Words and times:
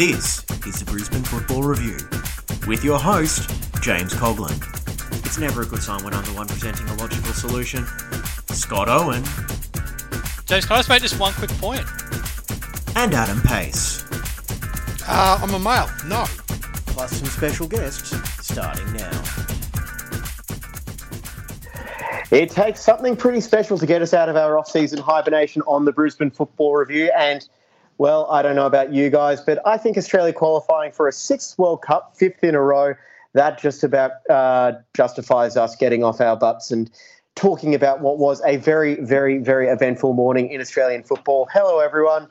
This 0.00 0.46
is 0.66 0.80
the 0.80 0.86
Brisbane 0.86 1.22
Football 1.24 1.62
Review 1.62 1.98
with 2.66 2.82
your 2.82 2.98
host, 2.98 3.50
James 3.82 4.14
Coughlin. 4.14 4.56
It's 5.26 5.36
never 5.36 5.60
a 5.60 5.66
good 5.66 5.82
sign 5.82 6.02
when 6.02 6.14
I'm 6.14 6.24
the 6.24 6.30
one 6.32 6.46
presenting 6.46 6.88
a 6.88 6.94
logical 6.94 7.34
solution. 7.34 7.84
Scott 8.48 8.88
Owen 8.88 9.22
James, 10.46 10.64
can 10.64 10.72
I 10.72 10.78
just 10.78 10.88
make 10.88 11.02
just 11.02 11.20
one 11.20 11.34
quick 11.34 11.50
point? 11.58 11.84
and 12.96 13.12
Adam 13.12 13.42
Pace, 13.42 14.02
Uh, 15.06 15.38
I'm 15.42 15.52
a 15.52 15.58
male. 15.58 15.90
No. 16.06 16.24
plus 16.86 17.18
some 17.18 17.28
special 17.28 17.68
guests 17.68 18.16
starting 18.42 18.90
now. 18.94 19.22
It 22.30 22.48
takes 22.48 22.80
something 22.80 23.16
pretty 23.16 23.42
special 23.42 23.76
to 23.76 23.84
get 23.84 24.00
us 24.00 24.14
out 24.14 24.30
of 24.30 24.36
our 24.36 24.58
off-season 24.58 24.98
hibernation 25.00 25.60
on 25.66 25.84
the 25.84 25.92
Brisbane 25.92 26.30
Football 26.30 26.76
Review. 26.76 27.12
And, 27.14 27.46
well, 28.00 28.26
I 28.30 28.40
don't 28.40 28.56
know 28.56 28.64
about 28.64 28.94
you 28.94 29.10
guys, 29.10 29.42
but 29.42 29.58
I 29.66 29.76
think 29.76 29.98
Australia 29.98 30.32
qualifying 30.32 30.90
for 30.90 31.06
a 31.06 31.12
sixth 31.12 31.58
World 31.58 31.82
Cup, 31.82 32.16
fifth 32.16 32.42
in 32.42 32.54
a 32.54 32.60
row, 32.62 32.94
that 33.34 33.60
just 33.60 33.84
about 33.84 34.12
uh, 34.30 34.72
justifies 34.94 35.54
us 35.54 35.76
getting 35.76 36.02
off 36.02 36.18
our 36.18 36.34
butts 36.34 36.70
and 36.70 36.90
talking 37.34 37.74
about 37.74 38.00
what 38.00 38.16
was 38.16 38.40
a 38.46 38.56
very, 38.56 38.94
very, 39.02 39.36
very 39.36 39.68
eventful 39.68 40.14
morning 40.14 40.50
in 40.50 40.62
Australian 40.62 41.02
football. 41.02 41.46
Hello, 41.52 41.80
everyone. 41.80 42.26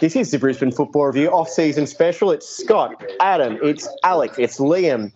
This 0.00 0.16
is 0.16 0.32
the 0.32 0.38
Brisbane 0.38 0.70
Football 0.70 1.06
Review 1.06 1.30
off-season 1.30 1.86
special. 1.86 2.30
It's 2.30 2.46
Scott, 2.46 3.02
Adam, 3.20 3.58
it's 3.62 3.88
Alex, 4.04 4.38
it's 4.38 4.58
Liam. 4.58 5.12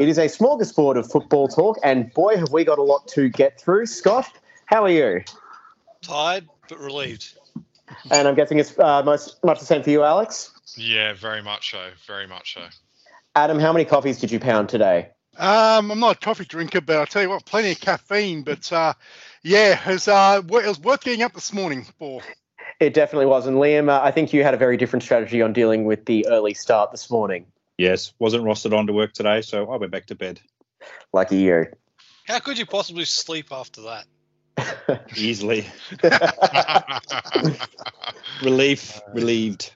It 0.00 0.08
is 0.08 0.18
a 0.18 0.26
smorgasbord 0.26 0.98
of 0.98 1.08
football 1.08 1.46
talk, 1.46 1.78
and 1.84 2.12
boy, 2.12 2.36
have 2.38 2.50
we 2.50 2.64
got 2.64 2.80
a 2.80 2.82
lot 2.82 3.06
to 3.06 3.28
get 3.28 3.60
through. 3.60 3.86
Scott, 3.86 4.28
how 4.66 4.82
are 4.82 4.90
you? 4.90 5.22
Tired 6.02 6.48
but 6.68 6.80
relieved. 6.80 7.38
And 8.10 8.28
I'm 8.28 8.34
guessing 8.34 8.58
it's 8.58 8.78
uh, 8.78 9.02
most, 9.02 9.42
much 9.44 9.60
the 9.60 9.66
same 9.66 9.82
for 9.82 9.90
you, 9.90 10.02
Alex. 10.02 10.50
Yeah, 10.76 11.14
very 11.14 11.42
much 11.42 11.70
so. 11.70 11.90
Very 12.06 12.26
much 12.26 12.54
so. 12.54 12.62
Adam, 13.34 13.58
how 13.58 13.72
many 13.72 13.84
coffees 13.84 14.18
did 14.20 14.30
you 14.30 14.40
pound 14.40 14.68
today? 14.68 15.10
Um, 15.36 15.90
I'm 15.90 16.00
not 16.00 16.16
a 16.16 16.20
coffee 16.20 16.44
drinker, 16.44 16.80
but 16.80 16.96
I'll 16.96 17.06
tell 17.06 17.22
you 17.22 17.30
what, 17.30 17.44
plenty 17.44 17.72
of 17.72 17.80
caffeine. 17.80 18.42
But 18.42 18.72
uh, 18.72 18.94
yeah, 19.42 19.80
it 19.88 19.92
was, 19.92 20.08
uh, 20.08 20.40
it 20.44 20.50
was 20.50 20.78
worth 20.80 21.02
getting 21.02 21.22
up 21.22 21.32
this 21.32 21.52
morning 21.52 21.84
for. 21.98 22.22
It 22.80 22.94
definitely 22.94 23.26
was. 23.26 23.46
And 23.46 23.56
Liam, 23.56 23.88
uh, 23.88 24.00
I 24.02 24.10
think 24.10 24.32
you 24.32 24.42
had 24.42 24.54
a 24.54 24.56
very 24.56 24.76
different 24.76 25.02
strategy 25.02 25.42
on 25.42 25.52
dealing 25.52 25.84
with 25.84 26.06
the 26.06 26.26
early 26.28 26.54
start 26.54 26.92
this 26.92 27.10
morning. 27.10 27.46
Yes, 27.78 28.12
wasn't 28.18 28.44
rostered 28.44 28.76
on 28.76 28.86
to 28.86 28.92
work 28.92 29.12
today, 29.12 29.40
so 29.42 29.70
I 29.70 29.76
went 29.76 29.90
back 29.90 30.06
to 30.06 30.14
bed 30.14 30.40
Lucky 31.12 31.38
you. 31.38 31.66
How 32.26 32.38
could 32.38 32.58
you 32.58 32.66
possibly 32.66 33.04
sleep 33.04 33.48
after 33.50 33.82
that? 33.82 34.06
easily. 35.16 35.66
Relief, 38.42 39.00
relieved. 39.12 39.74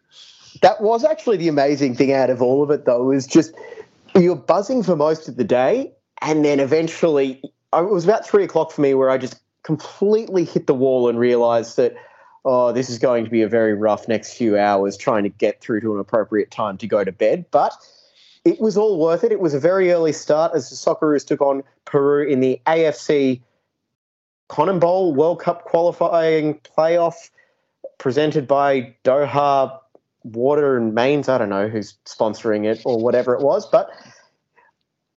That 0.63 0.81
was 0.81 1.05
actually 1.05 1.37
the 1.37 1.49
amazing 1.49 1.95
thing 1.95 2.13
out 2.13 2.31
of 2.31 2.43
all 2.43 2.63
of 2.63 2.71
it, 2.71 2.85
though, 2.85 3.11
is 3.11 3.27
just 3.27 3.55
you're 4.15 4.37
buzzing 4.37 4.83
for 4.83 4.97
most 4.97 5.29
of 5.29 5.37
the 5.37 5.45
day, 5.45 5.93
and 6.21 6.45
then 6.45 6.61
eventually, 6.61 7.41
uh, 7.73 7.85
it 7.85 7.93
was 7.93 8.05
about 8.05 8.27
three 8.27 8.45
o'clock 8.45 8.73
for 8.73 8.81
me 8.81 8.95
where 8.95 9.11
I 9.11 9.19
just 9.19 9.41
completely 9.63 10.45
hit 10.45 10.67
the 10.67 10.75
wall 10.75 11.09
and 11.09 11.19
realized 11.19 11.77
that, 11.77 11.95
oh, 12.45 12.73
this 12.73 12.91
is 12.91 12.99
going 12.99 13.25
to 13.25 13.31
be 13.31 13.43
a 13.43 13.49
very 13.49 13.75
rough 13.75 14.09
next 14.09 14.35
few 14.35 14.59
hours 14.59 14.97
trying 14.97 15.23
to 15.23 15.29
get 15.29 15.61
through 15.61 15.81
to 15.83 15.95
an 15.95 16.01
appropriate 16.01 16.51
time 16.51 16.79
to 16.79 16.87
go 16.87 17.05
to 17.05 17.13
bed. 17.13 17.45
But 17.51 17.73
it 18.45 18.61
was 18.61 18.77
all 18.77 18.99
worth 18.99 19.25
it. 19.25 19.33
It 19.33 19.41
was 19.41 19.55
a 19.55 19.61
very 19.61 19.93
early 19.93 20.13
start 20.13 20.53
as 20.55 20.71
the 20.71 20.77
Socceroos 20.77 21.27
took 21.27 21.41
on 21.41 21.63
Peru 21.85 22.27
in 22.27 22.41
the 22.41 22.61
AFC 22.67 23.41
CONMEBOL 24.49 25.15
World 25.15 25.41
Cup 25.41 25.65
qualifying 25.65 26.55
playoff 26.77 27.31
presented 27.99 28.47
by 28.47 28.95
Doha 29.05 29.79
Water 30.25 30.77
and 30.77 30.95
Mains. 30.95 31.29
I 31.29 31.39
don't 31.39 31.49
know 31.49 31.69
who's 31.69 31.95
sponsoring 32.07 32.65
it 32.65 32.83
or 32.85 32.99
whatever 32.99 33.35
it 33.35 33.43
was, 33.43 33.67
but 33.67 33.91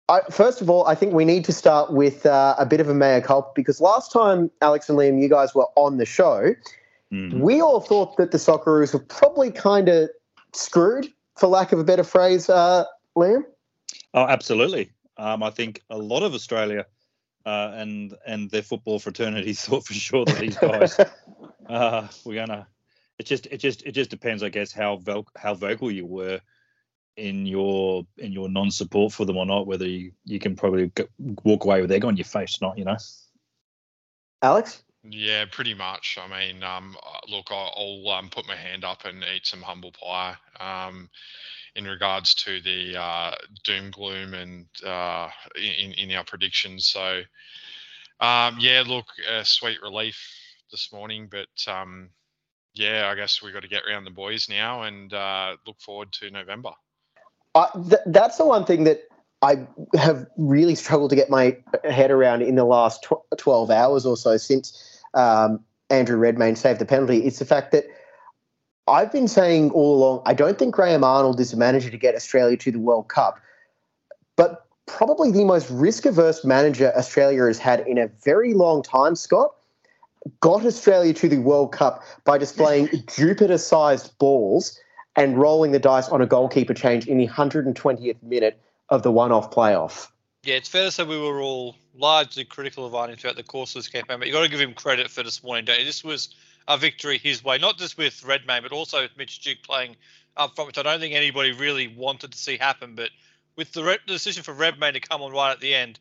I, 0.09 0.21
first 0.31 0.61
of 0.63 0.71
all, 0.71 0.87
I 0.87 0.95
think 0.95 1.13
we 1.13 1.25
need 1.25 1.45
to 1.45 1.53
start 1.53 1.93
with 1.93 2.25
uh, 2.25 2.55
a 2.59 2.65
bit 2.65 2.81
of 2.81 2.89
a 2.89 2.95
mea 2.95 3.21
culpa 3.21 3.51
because 3.55 3.81
last 3.81 4.11
time 4.11 4.51
Alex 4.63 4.89
and 4.89 4.99
Liam, 4.99 5.21
you 5.21 5.29
guys 5.29 5.55
were 5.55 5.67
on 5.77 5.99
the 5.99 6.07
show, 6.07 6.55
Mhm. 7.13 7.41
we 7.41 7.61
all 7.61 7.81
thought 7.81 8.17
that 8.19 8.33
the 8.33 8.39
Socceroos 8.39 8.93
were 8.93 9.01
probably 9.01 9.51
kind 9.51 9.89
of 9.89 10.11
screwed, 10.53 11.07
for 11.37 11.47
lack 11.47 11.73
of 11.73 11.79
a 11.79 11.85
better 11.85 12.05
phrase. 12.05 12.51
Uh, 12.51 12.85
Liam, 13.17 13.45
Oh, 14.15 14.25
absolutely. 14.25 14.91
Um, 15.19 15.43
I 15.43 15.51
think 15.51 15.83
a 15.91 15.99
lot 15.99 16.23
of 16.23 16.33
Australia 16.35 16.87
uh, 17.49 17.73
and 17.77 18.15
and 18.27 18.51
their 18.51 18.63
football 18.63 18.99
fraternity 18.99 19.53
thought 19.55 19.87
for 19.87 19.95
sure 19.95 20.25
that 20.27 20.39
these 20.39 20.57
guys 20.59 20.99
uh, 21.69 22.07
were 22.25 22.35
gonna. 22.35 22.69
It 23.19 23.27
just 23.27 23.47
it 23.47 23.57
just 23.57 23.83
it 23.85 23.93
just 23.93 24.11
depends, 24.11 24.43
I 24.43 24.51
guess, 24.51 24.71
how 24.71 24.97
vo- 24.97 25.27
how 25.35 25.55
vocal 25.55 25.91
you 25.91 26.07
were 26.07 26.41
in 27.17 27.47
your 27.47 28.07
in 28.19 28.33
your 28.33 28.49
non-support 28.49 29.13
for 29.13 29.25
them 29.25 29.39
or 29.39 29.47
not. 29.47 29.67
Whether 29.67 29.89
you, 29.89 30.13
you 30.25 30.39
can 30.39 30.57
probably 30.57 30.89
go, 30.89 31.07
walk 31.43 31.65
away 31.65 31.81
with 31.81 31.91
egg 31.91 32.05
on 32.05 32.17
your 32.17 32.27
face, 32.27 32.61
not 32.61 32.79
you 32.79 32.85
know. 32.85 32.99
Alex. 34.43 34.85
yeah, 35.03 35.47
pretty 35.51 35.75
much. 35.75 36.17
I 36.23 36.29
mean, 36.29 36.63
um, 36.63 36.97
uh, 37.03 37.19
look, 37.29 37.47
I'll, 37.51 37.75
I'll 37.77 38.13
um, 38.13 38.29
put 38.29 38.47
my 38.47 38.55
hand 38.55 38.85
up 38.85 39.05
and 39.05 39.25
eat 39.35 39.47
some 39.47 39.63
humble 39.63 39.91
pie. 39.91 40.37
Um, 40.61 41.09
in 41.79 41.87
regards 41.87 42.35
to 42.35 42.61
the 42.61 43.01
uh, 43.01 43.35
doom 43.65 43.91
gloom 43.91 44.35
and 44.35 44.67
uh, 44.85 45.31
in 45.57 45.93
in 45.95 46.13
our 46.13 46.25
predictions, 46.25 46.87
so 46.89 47.23
um, 48.21 48.57
yeah, 48.61 48.83
look, 48.87 49.07
sweet 49.45 49.79
relief 49.83 50.21
this 50.71 50.93
morning, 50.93 51.29
but 51.31 51.73
um, 51.73 52.11
yeah, 52.75 53.09
I 53.11 53.15
guess 53.15 53.43
we've 53.43 53.53
got 53.55 53.63
to 53.63 53.69
get 53.69 53.83
around 53.89 54.05
the 54.05 54.11
boys 54.11 54.49
now 54.49 54.83
and 54.83 55.13
uh, 55.13 55.57
look 55.67 55.81
forward 55.81 56.13
to 56.15 56.31
November. 56.31 56.71
Uh, 57.55 57.67
th- 57.89 58.03
that's 58.07 58.37
the 58.39 58.45
one 58.45 58.65
thing 58.65 58.85
that 58.85 59.03
I 59.43 59.67
have 59.95 60.27
really 60.37 60.75
struggled 60.75 61.11
to 61.11 61.17
get 61.17 61.31
my 61.31 61.57
head 61.85 62.11
around 62.11 62.43
in 62.43 62.55
the 62.55 62.65
last 62.65 63.05
tw- 63.05 63.39
12 63.39 63.71
hours 63.71 64.07
or 64.07 64.17
so 64.17 64.37
since 64.37 65.03
um, 65.15 65.65
Andrew 65.91 66.17
Redmayne 66.17 66.57
saved 66.57 66.81
the 66.81 66.87
penalty. 66.87 67.25
It's 67.25 67.39
the 67.39 67.45
fact 67.45 67.73
that 67.73 67.85
I've 68.89 69.13
been 69.13 69.29
saying 69.29 69.71
all 69.71 69.97
along, 69.97 70.23
I 70.27 70.35
don't 70.35 70.59
think 70.59 70.75
Graham 70.75 71.05
Arnold 71.05 71.39
is 71.41 71.51
the 71.51 71.57
manager 71.57 71.91
to 71.91 71.97
get 71.97 72.15
Australia 72.15 72.57
to 72.59 72.73
the 72.73 72.79
World 72.79 73.09
Cup, 73.09 73.41
but 74.37 74.67
probably 74.87 75.31
the 75.31 75.45
most 75.45 75.71
risk 75.71 76.07
averse 76.07 76.45
manager 76.45 76.93
Australia 76.97 77.45
has 77.45 77.59
had 77.59 77.81
in 77.81 77.99
a 77.99 78.09
very 78.25 78.55
long 78.55 78.83
time, 78.83 79.15
Scott. 79.15 79.55
Got 80.41 80.67
Australia 80.67 81.15
to 81.15 81.29
the 81.29 81.39
World 81.39 81.73
Cup 81.73 82.03
by 82.25 82.39
displaying 82.39 82.89
Jupiter 83.17 83.59
sized 83.59 84.19
balls 84.19 84.79
and 85.17 85.39
rolling 85.39 85.73
the 85.73 85.79
dice 85.79 86.09
on 86.09 86.21
a 86.21 86.27
goalkeeper 86.27 86.75
change 86.75 87.07
in 87.07 87.19
the 87.19 87.29
120th 87.29 88.23
minute 88.23 88.61
of 88.89 89.03
the 89.03 89.11
one 89.11 89.33
off 89.33 89.51
playoff. 89.51 90.09
Yeah, 90.45 90.57
it's 90.57 90.69
fair 90.69 90.85
to 90.85 90.91
say 90.91 91.05
we 91.05 91.19
were 91.19 91.41
all 91.41 91.77
largely 91.95 92.45
critical 92.45 92.87
of 92.87 92.93
Arnie 92.93 93.19
throughout 93.19 93.37
the 93.37 93.43
course 93.43 93.75
of 93.75 93.83
this 93.83 93.89
campaign, 93.89 94.19
but 94.19 94.29
you've 94.29 94.35
got 94.35 94.43
to 94.43 94.49
give 94.49 94.61
him 94.61 94.75
credit 94.75 95.11
for 95.11 95.23
this 95.23 95.43
morning, 95.43 95.65
don't 95.65 95.79
you? 95.79 95.85
This 95.85 96.05
was 96.05 96.35
a 96.69 96.77
victory 96.77 97.19
his 97.19 97.43
way, 97.43 97.59
not 97.59 97.79
just 97.79 97.97
with 97.97 98.23
Redmayne, 98.25 98.63
but 98.63 98.73
also 98.73 99.03
with 99.03 99.17
Mitch 99.17 99.41
Duke 99.41 99.63
playing 99.63 99.97
up 100.37 100.55
front, 100.55 100.69
which 100.69 100.79
I 100.79 100.83
don't 100.83 101.01
think 101.01 101.15
anybody 101.15 101.53
really 101.53 101.89
wanted 101.89 102.31
to 102.33 102.39
see 102.39 102.59
happen. 102.59 102.95
But 102.95 103.11
with 103.57 103.73
the, 103.73 103.83
re- 103.83 103.99
the 104.07 104.13
decision 104.13 104.43
for 104.43 104.53
Redmayne 104.53 104.93
to 104.93 105.01
come 105.01 105.23
on 105.23 105.33
right 105.33 105.51
at 105.51 105.61
the 105.61 105.75
end, 105.75 105.99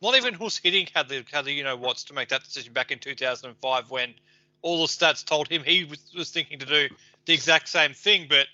not 0.00 0.14
even 0.14 0.34
Guus 0.34 0.62
Hiddink 0.62 0.90
had 0.94 1.08
the 1.08 1.24
had 1.32 1.44
the 1.44 1.52
you 1.52 1.64
know 1.64 1.76
what's 1.76 2.04
to 2.04 2.14
make 2.14 2.28
that 2.28 2.44
decision 2.44 2.72
back 2.72 2.92
in 2.92 3.00
2005 3.00 3.90
when 3.90 4.14
all 4.62 4.80
the 4.80 4.86
stats 4.86 5.24
told 5.24 5.48
him 5.48 5.62
he 5.64 5.84
was, 5.84 5.98
was 6.16 6.30
thinking 6.30 6.60
to 6.60 6.66
do 6.66 6.88
the 7.26 7.34
exact 7.34 7.68
same 7.68 7.92
thing. 7.92 8.26
But 8.28 8.46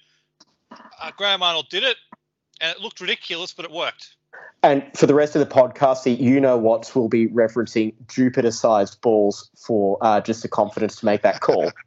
uh, 1.01 1.11
Graham 1.17 1.43
Arnold 1.43 1.69
did 1.69 1.83
it, 1.83 1.97
and 2.61 2.75
it 2.75 2.81
looked 2.81 3.01
ridiculous, 3.01 3.53
but 3.53 3.67
it 3.67 3.71
worked. 3.71 4.15
And 4.63 4.85
for 4.95 5.07
the 5.07 5.15
rest 5.15 5.37
of 5.37 5.41
the 5.41 5.53
podcast, 5.55 6.03
the 6.03 6.13
you 6.13 6.41
know 6.41 6.57
what's 6.59 6.95
will 6.95 7.09
be 7.09 7.29
referencing 7.29 7.95
Jupiter 8.09 8.51
sized 8.51 9.01
balls 9.01 9.51
for 9.57 9.97
uh, 10.03 10.21
just 10.21 10.43
the 10.43 10.49
confidence 10.49 10.97
to 10.97 11.07
make 11.07 11.23
that 11.23 11.41
call. 11.41 11.71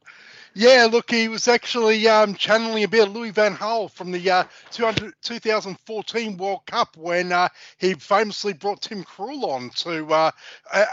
Yeah, 0.55 0.87
look, 0.91 1.09
he 1.09 1.29
was 1.29 1.47
actually 1.47 2.07
um, 2.07 2.35
channeling 2.35 2.83
a 2.83 2.87
bit 2.87 3.07
of 3.07 3.15
Louis 3.15 3.31
Van 3.31 3.55
Gaal 3.55 3.89
from 3.89 4.11
the 4.11 4.29
uh, 4.29 4.43
200, 4.69 5.15
2014 5.23 6.37
World 6.37 6.63
Cup 6.67 6.95
when 6.95 7.31
uh, 7.31 7.49
he 7.79 7.95
famously 7.95 8.53
brought 8.53 8.83
Tim 8.83 9.03
Krul 9.03 9.43
on 9.45 9.71
to 9.77 10.13
uh, 10.13 10.29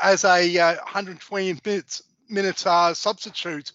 as 0.02 0.24
a 0.24 0.58
uh, 0.58 0.76
120 0.76 1.60
minutes 1.62 2.02
minute 2.30 2.66
uh, 2.66 2.94
substitute 2.94 3.72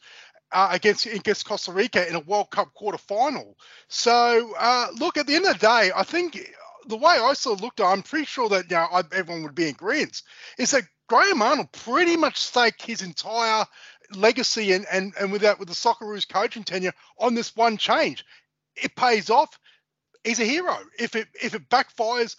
uh, 0.52 0.70
against 0.72 1.06
against 1.06 1.46
Costa 1.46 1.72
Rica 1.72 2.08
in 2.10 2.16
a 2.16 2.20
World 2.20 2.50
Cup 2.50 2.74
quarter 2.74 2.98
final. 2.98 3.56
So, 3.88 4.56
uh, 4.58 4.88
look, 4.98 5.18
at 5.18 5.28
the 5.28 5.36
end 5.36 5.46
of 5.46 5.54
the 5.54 5.60
day, 5.60 5.92
I 5.96 6.04
think 6.04 6.40
the 6.88 6.98
way 6.98 7.20
I 7.20 7.34
sort 7.34 7.58
of 7.58 7.64
looked 7.64 7.80
at 7.80 7.86
I'm 7.86 8.04
pretty 8.04 8.26
sure 8.26 8.50
that 8.50 8.70
you 8.70 8.78
know, 8.78 9.04
everyone 9.12 9.44
would 9.44 9.56
be 9.56 9.66
in 9.66 9.70
agreement, 9.70 10.22
is 10.58 10.72
that 10.72 10.84
Graham 11.08 11.42
Arnold 11.42 11.72
pretty 11.72 12.18
much 12.18 12.38
staked 12.38 12.82
his 12.82 13.02
entire 13.02 13.66
legacy 14.16 14.74
and, 14.74 14.86
and, 14.92 15.14
and 15.20 15.32
with 15.32 15.42
that 15.42 15.60
with 15.60 15.68
the 15.68 15.76
Socceroos 15.76 16.28
coaching 16.28 16.64
tenure 16.64 16.94
on 17.20 17.36
this 17.36 17.56
one 17.56 17.78
change. 17.78 18.26
It 18.76 18.96
pays 18.96 19.30
off. 19.30 19.58
He's 20.24 20.40
a 20.40 20.46
hero. 20.46 20.78
If 21.00 21.16
it 21.16 21.28
if 21.42 21.54
it 21.54 21.70
backfires, 21.70 22.36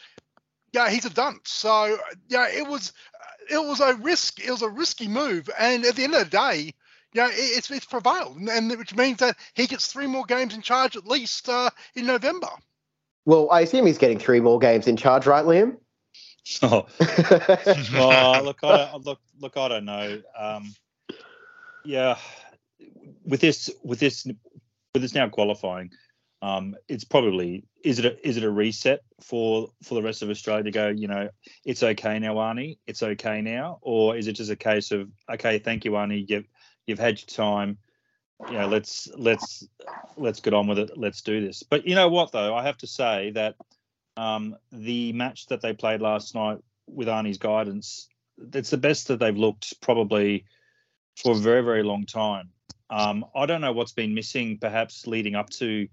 yeah, 0.72 0.90
he's 0.90 1.04
a 1.04 1.10
dunce. 1.10 1.50
So 1.50 1.98
yeah, 2.28 2.48
it 2.48 2.66
was 2.66 2.92
it 3.50 3.58
was 3.58 3.80
a 3.80 3.94
risk. 3.94 4.44
It 4.44 4.50
was 4.50 4.62
a 4.62 4.68
risky 4.68 5.08
move. 5.08 5.48
And 5.58 5.84
at 5.84 5.94
the 5.96 6.04
end 6.04 6.14
of 6.14 6.24
the 6.24 6.30
day, 6.30 6.74
know, 7.16 7.26
it, 7.28 7.34
it's 7.34 7.70
it's 7.70 7.86
prevailed, 7.86 8.36
and, 8.36 8.48
and 8.48 8.70
which 8.78 8.94
means 8.94 9.18
that 9.18 9.36
he 9.54 9.66
gets 9.66 9.88
three 9.88 10.06
more 10.06 10.24
games 10.24 10.54
in 10.54 10.62
charge 10.62 10.96
at 10.96 11.06
least 11.06 11.48
uh, 11.48 11.70
in 11.94 12.06
November. 12.06 12.48
Well, 13.26 13.50
I 13.50 13.60
assume 13.60 13.86
he's 13.86 13.98
getting 13.98 14.18
three 14.18 14.40
more 14.40 14.58
games 14.58 14.86
in 14.86 14.96
charge, 14.96 15.26
right, 15.26 15.44
Liam? 15.44 15.76
Oh, 16.62 16.86
oh 17.00 18.42
look, 18.44 18.58
I 18.62 18.76
don't, 18.76 19.04
look, 19.04 19.20
look, 19.40 19.56
I 19.56 19.68
don't 19.68 19.84
know. 19.84 20.22
Um, 20.38 20.74
yeah, 21.84 22.16
with 23.24 23.40
this, 23.40 23.68
with 23.84 23.98
this, 23.98 24.24
with 24.24 25.02
this 25.02 25.14
now 25.14 25.28
qualifying, 25.28 25.90
um, 26.40 26.76
it's 26.88 27.04
probably 27.04 27.64
is 27.82 27.98
it 27.98 28.04
a, 28.04 28.28
is 28.28 28.36
it 28.36 28.44
a 28.44 28.50
reset 28.50 29.00
for 29.20 29.68
for 29.82 29.94
the 29.94 30.02
rest 30.02 30.22
of 30.22 30.30
Australia 30.30 30.64
to 30.64 30.70
go? 30.70 30.88
You 30.88 31.08
know, 31.08 31.28
it's 31.64 31.82
okay 31.82 32.18
now, 32.18 32.34
Arnie. 32.34 32.78
It's 32.86 33.02
okay 33.02 33.40
now, 33.40 33.78
or 33.80 34.16
is 34.16 34.28
it 34.28 34.34
just 34.34 34.50
a 34.50 34.56
case 34.56 34.92
of 34.92 35.08
okay, 35.32 35.58
thank 35.58 35.84
you, 35.84 35.92
Arnie. 35.92 36.26
You've 36.28 36.46
you've 36.86 36.98
had 36.98 37.18
your 37.20 37.26
time. 37.26 37.78
You 38.50 38.58
know, 38.58 38.66
let's 38.68 39.08
let's 39.16 39.66
let's 40.16 40.40
get 40.40 40.54
on 40.54 40.66
with 40.66 40.78
it. 40.78 40.96
Let's 40.96 41.22
do 41.22 41.40
this. 41.40 41.62
But 41.62 41.86
you 41.86 41.94
know 41.94 42.08
what, 42.08 42.32
though, 42.32 42.54
I 42.54 42.64
have 42.64 42.78
to 42.78 42.86
say 42.86 43.30
that 43.30 43.54
um, 44.16 44.56
the 44.70 45.12
match 45.12 45.46
that 45.46 45.60
they 45.60 45.72
played 45.72 46.00
last 46.00 46.34
night 46.34 46.58
with 46.86 47.08
Arnie's 47.08 47.38
guidance, 47.38 48.08
it's 48.52 48.70
the 48.70 48.76
best 48.76 49.08
that 49.08 49.18
they've 49.18 49.36
looked 49.36 49.80
probably 49.80 50.44
for 51.16 51.32
a 51.32 51.38
very 51.38 51.62
very 51.62 51.82
long 51.82 52.04
time. 52.04 52.50
Um, 52.90 53.24
I 53.34 53.46
don't 53.46 53.60
know 53.60 53.72
what's 53.72 53.92
been 53.92 54.14
missing, 54.14 54.58
perhaps 54.58 55.06
leading 55.06 55.34
up 55.34 55.50
to 55.50 55.88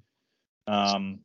um, 0.67 1.19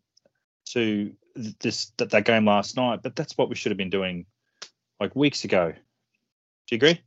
to 0.66 1.12
this 1.34 1.92
that, 1.98 2.10
that 2.10 2.24
game 2.24 2.46
last 2.46 2.76
night, 2.76 3.00
but 3.02 3.16
that's 3.16 3.36
what 3.36 3.48
we 3.48 3.54
should 3.54 3.70
have 3.70 3.78
been 3.78 3.90
doing 3.90 4.24
like 5.00 5.14
weeks 5.14 5.44
ago. 5.44 5.72
Do 5.72 6.74
you 6.74 6.76
agree? 6.76 7.00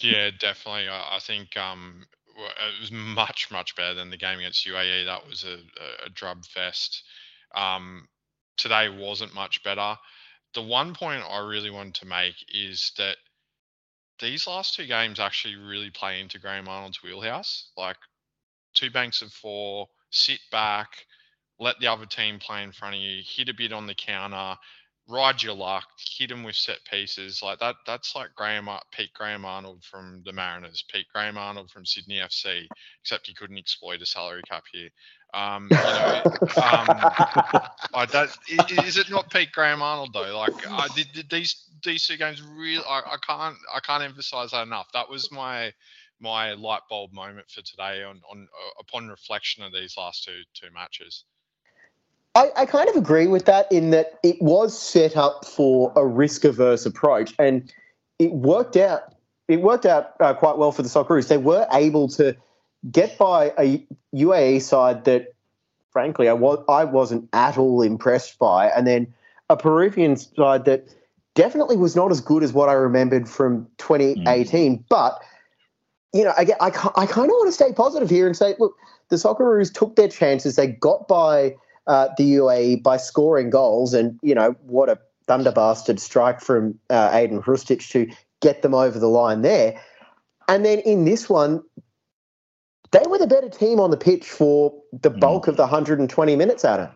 Yeah, 0.00 0.30
definitely. 0.38 0.88
I, 0.88 1.16
I 1.16 1.18
think 1.20 1.56
um, 1.56 2.06
it 2.36 2.80
was 2.80 2.92
much 2.92 3.50
much 3.50 3.74
better 3.76 3.94
than 3.94 4.10
the 4.10 4.16
game 4.16 4.38
against 4.38 4.66
UAE. 4.66 5.06
That 5.06 5.26
was 5.26 5.44
a, 5.44 5.58
a, 6.04 6.10
drub 6.10 6.44
fest. 6.44 7.02
Um, 7.54 8.08
today 8.56 8.88
wasn't 8.88 9.34
much 9.34 9.62
better. 9.62 9.96
The 10.54 10.62
one 10.62 10.94
point 10.94 11.22
I 11.28 11.38
really 11.38 11.70
wanted 11.70 11.94
to 11.96 12.06
make 12.06 12.34
is 12.52 12.92
that 12.98 13.16
these 14.20 14.46
last 14.46 14.74
two 14.74 14.86
games 14.86 15.20
actually 15.20 15.56
really 15.56 15.90
play 15.90 16.20
into 16.20 16.38
Graham 16.38 16.68
Arnold's 16.68 17.02
wheelhouse. 17.02 17.70
Like 17.76 17.98
two 18.74 18.90
banks 18.90 19.22
of 19.22 19.32
four, 19.32 19.88
sit 20.10 20.40
back, 20.50 20.88
let 21.58 21.78
the 21.80 21.88
other 21.88 22.06
team 22.06 22.38
play 22.38 22.62
in 22.62 22.72
front 22.72 22.94
of 22.94 23.00
you, 23.00 23.22
hit 23.24 23.48
a 23.48 23.54
bit 23.54 23.72
on 23.72 23.86
the 23.86 23.94
counter, 23.94 24.56
ride 25.08 25.42
your 25.42 25.54
luck, 25.54 25.84
hit 26.18 26.30
them 26.30 26.42
with 26.42 26.56
set 26.56 26.78
pieces 26.90 27.40
like 27.42 27.60
that. 27.60 27.76
That's 27.86 28.14
like 28.16 28.34
Graham, 28.34 28.68
Pete 28.92 29.12
Graham 29.14 29.44
Arnold 29.44 29.84
from 29.84 30.22
the 30.24 30.32
Mariners, 30.32 30.84
Pete 30.90 31.06
Graham 31.12 31.38
Arnold 31.38 31.70
from 31.70 31.86
Sydney 31.86 32.16
FC, 32.16 32.66
except 33.02 33.26
he 33.26 33.34
couldn't 33.34 33.58
exploit 33.58 34.02
a 34.02 34.06
salary 34.06 34.42
cap 34.48 34.64
here. 34.72 34.88
Um, 35.34 35.68
you 35.70 35.76
know, 35.76 36.22
um, 36.24 36.86
I 37.94 38.06
don't, 38.10 38.30
is 38.48 38.96
it 38.96 39.10
not 39.10 39.30
Pete 39.30 39.52
Graham 39.52 39.82
Arnold 39.82 40.12
though? 40.12 40.36
Like 40.36 40.66
I, 40.68 40.88
these 41.30 41.68
these 41.84 42.06
two 42.06 42.16
games 42.16 42.42
really, 42.42 42.84
I, 42.88 43.00
I 43.00 43.16
can't 43.24 43.56
I 43.74 43.80
can't 43.80 44.02
emphasize 44.02 44.52
that 44.52 44.66
enough. 44.66 44.88
That 44.92 45.08
was 45.08 45.30
my 45.30 45.72
my 46.20 46.54
light 46.54 46.80
bulb 46.88 47.12
moment 47.12 47.50
for 47.50 47.62
today 47.62 48.02
on 48.02 48.20
on 48.30 48.48
uh, 48.52 48.80
upon 48.80 49.08
reflection 49.08 49.62
of 49.62 49.72
these 49.72 49.96
last 49.96 50.24
two 50.24 50.42
two 50.54 50.72
matches. 50.72 51.24
I, 52.36 52.50
I, 52.54 52.66
kind 52.66 52.88
of 52.88 52.96
agree 52.96 53.26
with 53.28 53.46
that 53.46 53.70
in 53.72 53.90
that 53.90 54.18
it 54.22 54.40
was 54.42 54.78
set 54.78 55.16
up 55.16 55.46
for 55.46 55.90
a 55.96 56.06
risk 56.06 56.44
averse 56.44 56.84
approach 56.84 57.34
and 57.38 57.72
it 58.18 58.30
worked 58.32 58.76
out 58.76 59.14
it 59.48 59.62
worked 59.62 59.86
out 59.86 60.12
uh, 60.20 60.34
quite 60.34 60.58
well 60.58 60.72
for 60.72 60.82
the 60.82 60.88
Socceroos. 60.88 61.28
They 61.28 61.38
were 61.38 61.66
able 61.72 62.08
to 62.08 62.36
get 62.90 63.16
by 63.16 63.52
a 63.58 63.84
UAE 64.14 64.60
side 64.60 65.04
that 65.04 65.32
frankly 65.90 66.28
I 66.28 66.34
was 66.34 66.62
I 66.68 66.84
wasn't 66.84 67.28
at 67.32 67.56
all 67.56 67.80
impressed 67.80 68.38
by 68.38 68.68
and 68.68 68.86
then 68.86 69.12
a 69.48 69.56
Peruvian 69.56 70.16
side 70.16 70.66
that 70.66 70.94
definitely 71.34 71.76
was 71.76 71.96
not 71.96 72.10
as 72.10 72.20
good 72.20 72.42
as 72.42 72.52
what 72.52 72.68
I 72.68 72.74
remembered 72.74 73.28
from 73.28 73.66
2018 73.78 74.78
mm. 74.78 74.84
but 74.88 75.18
you 76.12 76.24
know 76.24 76.34
I, 76.36 76.46
I, 76.60 76.66
I 76.96 77.06
kind 77.06 77.30
of 77.30 77.34
want 77.34 77.48
to 77.48 77.52
stay 77.52 77.72
positive 77.72 78.10
here 78.10 78.26
and 78.26 78.36
say 78.36 78.54
look 78.58 78.74
the 79.08 79.16
Socceroos 79.16 79.72
took 79.72 79.96
their 79.96 80.08
chances 80.08 80.56
they 80.56 80.66
got 80.66 81.08
by 81.08 81.54
uh, 81.86 82.08
the 82.16 82.34
UAE 82.34 82.82
by 82.82 82.96
scoring 82.96 83.50
goals. 83.50 83.94
And, 83.94 84.18
you 84.22 84.34
know, 84.34 84.56
what 84.62 84.88
a 84.88 84.98
thunder 85.26 85.52
bastard 85.52 86.00
strike 86.00 86.40
from 86.40 86.78
uh, 86.90 87.10
Ajdin 87.10 87.42
Hrustic 87.42 87.88
to 87.90 88.10
get 88.40 88.62
them 88.62 88.74
over 88.74 88.98
the 88.98 89.08
line 89.08 89.42
there. 89.42 89.80
And 90.48 90.64
then 90.64 90.80
in 90.80 91.04
this 91.04 91.28
one, 91.28 91.62
they 92.92 93.02
were 93.08 93.18
the 93.18 93.26
better 93.26 93.48
team 93.48 93.80
on 93.80 93.90
the 93.90 93.96
pitch 93.96 94.28
for 94.28 94.72
the 94.92 95.10
hmm. 95.10 95.18
bulk 95.18 95.48
of 95.48 95.56
the 95.56 95.62
120 95.62 96.36
minutes, 96.36 96.64
Adam. 96.64 96.90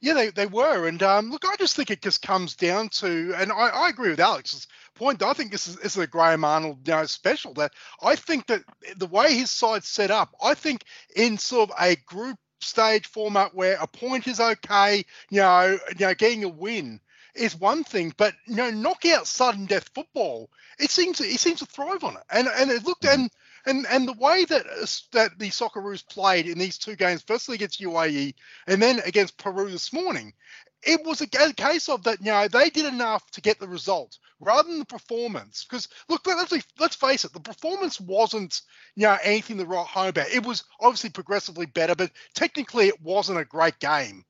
Yeah, 0.00 0.14
they, 0.14 0.30
they 0.30 0.46
were. 0.46 0.88
And 0.88 1.00
um, 1.02 1.30
look, 1.30 1.44
I 1.44 1.54
just 1.56 1.76
think 1.76 1.90
it 1.90 2.02
just 2.02 2.22
comes 2.22 2.56
down 2.56 2.88
to, 2.94 3.34
and 3.36 3.52
I, 3.52 3.68
I 3.68 3.88
agree 3.88 4.10
with 4.10 4.18
Alex's 4.18 4.66
point. 4.96 5.22
I 5.22 5.32
think 5.32 5.52
this 5.52 5.68
is, 5.68 5.76
this 5.76 5.96
is 5.96 6.02
a 6.02 6.08
Graham 6.08 6.44
Arnold 6.44 6.78
you 6.86 6.92
know, 6.92 7.06
special. 7.06 7.54
That 7.54 7.72
I 8.02 8.16
think 8.16 8.48
that 8.48 8.62
the 8.96 9.06
way 9.06 9.34
his 9.34 9.52
side's 9.52 9.86
set 9.86 10.10
up, 10.10 10.34
I 10.42 10.54
think 10.54 10.84
in 11.14 11.38
sort 11.38 11.70
of 11.70 11.76
a 11.80 11.94
group 12.04 12.36
stage 12.62 13.06
format 13.06 13.54
where 13.54 13.76
a 13.80 13.86
point 13.86 14.26
is 14.26 14.40
okay, 14.40 15.04
you 15.30 15.40
know, 15.40 15.78
you 15.98 16.06
know, 16.06 16.14
getting 16.14 16.44
a 16.44 16.48
win 16.48 17.00
is 17.34 17.56
one 17.56 17.84
thing, 17.84 18.12
but 18.16 18.34
you 18.46 18.56
know, 18.56 18.70
knockout 18.70 19.26
sudden 19.26 19.66
death 19.66 19.90
football, 19.94 20.50
it 20.78 20.90
seems 20.90 21.20
it 21.20 21.40
seems 21.40 21.60
to 21.60 21.66
thrive 21.66 22.04
on 22.04 22.16
it. 22.16 22.22
And 22.30 22.48
and 22.48 22.70
it 22.70 22.84
looked 22.84 23.04
and 23.04 23.30
and 23.66 23.86
and 23.88 24.06
the 24.06 24.12
way 24.14 24.44
that 24.44 24.66
uh, 24.66 24.86
that 25.12 25.38
the 25.38 25.50
Socceroos 25.50 26.06
played 26.06 26.46
in 26.46 26.58
these 26.58 26.78
two 26.78 26.96
games, 26.96 27.22
firstly 27.22 27.54
against 27.54 27.80
UAE 27.80 28.34
and 28.66 28.82
then 28.82 29.00
against 29.00 29.38
Peru 29.38 29.70
this 29.70 29.92
morning, 29.92 30.34
it 30.82 31.04
was 31.04 31.20
a 31.20 31.26
case 31.26 31.88
of 31.88 32.02
that. 32.04 32.20
You 32.20 32.32
know, 32.32 32.48
they 32.48 32.70
did 32.70 32.86
enough 32.86 33.28
to 33.32 33.40
get 33.40 33.58
the 33.58 33.68
result 33.68 34.18
rather 34.40 34.68
than 34.68 34.80
the 34.80 34.84
performance. 34.84 35.64
Because 35.64 35.88
look, 36.08 36.26
let's 36.26 36.52
let's 36.78 36.96
face 36.96 37.24
it, 37.24 37.32
the 37.32 37.40
performance 37.40 38.00
wasn't 38.00 38.62
you 38.96 39.04
know 39.04 39.16
anything 39.22 39.58
to 39.58 39.64
write 39.64 39.86
home 39.86 40.08
about. 40.08 40.28
It 40.30 40.44
was 40.44 40.64
obviously 40.80 41.10
progressively 41.10 41.66
better, 41.66 41.94
but 41.94 42.10
technically 42.34 42.88
it 42.88 43.00
wasn't 43.00 43.38
a 43.38 43.44
great 43.44 43.78
game. 43.78 44.24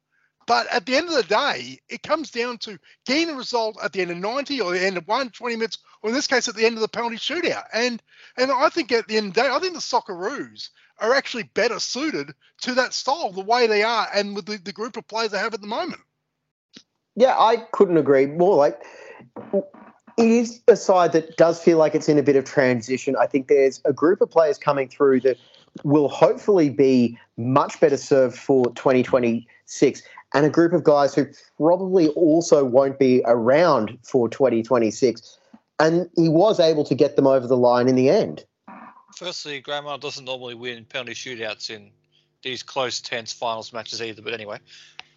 But 0.47 0.67
at 0.69 0.87
the 0.87 0.97
end 0.97 1.09
of 1.09 1.15
the 1.15 1.23
day, 1.23 1.79
it 1.89 2.03
comes 2.03 2.31
down 2.31 2.59
to 2.59 2.79
getting 3.07 3.31
a 3.31 3.37
result 3.37 3.79
at 3.83 3.93
the 3.93 4.01
end 4.01 4.11
of 4.11 4.17
90 4.17 4.61
or 4.61 4.73
the 4.73 4.85
end 4.85 4.97
of 4.97 5.07
120 5.07 5.55
minutes, 5.55 5.79
or 6.03 6.11
in 6.11 6.17
this 6.17 6.27
case, 6.27 6.49
at 6.49 6.57
the 6.57 6.67
end 6.67 6.75
of 6.75 6.81
the 6.81 6.89
penalty 6.89 7.17
shootout. 7.17 7.65
And 7.73 8.03
and 8.37 8.51
I 8.51 8.69
think 8.69 8.93
at 8.93 9.09
the 9.09 9.17
end 9.17 9.29
of 9.29 9.35
the 9.35 9.43
day, 9.43 9.49
I 9.49 9.59
think 9.61 9.75
the 9.75 9.81
Socceroos 9.81 10.71
are 10.99 11.15
actually 11.15 11.45
better 11.45 11.79
suited 11.79 12.35
to 12.63 12.75
that 12.75 12.93
style, 12.93 13.33
the 13.33 13.41
way 13.41 13.67
they 13.67 13.83
are, 13.83 14.09
and 14.15 14.35
with 14.35 14.47
the, 14.47 14.59
the 14.59 14.73
group 14.73 14.97
of 14.97 15.07
players 15.07 15.31
they 15.31 15.39
have 15.39 15.55
at 15.55 15.61
the 15.61 15.67
moment. 15.67 16.03
Yeah, 17.17 17.37
I 17.39 17.57
couldn't 17.73 17.97
agree 17.97 18.27
more. 18.27 18.57
Like, 18.57 18.81
it 20.17 20.31
is 20.31 20.63
a 20.69 20.77
side 20.77 21.13
that 21.13 21.37
does 21.37 21.63
feel 21.63 21.79
like 21.79 21.95
it's 21.95 22.09
in 22.09 22.19
a 22.19 22.23
bit 22.23 22.37
of 22.37 22.45
transition. 22.45 23.17
I 23.17 23.27
think 23.27 23.49
there's 23.49 23.81
a 23.85 23.93
group 23.93 24.21
of 24.21 24.31
players 24.31 24.59
coming 24.59 24.89
through 24.89 25.21
that 25.21 25.37
will 25.85 26.09
hopefully 26.09 26.71
be 26.71 27.19
much 27.37 27.81
better 27.81 27.97
served 27.97 28.37
for 28.37 28.67
2026, 28.75 30.03
and 30.35 30.47
a 30.47 30.51
group 30.51 30.73
of 30.73 30.85
guys 30.85 31.15
who 31.15 31.27
probably 31.59 32.09
also 32.09 32.65
won't 32.65 32.99
be 32.99 33.23
around 33.27 33.99
for 34.03 34.29
2026. 34.29 35.39
And 35.79 36.09
he 36.17 36.29
was 36.29 36.61
able 36.61 36.85
to 36.85 36.95
get 36.95 37.17
them 37.17 37.27
over 37.27 37.47
the 37.47 37.57
line 37.57 37.89
in 37.89 37.97
the 37.97 38.09
end. 38.09 38.45
Firstly, 39.17 39.61
Grandma 39.61 39.97
doesn't 39.97 40.25
normally 40.25 40.55
win 40.55 40.85
penalty 40.85 41.13
shootouts 41.13 41.71
in 41.71 41.91
these 42.43 42.63
close, 42.63 43.01
tense 43.01 43.33
finals 43.33 43.73
matches 43.73 44.01
either. 44.01 44.23
But 44.23 44.33
anyway, 44.35 44.59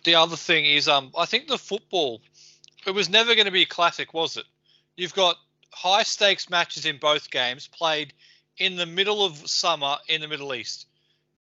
the 0.06 0.16
other 0.16 0.38
thing 0.38 0.66
is, 0.66 0.88
um, 0.88 1.12
I 1.18 1.26
think 1.26 1.48
the 1.48 1.58
football, 1.58 2.22
it 2.88 2.92
was 2.92 3.10
never 3.10 3.36
going 3.36 3.46
to 3.46 3.52
be 3.52 3.64
a 3.64 3.68
classic, 3.68 4.14
was 4.14 4.38
it? 4.38 4.46
You've 4.96 5.14
got 5.14 5.36
high 5.72 6.04
stakes 6.04 6.50
matches 6.50 6.86
in 6.86 6.98
both 6.98 7.30
games 7.30 7.68
played 7.68 8.14
in 8.58 8.78
the 8.78 8.86
middle 8.86 9.26
of 9.26 9.50
summer 9.50 9.98
in 10.08 10.22
the 10.22 10.28
Middle 10.28 10.54
East. 10.54 10.88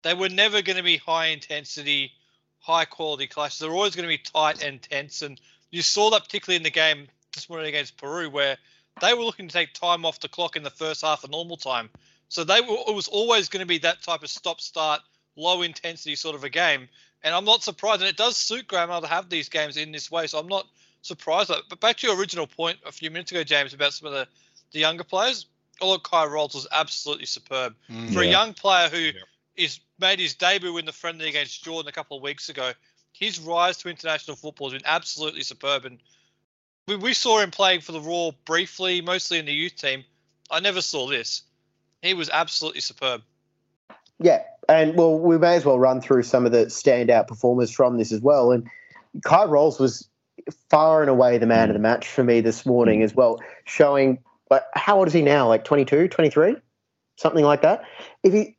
They 0.01 0.13
were 0.13 0.29
never 0.29 0.61
going 0.61 0.77
to 0.77 0.83
be 0.83 0.97
high 0.97 1.27
intensity, 1.27 2.11
high 2.59 2.85
quality 2.85 3.27
clashes. 3.27 3.59
They're 3.59 3.71
always 3.71 3.95
going 3.95 4.09
to 4.09 4.13
be 4.13 4.17
tight 4.17 4.63
and 4.63 4.81
tense. 4.81 5.21
And 5.21 5.39
you 5.71 5.81
saw 5.81 6.09
that 6.11 6.25
particularly 6.25 6.57
in 6.57 6.63
the 6.63 6.69
game 6.69 7.07
this 7.33 7.49
morning 7.49 7.67
against 7.67 7.97
Peru, 7.97 8.29
where 8.29 8.57
they 9.01 9.13
were 9.13 9.23
looking 9.23 9.47
to 9.47 9.53
take 9.53 9.73
time 9.73 10.05
off 10.05 10.19
the 10.19 10.27
clock 10.27 10.55
in 10.55 10.63
the 10.63 10.69
first 10.69 11.01
half 11.01 11.23
of 11.23 11.31
normal 11.31 11.57
time. 11.57 11.89
So 12.29 12.43
they 12.43 12.61
were, 12.61 12.77
it 12.87 12.95
was 12.95 13.07
always 13.07 13.49
going 13.49 13.61
to 13.61 13.67
be 13.67 13.77
that 13.79 14.01
type 14.01 14.23
of 14.23 14.29
stop 14.29 14.59
start, 14.59 15.01
low 15.35 15.61
intensity 15.61 16.15
sort 16.15 16.35
of 16.35 16.43
a 16.43 16.49
game. 16.49 16.89
And 17.23 17.33
I'm 17.33 17.45
not 17.45 17.63
surprised. 17.63 18.01
And 18.01 18.09
it 18.09 18.17
does 18.17 18.37
suit 18.37 18.67
Graham 18.67 18.89
to 19.01 19.07
have 19.07 19.29
these 19.29 19.49
games 19.49 19.77
in 19.77 19.91
this 19.91 20.11
way. 20.11 20.27
So 20.27 20.37
I'm 20.39 20.47
not 20.47 20.67
surprised. 21.01 21.51
But 21.69 21.79
back 21.79 21.97
to 21.97 22.07
your 22.07 22.17
original 22.17 22.47
point 22.47 22.77
a 22.85 22.91
few 22.91 23.09
minutes 23.09 23.31
ago, 23.31 23.43
James, 23.43 23.73
about 23.73 23.93
some 23.93 24.07
of 24.07 24.13
the, 24.13 24.27
the 24.71 24.79
younger 24.79 25.03
players. 25.03 25.47
Oh, 25.81 25.89
look, 25.89 26.09
Kye 26.09 26.25
Rowles 26.25 26.53
was 26.53 26.67
absolutely 26.71 27.25
superb. 27.25 27.75
Mm, 27.89 28.13
For 28.13 28.23
yeah. 28.23 28.29
a 28.29 28.31
young 28.31 28.53
player 28.53 28.89
who 28.89 28.97
yeah. 28.97 29.11
is 29.55 29.79
made 29.99 30.19
his 30.19 30.35
debut 30.35 30.77
in 30.77 30.85
the 30.85 30.93
friendly 30.93 31.27
against 31.27 31.63
Jordan 31.63 31.89
a 31.89 31.91
couple 31.91 32.17
of 32.17 32.23
weeks 32.23 32.49
ago, 32.49 32.71
his 33.11 33.39
rise 33.39 33.77
to 33.77 33.89
international 33.89 34.37
football 34.37 34.69
has 34.69 34.81
been 34.81 34.87
absolutely 34.87 35.41
superb. 35.41 35.85
And 35.85 35.99
we, 36.87 36.95
we 36.95 37.13
saw 37.13 37.39
him 37.39 37.51
playing 37.51 37.81
for 37.81 37.91
the 37.91 38.01
Roar 38.01 38.33
briefly, 38.45 39.01
mostly 39.01 39.39
in 39.39 39.45
the 39.45 39.53
youth 39.53 39.75
team. 39.75 40.03
I 40.51 40.59
never 40.59 40.81
saw 40.81 41.07
this. 41.07 41.43
He 42.01 42.13
was 42.13 42.29
absolutely 42.29 42.81
superb. 42.81 43.21
Yeah, 44.19 44.43
and 44.69 44.95
well, 44.95 45.17
we 45.19 45.37
may 45.37 45.55
as 45.55 45.65
well 45.65 45.79
run 45.79 46.01
through 46.01 46.23
some 46.23 46.45
of 46.45 46.51
the 46.51 46.65
standout 46.65 47.27
performers 47.27 47.71
from 47.71 47.97
this 47.97 48.11
as 48.11 48.21
well. 48.21 48.51
And 48.51 48.69
Kye 49.23 49.45
Rowles 49.45 49.79
was 49.79 50.07
far 50.69 51.01
and 51.01 51.09
away 51.09 51.37
the 51.37 51.45
man 51.45 51.69
of 51.69 51.73
the 51.73 51.79
match 51.79 52.07
for 52.07 52.23
me 52.23 52.41
this 52.41 52.65
morning 52.65 53.01
as 53.03 53.15
well, 53.15 53.39
showing 53.65 54.19
like 54.49 54.63
how 54.73 54.97
old 54.97 55.07
is 55.07 55.13
he 55.13 55.21
now? 55.21 55.47
Like 55.47 55.63
22, 55.63 56.07
23? 56.07 56.55
Something 57.17 57.45
like 57.45 57.61
that. 57.61 57.83
If 58.23 58.33
he 58.33 58.57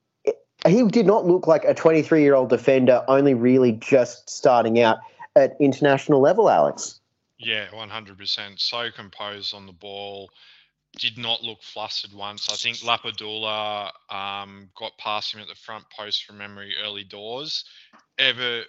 he 0.66 0.82
did 0.88 1.06
not 1.06 1.26
look 1.26 1.46
like 1.46 1.64
a 1.64 1.74
23 1.74 2.22
year 2.22 2.34
old 2.34 2.48
defender, 2.48 3.04
only 3.08 3.34
really 3.34 3.72
just 3.72 4.28
starting 4.30 4.80
out 4.80 4.98
at 5.36 5.56
international 5.60 6.20
level, 6.20 6.48
Alex. 6.48 7.00
Yeah, 7.38 7.66
100%. 7.68 8.58
So 8.58 8.90
composed 8.90 9.54
on 9.54 9.66
the 9.66 9.72
ball. 9.72 10.30
Did 10.98 11.18
not 11.18 11.42
look 11.42 11.62
flustered 11.62 12.12
once. 12.14 12.48
I 12.50 12.56
think 12.56 12.78
Lapadula 12.78 13.90
um, 14.10 14.70
got 14.76 14.96
past 14.98 15.34
him 15.34 15.40
at 15.40 15.48
the 15.48 15.54
front 15.54 15.84
post 15.96 16.24
from 16.24 16.38
memory 16.38 16.74
early 16.82 17.04
doors. 17.04 17.64
Ever 18.18 18.62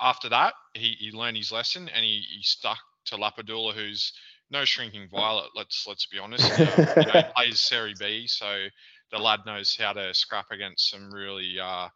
after 0.00 0.28
that, 0.28 0.54
he, 0.74 0.96
he 0.98 1.10
learned 1.12 1.36
his 1.36 1.52
lesson 1.52 1.88
and 1.88 2.04
he, 2.04 2.22
he 2.36 2.42
stuck 2.42 2.78
to 3.06 3.16
Lapadula, 3.16 3.74
who's 3.74 4.12
no 4.50 4.64
shrinking 4.64 5.08
violet. 5.10 5.50
Let's 5.56 5.86
let's 5.86 6.06
be 6.06 6.18
honest. 6.18 6.56
you 6.58 6.66
know, 6.66 7.12
he 7.12 7.22
plays 7.36 7.60
Serie 7.60 7.94
B, 7.98 8.26
so 8.26 8.66
the 9.10 9.18
lad 9.18 9.40
knows 9.46 9.76
how 9.78 9.92
to 9.92 10.14
scrap 10.14 10.46
against 10.50 10.90
some 10.90 11.10
really 11.10 11.56
uh, 11.60 11.88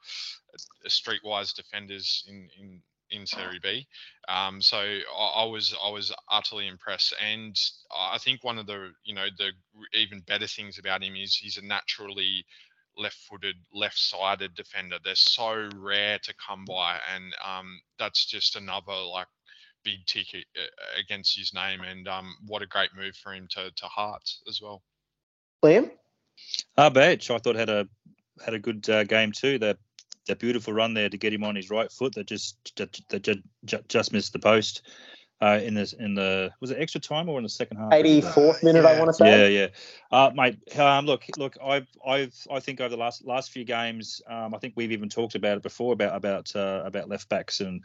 streetwise 0.88 1.54
defenders 1.54 2.24
in 2.28 2.48
in 2.60 2.82
in 3.10 3.26
Serie 3.26 3.60
B. 3.62 3.86
Um, 4.28 4.60
so 4.60 4.78
I, 4.78 5.42
I, 5.42 5.44
was 5.44 5.74
I 5.82 5.90
was 5.90 6.12
utterly 6.30 6.68
impressed, 6.68 7.14
and 7.22 7.56
I 7.96 8.18
think 8.18 8.44
one 8.44 8.58
of 8.58 8.66
the 8.66 8.90
you 9.04 9.14
know 9.14 9.26
the 9.38 9.50
even 9.92 10.20
better 10.20 10.46
things 10.46 10.78
about 10.78 11.02
him 11.02 11.16
is 11.16 11.36
he's 11.36 11.56
a 11.56 11.64
naturally 11.64 12.44
left-footed, 12.98 13.56
left-sided 13.74 14.54
defender. 14.54 14.96
They're 15.04 15.14
so 15.14 15.68
rare 15.76 16.18
to 16.18 16.34
come 16.34 16.64
by, 16.66 16.98
and 17.14 17.34
um, 17.44 17.80
that's 17.98 18.26
just 18.26 18.56
another 18.56 18.94
like 18.94 19.26
big 19.84 20.04
ticket 20.06 20.44
against 20.98 21.36
his 21.38 21.54
name. 21.54 21.80
And 21.82 22.08
um, 22.08 22.34
what 22.46 22.62
a 22.62 22.66
great 22.66 22.90
move 22.96 23.14
for 23.16 23.32
him 23.32 23.46
to 23.50 23.70
to 23.70 23.86
Hearts 23.86 24.42
as 24.48 24.60
well. 24.60 24.82
Liam, 25.64 25.90
uh, 26.76 26.90
Badge, 26.90 27.30
I 27.30 27.38
thought 27.38 27.56
had 27.56 27.70
a 27.70 27.88
had 28.44 28.54
a 28.54 28.58
good 28.58 28.88
uh, 28.88 29.04
game 29.04 29.32
too. 29.32 29.58
That 29.58 29.78
that 30.26 30.38
beautiful 30.38 30.72
run 30.72 30.94
there 30.94 31.08
to 31.08 31.16
get 31.16 31.32
him 31.32 31.44
on 31.44 31.56
his 31.56 31.70
right 31.70 31.90
foot 31.90 32.14
that 32.14 32.26
just 32.26 32.72
that, 32.76 33.22
just, 33.22 33.88
just 33.88 34.12
missed 34.12 34.32
the 34.32 34.38
post 34.38 34.82
uh, 35.40 35.60
in 35.62 35.74
this 35.74 35.92
in 35.92 36.14
the 36.14 36.50
was 36.60 36.70
it 36.70 36.78
extra 36.78 37.00
time 37.00 37.28
or 37.28 37.38
in 37.38 37.42
the 37.42 37.48
second 37.48 37.76
half? 37.76 37.90
84th 37.90 38.62
minute, 38.62 38.84
yeah. 38.84 38.90
I 38.90 38.98
want 38.98 39.08
to 39.08 39.14
say. 39.14 39.52
Yeah, 39.52 39.60
yeah. 39.60 39.68
Uh, 40.10 40.30
mate, 40.34 40.78
um, 40.78 41.04
look, 41.04 41.24
look, 41.36 41.56
I've, 41.62 41.86
I've, 42.06 42.34
I 42.50 42.60
think 42.60 42.80
over 42.80 42.88
the 42.88 42.96
last 42.96 43.24
last 43.26 43.50
few 43.50 43.64
games, 43.64 44.22
um, 44.28 44.54
I 44.54 44.58
think 44.58 44.74
we've 44.76 44.92
even 44.92 45.08
talked 45.08 45.34
about 45.34 45.58
it 45.58 45.62
before 45.62 45.92
about 45.92 46.16
about 46.16 46.56
uh, 46.56 46.82
about 46.84 47.08
left 47.08 47.28
backs 47.28 47.60
and 47.60 47.82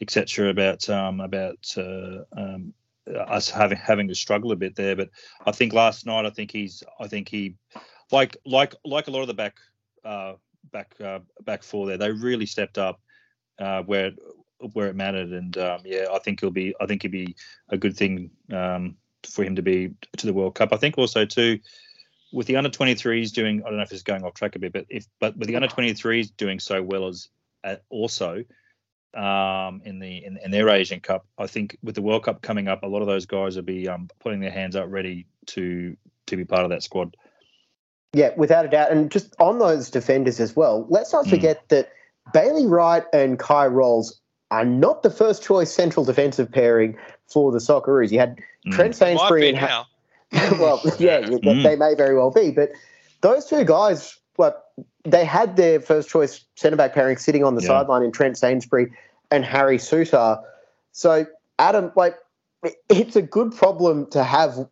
etc. 0.00 0.48
About 0.50 0.88
um, 0.88 1.20
about 1.20 1.72
uh, 1.76 2.24
um, 2.36 2.74
us 3.16 3.48
having 3.48 3.78
having 3.78 4.08
to 4.08 4.14
struggle 4.14 4.50
a 4.50 4.56
bit 4.56 4.74
there. 4.74 4.96
But 4.96 5.10
I 5.46 5.52
think 5.52 5.72
last 5.72 6.04
night, 6.04 6.26
I 6.26 6.30
think 6.30 6.50
he's, 6.50 6.82
I 6.98 7.06
think 7.06 7.28
he, 7.28 7.54
like 8.10 8.36
like 8.44 8.74
like 8.84 9.06
a 9.06 9.12
lot 9.12 9.20
of 9.20 9.28
the 9.28 9.34
back 9.34 9.58
uh, 10.04 10.34
back 10.72 10.94
uh, 11.02 11.20
back 11.44 11.62
four 11.62 11.86
there, 11.86 11.96
they 11.96 12.10
really 12.10 12.46
stepped 12.46 12.78
up 12.78 13.00
uh, 13.58 13.82
where 13.82 14.12
where 14.72 14.88
it 14.88 14.96
mattered. 14.96 15.32
And 15.32 15.56
um, 15.58 15.80
yeah, 15.84 16.06
I 16.12 16.18
think 16.18 16.40
he'll 16.40 16.50
be. 16.50 16.74
I 16.80 16.86
think 16.86 17.04
it'd 17.04 17.12
be 17.12 17.36
a 17.68 17.76
good 17.76 17.96
thing 17.96 18.30
um, 18.52 18.96
for 19.28 19.44
him 19.44 19.56
to 19.56 19.62
be 19.62 19.94
to 20.16 20.26
the 20.26 20.32
World 20.32 20.54
Cup. 20.54 20.72
I 20.72 20.76
think 20.76 20.98
also 20.98 21.24
too 21.24 21.58
with 22.32 22.46
the 22.46 22.56
under 22.56 22.70
23s 22.70 23.32
doing. 23.32 23.62
I 23.64 23.68
don't 23.68 23.76
know 23.76 23.82
if 23.82 23.92
it's 23.92 24.02
going 24.02 24.24
off 24.24 24.34
track 24.34 24.56
a 24.56 24.58
bit, 24.58 24.72
but 24.72 24.86
if 24.88 25.06
but 25.20 25.36
with 25.36 25.48
the 25.48 25.56
under 25.56 25.68
23s 25.68 26.30
doing 26.36 26.60
so 26.60 26.82
well 26.82 27.08
as 27.08 27.28
uh, 27.64 27.76
also 27.88 28.44
um, 29.14 29.82
in 29.84 29.98
the 29.98 30.24
in, 30.24 30.38
in, 30.44 30.50
their 30.50 30.68
Asian 30.68 31.00
Cup, 31.00 31.26
I 31.38 31.46
think 31.46 31.78
with 31.82 31.94
the 31.94 32.02
World 32.02 32.24
Cup 32.24 32.42
coming 32.42 32.68
up, 32.68 32.82
a 32.82 32.86
lot 32.86 33.00
of 33.00 33.06
those 33.06 33.26
guys 33.26 33.56
will 33.56 33.62
be 33.62 33.88
um, 33.88 34.08
putting 34.20 34.40
their 34.40 34.50
hands 34.50 34.76
up 34.76 34.86
ready 34.88 35.26
to 35.46 35.96
to 36.26 36.36
be 36.36 36.44
part 36.44 36.64
of 36.64 36.70
that 36.70 36.82
squad. 36.82 37.16
Yeah, 38.12 38.30
without 38.36 38.64
a 38.64 38.68
doubt. 38.68 38.90
And 38.90 39.10
just 39.10 39.34
on 39.38 39.58
those 39.58 39.90
defenders 39.90 40.40
as 40.40 40.56
well, 40.56 40.86
let's 40.88 41.12
not 41.12 41.24
hmm. 41.24 41.30
forget 41.30 41.64
mm. 41.64 41.68
that 41.68 41.92
Bailey 42.32 42.66
Wright 42.66 43.04
and 43.12 43.38
Kye 43.38 43.66
Rowles 43.66 44.20
are 44.50 44.64
not 44.64 45.02
the 45.02 45.10
first 45.10 45.42
choice 45.42 45.72
central 45.72 46.04
defensive 46.04 46.50
pairing 46.50 46.96
for 47.26 47.52
the 47.52 47.58
Socceroos. 47.58 48.10
You 48.10 48.18
had 48.18 48.38
mm. 48.66 48.72
Trent 48.72 48.96
Sainsbury 48.96 49.50
and 49.50 49.58
ha- 49.58 49.86
well, 50.32 50.80
yeah, 50.98 51.20
mm. 51.20 51.62
they 51.62 51.76
may 51.76 51.94
very 51.94 52.16
well 52.16 52.30
be, 52.30 52.50
but 52.50 52.70
those 53.20 53.44
two 53.46 53.64
guys, 53.64 54.16
well, 54.36 54.62
they 55.04 55.24
had 55.24 55.56
their 55.56 55.80
first 55.80 56.08
choice 56.08 56.44
centre 56.56 56.76
back 56.76 56.94
pairing 56.94 57.16
sitting 57.16 57.44
on 57.44 57.54
the 57.54 57.62
yeah. 57.62 57.68
sideline 57.68 58.02
in 58.02 58.12
Trent 58.12 58.38
Sainsbury 58.38 58.92
and 59.30 59.44
Harry 59.44 59.78
Souttar. 59.78 60.42
So, 60.92 61.26
Adam, 61.58 61.92
like, 61.96 62.16
it's 62.88 63.16
a 63.16 63.22
good 63.22 63.54
problem 63.54 64.10
to 64.10 64.22
have, 64.22 64.68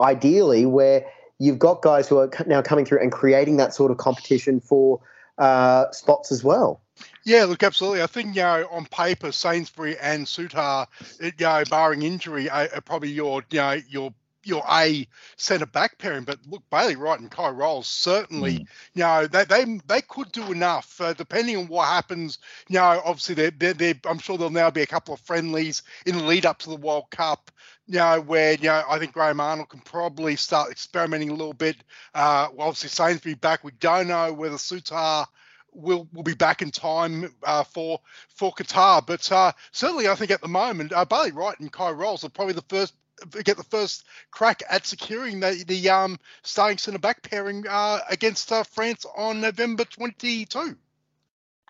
ideally, 0.00 0.66
where 0.66 1.06
you've 1.40 1.58
got 1.58 1.82
guys 1.82 2.08
who 2.08 2.18
are 2.18 2.30
now 2.46 2.62
coming 2.62 2.84
through 2.84 3.00
and 3.00 3.10
creating 3.10 3.56
that 3.56 3.74
sort 3.74 3.90
of 3.90 3.96
competition 3.96 4.60
for 4.60 5.00
uh, 5.38 5.90
spots 5.90 6.30
as 6.30 6.44
well. 6.44 6.82
Yeah, 7.24 7.44
look, 7.44 7.62
absolutely. 7.62 8.02
I 8.02 8.06
think 8.06 8.36
you 8.36 8.42
know 8.42 8.68
on 8.70 8.84
paper, 8.86 9.32
Sainsbury 9.32 9.98
and 9.98 10.26
Souttar, 10.26 10.86
you 11.18 11.32
know, 11.40 11.64
barring 11.68 12.02
injury, 12.02 12.48
are, 12.48 12.68
are 12.74 12.80
probably 12.82 13.10
your 13.10 13.42
you 13.50 13.58
know 13.58 13.80
your 13.88 14.14
your 14.44 14.62
A 14.70 15.06
centre 15.36 15.66
back 15.66 15.98
pairing, 15.98 16.24
but 16.24 16.38
look, 16.46 16.62
Bailey 16.70 16.96
Wright 16.96 17.20
and 17.20 17.30
Kye 17.30 17.50
Rowles 17.50 17.86
certainly, 17.86 18.60
mm. 18.60 18.66
you 18.94 19.02
know, 19.02 19.26
they 19.26 19.44
they 19.44 19.80
they 19.86 20.00
could 20.02 20.32
do 20.32 20.50
enough 20.50 21.00
uh, 21.00 21.12
depending 21.12 21.56
on 21.56 21.66
what 21.68 21.86
happens. 21.86 22.38
You 22.68 22.78
know, 22.78 23.02
obviously 23.04 23.34
they're, 23.34 23.50
they're, 23.50 23.74
they're, 23.74 24.00
I'm 24.06 24.18
sure 24.18 24.38
there'll 24.38 24.52
now 24.52 24.70
be 24.70 24.82
a 24.82 24.86
couple 24.86 25.14
of 25.14 25.20
friendlies 25.20 25.82
in 26.06 26.16
the 26.16 26.24
lead 26.24 26.46
up 26.46 26.58
to 26.60 26.70
the 26.70 26.76
World 26.76 27.10
Cup. 27.10 27.50
You 27.90 27.98
know, 27.98 28.20
where 28.20 28.52
you 28.52 28.68
know 28.68 28.84
I 28.88 29.00
think 29.00 29.12
Graham 29.12 29.40
Arnold 29.40 29.68
can 29.68 29.80
probably 29.80 30.36
start 30.36 30.70
experimenting 30.70 31.30
a 31.30 31.34
little 31.34 31.52
bit. 31.52 31.76
Uh, 32.14 32.46
well, 32.54 32.68
obviously 32.68 32.88
Sainsbury 32.88 33.34
back. 33.34 33.64
We 33.64 33.72
don't 33.80 34.06
know 34.06 34.32
whether 34.32 34.54
Souttar 34.54 35.26
will 35.72 36.06
will 36.12 36.22
be 36.22 36.34
back 36.34 36.62
in 36.62 36.70
time 36.70 37.34
uh, 37.42 37.64
for 37.64 38.00
for 38.28 38.52
Qatar. 38.52 39.04
But 39.04 39.30
uh, 39.32 39.50
certainly, 39.72 40.06
I 40.06 40.14
think 40.14 40.30
at 40.30 40.40
the 40.40 40.46
moment, 40.46 40.92
uh, 40.92 41.04
Bailey 41.04 41.32
Wright 41.32 41.58
and 41.58 41.72
Kye 41.72 41.90
Rowles 41.90 42.22
are 42.22 42.28
probably 42.28 42.54
the 42.54 42.62
first 42.68 42.94
get 43.44 43.56
the 43.56 43.64
first 43.64 44.04
crack 44.30 44.62
at 44.70 44.86
securing 44.86 45.40
the 45.40 45.64
the 45.66 45.90
um, 45.90 46.16
starting 46.42 46.78
centre 46.78 47.00
back 47.00 47.28
pairing 47.28 47.64
uh, 47.68 47.98
against 48.08 48.52
uh, 48.52 48.62
France 48.62 49.04
on 49.16 49.40
November 49.40 49.84
22. 49.84 50.76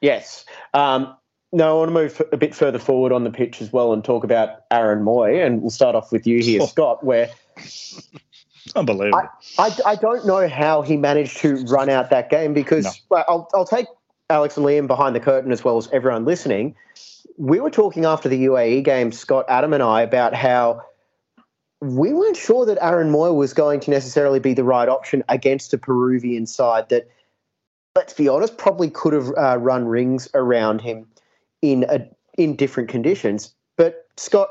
Yes. 0.01 0.45
Um, 0.73 1.17
no, 1.53 1.71
I 1.71 1.79
want 1.79 1.89
to 1.89 1.95
move 1.95 2.23
a 2.33 2.37
bit 2.37 2.55
further 2.55 2.79
forward 2.79 3.13
on 3.13 3.25
the 3.25 3.31
pitch 3.31 3.61
as 3.61 3.73
well 3.73 3.93
and 3.93 4.05
talk 4.05 4.23
about 4.23 4.65
Aaron 4.71 5.05
Mooy. 5.05 5.45
and 5.45 5.61
we'll 5.61 5.71
start 5.71 5.95
off 5.95 6.13
with 6.13 6.27
you 6.27 6.43
here, 6.43 6.61
Scott. 6.67 7.03
Where 7.03 7.31
Unbelievable. 8.77 9.29
I, 9.59 9.67
I, 9.67 9.77
I, 9.87 9.95
don't 9.97 10.27
know 10.27 10.49
how 10.49 10.83
he 10.83 10.97
managed 10.97 11.39
to 11.39 11.57
run 11.65 11.89
out 11.89 12.11
that 12.11 12.31
game 12.31 12.55
because 12.55 12.85
no. 13.11 13.25
I'll, 13.29 13.49
I'll 13.55 13.65
take 13.65 13.87
Alex 14.29 14.57
and 14.57 14.65
Liam 14.65 14.87
behind 14.87 15.17
the 15.17 15.21
curtain 15.21 15.51
as 15.51 15.65
well 15.65 15.77
as 15.77 15.89
everyone 15.93 16.25
listening. 16.25 16.77
We 17.37 17.59
were 17.59 17.71
talking 17.71 18.05
after 18.05 18.29
the 18.29 18.45
UAE 18.45 18.85
game, 18.85 19.13
Scott, 19.13 19.47
Adam, 19.49 19.73
and 19.73 19.83
I, 19.83 20.03
about 20.03 20.35
how 20.35 20.83
we 21.81 22.13
weren't 22.13 22.37
sure 22.37 22.67
that 22.67 22.79
Aaron 22.83 23.11
Mooy 23.11 23.35
was 23.35 23.55
going 23.55 23.81
to 23.81 23.91
necessarily 23.91 24.39
be 24.39 24.53
the 24.53 24.65
right 24.65 24.89
option 24.89 25.25
against 25.29 25.73
a 25.73 25.79
Peruvian 25.79 26.47
side 26.47 26.91
that, 26.91 27.09
let's 27.97 28.13
be 28.13 28.29
honest, 28.29 28.59
probably 28.59 28.91
could 28.91 29.15
have 29.15 29.33
uh, 29.37 29.57
run 29.59 29.87
rings 29.87 30.29
around 30.35 30.83
him 30.83 31.07
in 31.63 31.85
a, 31.89 32.07
in 32.39 32.57
different 32.57 32.89
conditions. 32.89 33.55
But 33.77 34.07
Scott, 34.17 34.51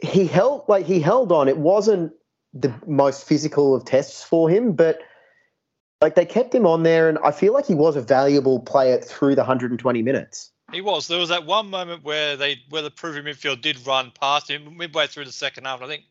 he 0.00 0.26
held 0.26 0.64
like 0.68 0.86
he 0.86 1.00
held 1.00 1.32
on. 1.32 1.48
It 1.48 1.58
wasn't 1.58 2.12
the 2.54 2.72
most 2.86 3.26
physical 3.26 3.74
of 3.74 3.84
tests 3.84 4.22
for 4.22 4.48
him, 4.48 4.72
but 4.72 5.00
like 6.00 6.14
they 6.14 6.24
kept 6.24 6.54
him 6.54 6.66
on 6.66 6.82
there, 6.82 7.08
and 7.08 7.18
I 7.24 7.32
feel 7.32 7.52
like 7.52 7.66
he 7.66 7.74
was 7.74 7.96
a 7.96 8.00
valuable 8.00 8.60
player 8.60 8.98
through 8.98 9.34
the 9.34 9.42
120 9.42 10.02
minutes. 10.02 10.52
He 10.72 10.80
was. 10.80 11.08
There 11.08 11.18
was 11.18 11.30
that 11.30 11.46
one 11.46 11.70
moment 11.70 12.04
where 12.04 12.36
they 12.36 12.62
where 12.68 12.82
the 12.82 12.90
Peruvian 12.90 13.24
midfield 13.24 13.62
did 13.62 13.84
run 13.86 14.12
past 14.20 14.50
him 14.50 14.76
midway 14.76 15.06
through 15.06 15.24
the 15.24 15.32
second 15.32 15.66
half. 15.66 15.82
I 15.82 15.88
think 15.88 16.04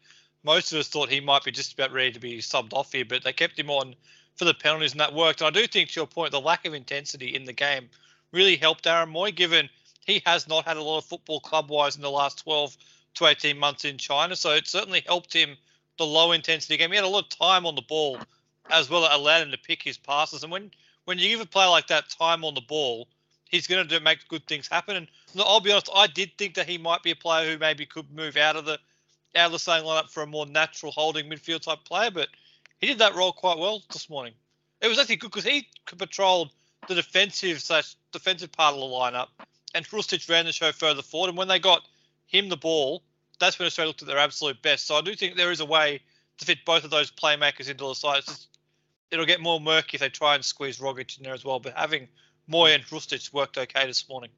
most 0.44 0.72
of 0.72 0.80
us 0.80 0.88
thought 0.88 1.10
he 1.10 1.20
might 1.20 1.44
be 1.44 1.52
just 1.52 1.74
about 1.74 1.92
ready 1.92 2.12
to 2.12 2.20
be 2.20 2.40
subbed 2.40 2.74
off 2.74 2.92
here, 2.92 3.06
but 3.06 3.24
they 3.24 3.34
kept 3.34 3.58
him 3.58 3.70
on 3.70 3.96
for 4.36 4.46
the 4.46 4.54
penalties, 4.54 4.92
and 4.92 5.00
that 5.00 5.14
worked. 5.14 5.42
And 5.42 5.48
I 5.48 5.52
do 5.52 5.68
think, 5.68 5.90
to 5.90 6.00
your 6.00 6.08
point, 6.08 6.32
the 6.32 6.42
lack 6.42 6.66
of 6.66 6.74
intensity 6.74 7.36
in 7.36 7.46
the 7.46 7.54
game 7.54 7.90
really 8.32 8.56
helped 8.56 8.88
Aaron 8.88 9.12
Mooy, 9.12 9.36
given 9.36 9.70
he 10.08 10.24
has 10.26 10.48
not 10.48 10.66
had 10.66 10.78
a 10.78 10.82
lot 10.82 10.98
of 10.98 11.06
football 11.06 11.40
club 11.42 11.70
wise 11.70 11.96
in 11.98 12.02
the 12.02 12.10
last 12.10 12.44
12 12.44 12.76
to 13.16 13.26
18 13.28 13.58
months 13.58 13.86
in 13.86 13.98
China. 13.98 14.36
So 14.36 14.52
it 14.52 14.68
certainly 14.68 15.04
helped 15.06 15.34
him 15.34 15.58
the 15.98 16.06
low 16.06 16.32
intensity 16.32 16.78
game. 16.78 16.90
He 16.92 16.96
had 16.96 17.06
a 17.06 17.10
lot 17.10 17.26
of 17.26 17.38
time 17.38 17.66
on 17.66 17.76
the 17.76 17.82
ball 17.82 18.18
as 18.70 18.90
well 18.90 19.02
that 19.02 19.14
allowed 19.14 19.44
him 19.44 19.52
to 19.52 19.58
pick 19.58 19.84
his 19.84 19.98
passes. 19.98 20.44
And 20.44 20.52
when 20.52 20.72
when 21.06 21.20
you 21.20 21.30
give 21.30 21.42
a 21.42 21.46
player 21.46 21.70
like 21.70 21.88
that 21.88 22.10
time 22.10 22.44
on 22.44 22.54
the 22.54 22.62
ball, 22.62 23.08
he's 23.50 23.68
going 23.68 23.88
to 23.88 24.00
make 24.02 24.28
good 24.28 24.46
things 24.46 24.68
happen. 24.68 24.96
And 24.98 25.08
I'll 25.38 25.62
be 25.62 25.72
honest, 25.72 25.90
I 25.94 26.08
did 26.08 26.38
think 26.38 26.56
that 26.56 26.68
he 26.68 26.78
might 26.78 27.02
be 27.04 27.12
a 27.12 27.16
player 27.16 27.50
who 27.50 27.58
maybe 27.58 27.86
could 27.86 28.12
move 28.14 28.36
out 28.36 28.56
of 28.56 28.66
the 28.66 28.80
out 29.36 29.48
of 29.48 29.52
the 29.52 29.60
starting 29.60 29.86
lineup 29.86 30.10
for 30.10 30.24
a 30.24 30.28
more 30.28 30.46
natural 30.46 30.92
holding 30.92 31.30
midfield 31.30 31.62
type 31.62 31.84
player. 31.86 32.12
But 32.12 32.30
he 32.80 32.88
did 32.88 33.00
that 33.00 33.16
role 33.16 33.32
quite 33.32 33.58
well 33.58 33.84
this 33.92 34.10
morning. 34.10 34.34
It 34.82 34.88
was 34.88 35.00
actually 35.00 35.18
good 35.18 35.32
because 35.32 35.46
he 35.46 35.68
patrolled 35.98 36.52
the 36.88 36.96
defensive 36.96 37.62
slash 37.62 37.96
defensive 38.12 38.52
part 38.52 38.76
of 38.76 38.80
the 38.80 38.86
lineup, 38.86 39.28
and 39.74 39.86
Hrustic 39.86 40.28
ran 40.30 40.46
the 40.46 40.52
show 40.52 40.72
further 40.72 41.02
forward. 41.02 41.30
And 41.30 41.38
when 41.38 41.48
they 41.48 41.60
got 41.60 41.84
him 42.28 42.50
the 42.50 42.58
ball, 42.58 43.04
that's 43.40 43.60
when 43.60 43.66
Australia 43.66 43.90
looked 43.90 44.02
at 44.02 44.08
their 44.08 44.18
absolute 44.18 44.62
best. 44.62 44.88
So 44.88 44.96
I 44.96 45.02
do 45.02 45.16
think 45.16 45.36
there 45.36 45.52
is 45.52 45.60
a 45.60 45.66
way 45.66 46.02
to 46.38 46.46
fit 46.46 46.66
both 46.66 46.84
of 46.84 46.90
those 46.90 47.12
playmakers 47.12 47.70
into 47.70 47.86
the 47.86 47.94
side. 47.94 48.24
Just, 48.26 48.48
it'll 49.12 49.26
get 49.26 49.42
more 49.42 49.60
murky 49.60 49.96
if 49.96 50.02
they 50.02 50.10
try 50.10 50.36
and 50.36 50.44
squeeze 50.44 50.80
Rogic 50.80 51.18
in 51.18 51.24
there 51.24 51.34
as 51.34 51.46
well. 51.46 51.60
But 51.60 51.74
having 51.76 52.08
Mooy 52.50 52.74
and 52.74 52.84
Hrustic 52.84 53.32
worked 53.34 53.58
okay 53.58 53.86
this 53.86 54.08
morning. 54.10 54.32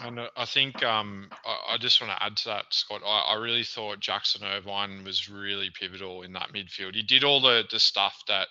And 0.00 0.18
uh, 0.18 0.28
I 0.36 0.46
think 0.46 0.82
um, 0.82 1.30
I, 1.44 1.74
I, 1.74 1.78
just 1.78 2.00
want 2.00 2.16
to 2.16 2.22
add 2.22 2.36
to 2.38 2.44
that, 2.46 2.64
Scott. 2.70 3.02
I, 3.04 3.32
I, 3.32 3.34
really 3.34 3.64
thought 3.64 4.00
Jackson 4.00 4.42
Irvine 4.42 5.04
was 5.04 5.28
really 5.28 5.68
pivotal 5.70 6.22
in 6.22 6.32
that 6.32 6.52
midfield. 6.54 6.94
He 6.94 7.02
did 7.02 7.24
all 7.24 7.42
the 7.42 7.64
the 7.70 7.78
stuff 7.78 8.22
that 8.28 8.48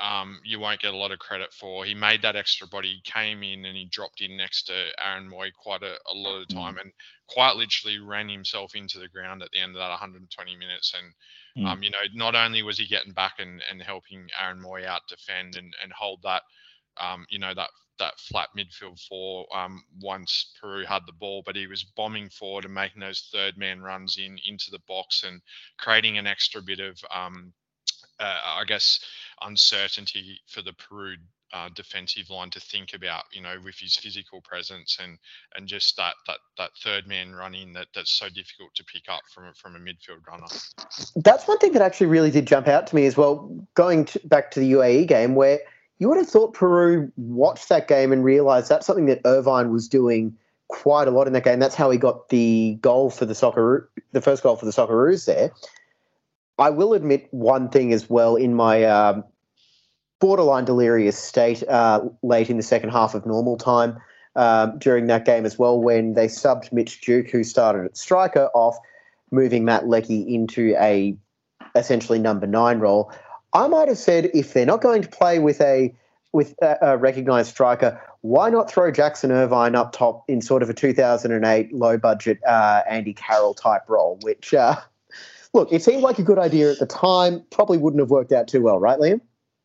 um, 0.00 0.40
you 0.44 0.58
won't 0.58 0.80
get 0.80 0.94
a 0.94 0.96
lot 0.96 1.12
of 1.12 1.18
credit 1.18 1.52
for. 1.52 1.84
He 1.84 1.94
made 1.94 2.22
that 2.22 2.36
extra 2.36 2.66
body, 2.66 2.88
he 2.88 3.10
came 3.10 3.42
in 3.42 3.64
and 3.64 3.76
he 3.76 3.86
dropped 3.90 4.20
in 4.20 4.36
next 4.36 4.64
to 4.64 4.72
Aaron 4.98 5.28
Mooy 5.30 5.52
quite 5.52 5.82
a, 5.82 5.94
a 6.10 6.14
lot 6.14 6.40
of 6.40 6.48
time, 6.48 6.76
mm. 6.76 6.82
and 6.82 6.92
quite 7.28 7.56
literally 7.56 7.98
ran 7.98 8.28
himself 8.28 8.74
into 8.74 8.98
the 8.98 9.08
ground 9.08 9.42
at 9.42 9.50
the 9.52 9.60
end 9.60 9.72
of 9.72 9.80
that 9.80 9.90
120 9.90 10.56
minutes. 10.56 10.94
And 10.96 11.64
mm. 11.64 11.68
um, 11.68 11.82
you 11.82 11.90
know, 11.90 11.98
not 12.14 12.34
only 12.34 12.62
was 12.62 12.78
he 12.78 12.86
getting 12.86 13.12
back 13.12 13.34
and, 13.38 13.62
and 13.70 13.82
helping 13.82 14.28
Aaron 14.40 14.62
Mooy 14.62 14.86
out 14.86 15.02
defend 15.08 15.56
and, 15.56 15.74
and 15.82 15.92
hold 15.92 16.20
that, 16.22 16.42
um, 16.98 17.26
you 17.28 17.38
know, 17.38 17.52
that 17.54 17.70
that 17.98 18.18
flat 18.18 18.48
midfield 18.56 18.98
four 19.06 19.46
um, 19.56 19.84
once 20.00 20.52
Peru 20.60 20.84
had 20.84 21.02
the 21.06 21.12
ball, 21.12 21.42
but 21.44 21.54
he 21.54 21.66
was 21.66 21.84
bombing 21.84 22.28
forward 22.30 22.64
and 22.64 22.74
making 22.74 23.00
those 23.00 23.28
third 23.32 23.56
man 23.56 23.80
runs 23.80 24.16
in 24.18 24.38
into 24.44 24.70
the 24.70 24.80
box 24.88 25.22
and 25.22 25.40
creating 25.78 26.18
an 26.18 26.26
extra 26.26 26.62
bit 26.62 26.80
of, 26.80 26.98
um, 27.14 27.52
uh, 28.20 28.40
I 28.44 28.64
guess, 28.66 29.00
uncertainty 29.42 30.40
for 30.46 30.62
the 30.62 30.72
Peru 30.72 31.16
uh, 31.52 31.68
defensive 31.74 32.30
line 32.30 32.50
to 32.50 32.60
think 32.60 32.94
about, 32.94 33.24
you 33.32 33.42
know, 33.42 33.56
with 33.62 33.78
his 33.78 33.96
physical 33.96 34.40
presence 34.40 34.98
and 35.02 35.18
and 35.56 35.66
just 35.66 35.96
that 35.96 36.14
that 36.26 36.38
that 36.56 36.70
third 36.82 37.06
man 37.06 37.34
running 37.34 37.72
that 37.74 37.88
that's 37.94 38.12
so 38.12 38.28
difficult 38.28 38.74
to 38.74 38.84
pick 38.84 39.02
up 39.08 39.20
from 39.32 39.52
from 39.54 39.76
a 39.76 39.78
midfield 39.78 40.26
runner. 40.26 40.46
That's 41.16 41.46
one 41.46 41.58
thing 41.58 41.72
that 41.72 41.82
actually 41.82 42.06
really 42.06 42.30
did 42.30 42.46
jump 42.46 42.68
out 42.68 42.86
to 42.86 42.96
me 42.96 43.06
as 43.06 43.16
well. 43.16 43.54
Going 43.74 44.06
to, 44.06 44.20
back 44.24 44.50
to 44.52 44.60
the 44.60 44.72
UAE 44.72 45.08
game, 45.08 45.34
where 45.34 45.60
you 45.98 46.08
would 46.08 46.18
have 46.18 46.28
thought 46.28 46.54
Peru 46.54 47.12
watched 47.16 47.68
that 47.68 47.86
game 47.86 48.12
and 48.12 48.24
realised 48.24 48.68
that's 48.68 48.86
something 48.86 49.06
that 49.06 49.20
Irvine 49.24 49.70
was 49.70 49.88
doing 49.88 50.36
quite 50.68 51.06
a 51.06 51.10
lot 51.10 51.26
in 51.26 51.34
that 51.34 51.44
game. 51.44 51.58
That's 51.58 51.74
how 51.74 51.90
he 51.90 51.98
got 51.98 52.30
the 52.30 52.78
goal 52.80 53.10
for 53.10 53.26
the 53.26 53.34
soccer, 53.34 53.90
the 54.12 54.22
first 54.22 54.42
goal 54.42 54.56
for 54.56 54.64
the 54.64 54.72
Socceroos 54.72 55.26
there. 55.26 55.52
I 56.62 56.70
will 56.70 56.94
admit 56.94 57.26
one 57.32 57.68
thing 57.68 57.92
as 57.92 58.08
well 58.08 58.36
in 58.36 58.54
my 58.54 58.84
um, 58.84 59.24
borderline 60.20 60.64
delirious 60.64 61.18
state 61.18 61.66
uh, 61.68 62.02
late 62.22 62.50
in 62.50 62.56
the 62.56 62.62
second 62.62 62.90
half 62.90 63.16
of 63.16 63.26
normal 63.26 63.56
time 63.56 63.98
um, 64.36 64.78
during 64.78 65.08
that 65.08 65.24
game 65.24 65.44
as 65.44 65.58
well 65.58 65.80
when 65.80 66.14
they 66.14 66.28
subbed 66.28 66.72
Mitch 66.72 67.00
Duke, 67.00 67.28
who 67.30 67.42
started 67.42 67.84
at 67.86 67.96
striker, 67.96 68.48
off, 68.54 68.76
moving 69.32 69.64
Matt 69.64 69.88
Leckie 69.88 70.22
into 70.32 70.76
a 70.78 71.16
essentially 71.74 72.20
number 72.20 72.46
nine 72.46 72.78
role. 72.78 73.12
I 73.52 73.66
might 73.66 73.88
have 73.88 73.98
said 73.98 74.30
if 74.32 74.52
they're 74.52 74.64
not 74.64 74.82
going 74.82 75.02
to 75.02 75.08
play 75.08 75.40
with 75.40 75.60
a 75.60 75.92
with 76.32 76.54
a, 76.62 76.78
a 76.80 76.96
recognised 76.96 77.50
striker, 77.50 78.00
why 78.20 78.50
not 78.50 78.70
throw 78.70 78.92
Jackson 78.92 79.32
Irvine 79.32 79.74
up 79.74 79.90
top 79.90 80.22
in 80.28 80.40
sort 80.40 80.62
of 80.62 80.70
a 80.70 80.74
2008 80.74 81.74
low 81.74 81.98
budget 81.98 82.38
uh, 82.46 82.82
Andy 82.88 83.14
Carroll 83.14 83.52
type 83.52 83.82
role? 83.88 84.16
Which, 84.22 84.54
uh, 84.54 84.76
look, 85.52 85.72
it 85.72 85.82
seemed 85.82 86.02
like 86.02 86.18
a 86.18 86.22
good 86.22 86.38
idea 86.38 86.70
at 86.70 86.78
the 86.78 86.86
time. 86.86 87.44
Probably 87.50 87.78
wouldn't 87.78 88.00
have 88.00 88.10
worked 88.10 88.32
out 88.32 88.48
too 88.48 88.62
well, 88.62 88.78
right, 88.78 88.98
Liam? 88.98 89.20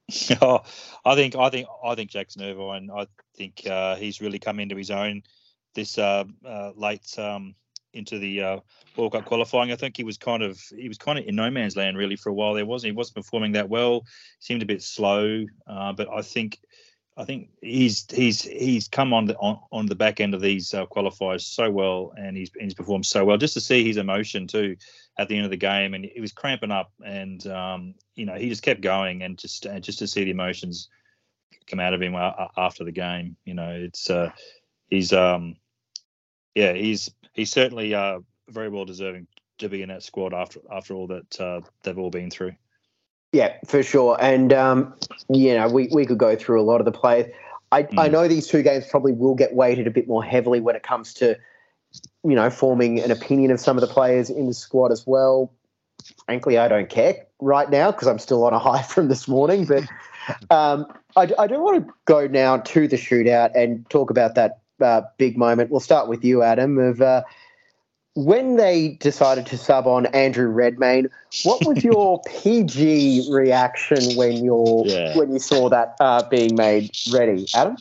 Oh, 0.41 0.62
I 1.04 1.15
think 1.15 1.36
I 1.36 1.50
think 1.50 1.67
I 1.84 1.95
think 1.95 2.10
Jack's 2.10 2.36
Jackson 2.36 2.50
Irvine. 2.50 2.89
I 2.95 3.08
think 3.36 3.67
uh, 3.67 3.97
he's 3.97 4.21
really 4.21 4.39
come 4.39 4.60
into 4.60 4.78
his 4.78 4.89
own 4.89 5.23
this 5.76 5.97
uh, 5.97 6.23
uh, 6.45 6.71
late 6.76 7.17
um, 7.19 7.56
into 7.93 8.17
the 8.17 8.41
uh, 8.41 8.60
World 8.95 9.13
Cup 9.13 9.26
qualifying. 9.26 9.71
I 9.71 9.76
think 9.76 9.97
he 9.97 10.04
was 10.06 10.17
kind 10.17 10.43
of 10.43 10.60
he 10.76 10.88
was 10.88 10.97
kind 10.97 11.19
of 11.19 11.26
in 11.26 11.36
no 11.36 11.52
man's 11.52 11.76
land 11.76 11.97
really 11.97 12.15
for 12.15 12.30
a 12.30 12.34
while. 12.34 12.54
There 12.54 12.65
wasn't 12.65 12.91
he 12.91 12.95
wasn't 12.95 13.17
performing 13.17 13.52
that 13.54 13.69
well. 13.69 14.06
Seemed 14.39 14.62
a 14.62 14.65
bit 14.65 14.82
slow, 14.82 15.45
uh, 15.67 15.93
but 15.93 16.08
I 16.10 16.21
think 16.21 16.60
I 17.17 17.25
think 17.25 17.49
he's 17.62 18.06
he's 18.12 18.43
he's 18.43 18.88
come 18.88 19.12
on 19.12 19.25
the 19.25 19.36
on, 19.38 19.60
on 19.71 19.86
the 19.88 19.95
back 19.95 20.19
end 20.19 20.36
of 20.36 20.41
these 20.41 20.73
uh, 20.73 20.86
qualifiers 20.86 21.41
so 21.41 21.71
well, 21.71 22.13
and 22.15 22.38
he's 22.38 22.51
he's 22.60 22.75
performed 22.75 23.06
so 23.06 23.25
well. 23.25 23.38
Just 23.38 23.56
to 23.56 23.62
see 23.62 23.84
his 23.84 23.97
emotion 23.97 24.45
too 24.45 24.77
at 25.17 25.27
the 25.27 25.36
end 25.36 25.45
of 25.45 25.51
the 25.51 25.58
game, 25.58 25.95
and 25.95 26.06
he 26.06 26.21
was 26.21 26.32
cramping 26.32 26.71
up, 26.71 26.91
and 27.03 27.45
um, 27.47 27.95
you 28.15 28.25
know 28.25 28.36
he 28.36 28.49
just 28.49 28.62
kept 28.62 28.82
going, 28.82 29.23
and 29.23 29.38
just 29.38 29.65
and 29.65 29.84
just 29.84 29.99
to 29.99 30.08
see 30.08 30.25
the 30.25 30.32
emotions 30.32 30.89
come 31.67 31.80
out 31.80 31.93
of 31.93 32.01
him 32.01 32.15
after 32.15 32.84
the 32.84 32.91
game, 32.91 33.36
you 33.45 33.53
know, 33.53 33.71
it's 33.71 34.10
uh, 34.10 34.32
he's 34.89 35.13
um, 35.13 35.58
yeah, 36.56 36.73
he's 36.73 37.12
he's 37.34 37.51
certainly 37.51 37.93
uh, 37.93 38.19
very 38.49 38.69
well 38.69 38.86
deserving 38.86 39.27
to 39.60 39.69
be 39.69 39.82
in 39.82 39.89
that 39.89 40.03
squad 40.03 40.34
after 40.34 40.60
after 40.71 40.93
all 40.93 41.08
that 41.08 41.39
uh, 41.41 41.62
they've 41.84 41.97
all 41.97 42.10
been 42.10 42.32
through. 42.32 42.53
Yeah, 43.31 43.53
for 43.65 43.83
sure. 43.83 44.17
And 44.19 44.53
um, 44.53 44.93
you 45.29 45.55
know, 45.55 45.67
we, 45.67 45.89
we 45.91 46.05
could 46.05 46.17
go 46.17 46.35
through 46.35 46.61
a 46.61 46.63
lot 46.63 46.79
of 46.79 46.85
the 46.85 46.91
players. 46.91 47.31
I, 47.71 47.83
mm. 47.83 47.99
I 47.99 48.07
know 48.07 48.27
these 48.27 48.47
two 48.47 48.63
games 48.63 48.85
probably 48.89 49.11
will 49.11 49.35
get 49.35 49.53
weighted 49.53 49.87
a 49.87 49.91
bit 49.91 50.07
more 50.07 50.23
heavily 50.23 50.61
when 50.61 50.75
it 50.75 50.83
comes 50.83 51.13
to, 51.15 51.37
you 52.23 52.35
know, 52.35 52.49
forming 52.49 52.99
an 53.01 53.11
opinion 53.11 53.51
of 53.51 53.59
some 53.59 53.77
of 53.77 53.81
the 53.81 53.87
players 53.87 54.29
in 54.29 54.47
the 54.47 54.53
squad 54.53 54.91
as 54.91 55.05
well. 55.05 55.51
Frankly, 56.25 56.57
I 56.57 56.67
don't 56.67 56.89
care 56.89 57.25
right 57.41 57.69
now 57.69 57.91
because 57.91 58.07
I'm 58.07 58.19
still 58.19 58.45
on 58.45 58.53
a 58.53 58.59
high 58.67 58.83
from 58.83 59.09
this 59.09 59.27
morning. 59.27 59.65
But 59.65 59.83
um, 60.49 60.85
I, 61.15 61.29
I 61.37 61.47
do 61.47 61.59
want 61.59 61.85
to 61.85 61.93
go 62.05 62.27
now 62.27 62.57
to 62.57 62.87
the 62.87 62.95
shootout 62.95 63.51
and 63.55 63.87
talk 63.89 64.09
about 64.09 64.35
that 64.35 64.59
uh, 64.79 65.01
big 65.17 65.37
moment. 65.37 65.69
We'll 65.69 65.79
start 65.79 66.07
with 66.07 66.23
you, 66.23 66.43
Adam, 66.43 66.77
of 66.77 67.01
uh, 67.01 67.23
when 68.17 68.56
they 68.56 68.97
decided 68.99 69.45
to 69.45 69.60
sub 69.60 69.86
on 69.86 70.08
Andrew 70.08 70.47
Redmayne, 70.47 71.08
what 71.43 71.63
was 71.67 71.84
your 71.84 72.19
PG 72.41 73.27
reaction 73.30 74.17
when 74.17 74.43
you 74.43 74.84
yeah. 74.88 75.15
when 75.15 75.32
you 75.32 75.38
saw 75.38 75.69
that 75.69 75.95
uh, 75.99 76.27
being 76.27 76.56
made 76.56 76.89
ready, 77.12 77.45
Adam? 77.53 77.77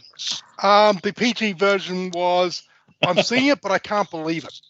Um, 0.63 1.01
the 1.03 1.15
PG 1.15 1.55
version 1.55 2.11
was, 2.11 2.65
I'm 3.03 3.23
seeing 3.23 3.47
it, 3.47 3.63
but 3.63 3.73
I 3.73 3.79
can't 3.79 4.11
believe 4.11 4.45
it. 4.45 4.61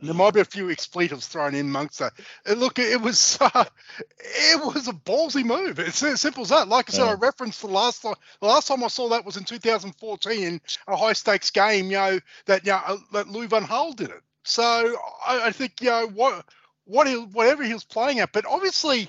There 0.00 0.14
might 0.14 0.34
be 0.34 0.40
a 0.40 0.44
few 0.44 0.70
expletives 0.70 1.26
thrown 1.26 1.56
in 1.56 1.66
amongst 1.66 1.98
that. 1.98 2.12
It, 2.46 2.58
look, 2.58 2.78
it 2.78 3.00
was 3.00 3.36
uh, 3.40 3.64
it 3.98 4.64
was 4.64 4.86
a 4.86 4.92
ballsy 4.92 5.44
move. 5.44 5.80
It's 5.80 6.04
as 6.04 6.20
simple 6.20 6.44
as 6.44 6.50
that. 6.50 6.68
Like 6.68 6.88
I 6.88 6.92
said, 6.92 7.06
yeah. 7.06 7.10
I 7.10 7.14
referenced 7.14 7.62
the 7.62 7.66
last 7.66 8.02
time. 8.02 8.14
The 8.40 8.46
last 8.46 8.68
time 8.68 8.84
I 8.84 8.88
saw 8.88 9.08
that 9.08 9.24
was 9.24 9.36
in 9.36 9.42
2014 9.42 10.60
a 10.86 10.96
high 10.96 11.14
stakes 11.14 11.50
game. 11.50 11.86
You 11.86 11.96
know 11.96 12.20
that 12.46 12.64
you 12.64 12.70
know, 12.70 12.80
uh, 12.86 12.96
that 13.12 13.28
Louis 13.28 13.48
van 13.48 13.64
Gaal 13.64 13.96
did 13.96 14.10
it. 14.10 14.22
So 14.44 14.96
I, 15.26 15.46
I 15.46 15.52
think 15.52 15.80
you 15.80 15.90
know 15.90 16.06
what 16.08 16.44
what 16.84 17.06
he 17.06 17.14
whatever 17.14 17.62
he 17.62 17.72
was 17.72 17.84
playing 17.84 18.20
at, 18.20 18.32
but 18.32 18.46
obviously, 18.46 19.00
you 19.00 19.08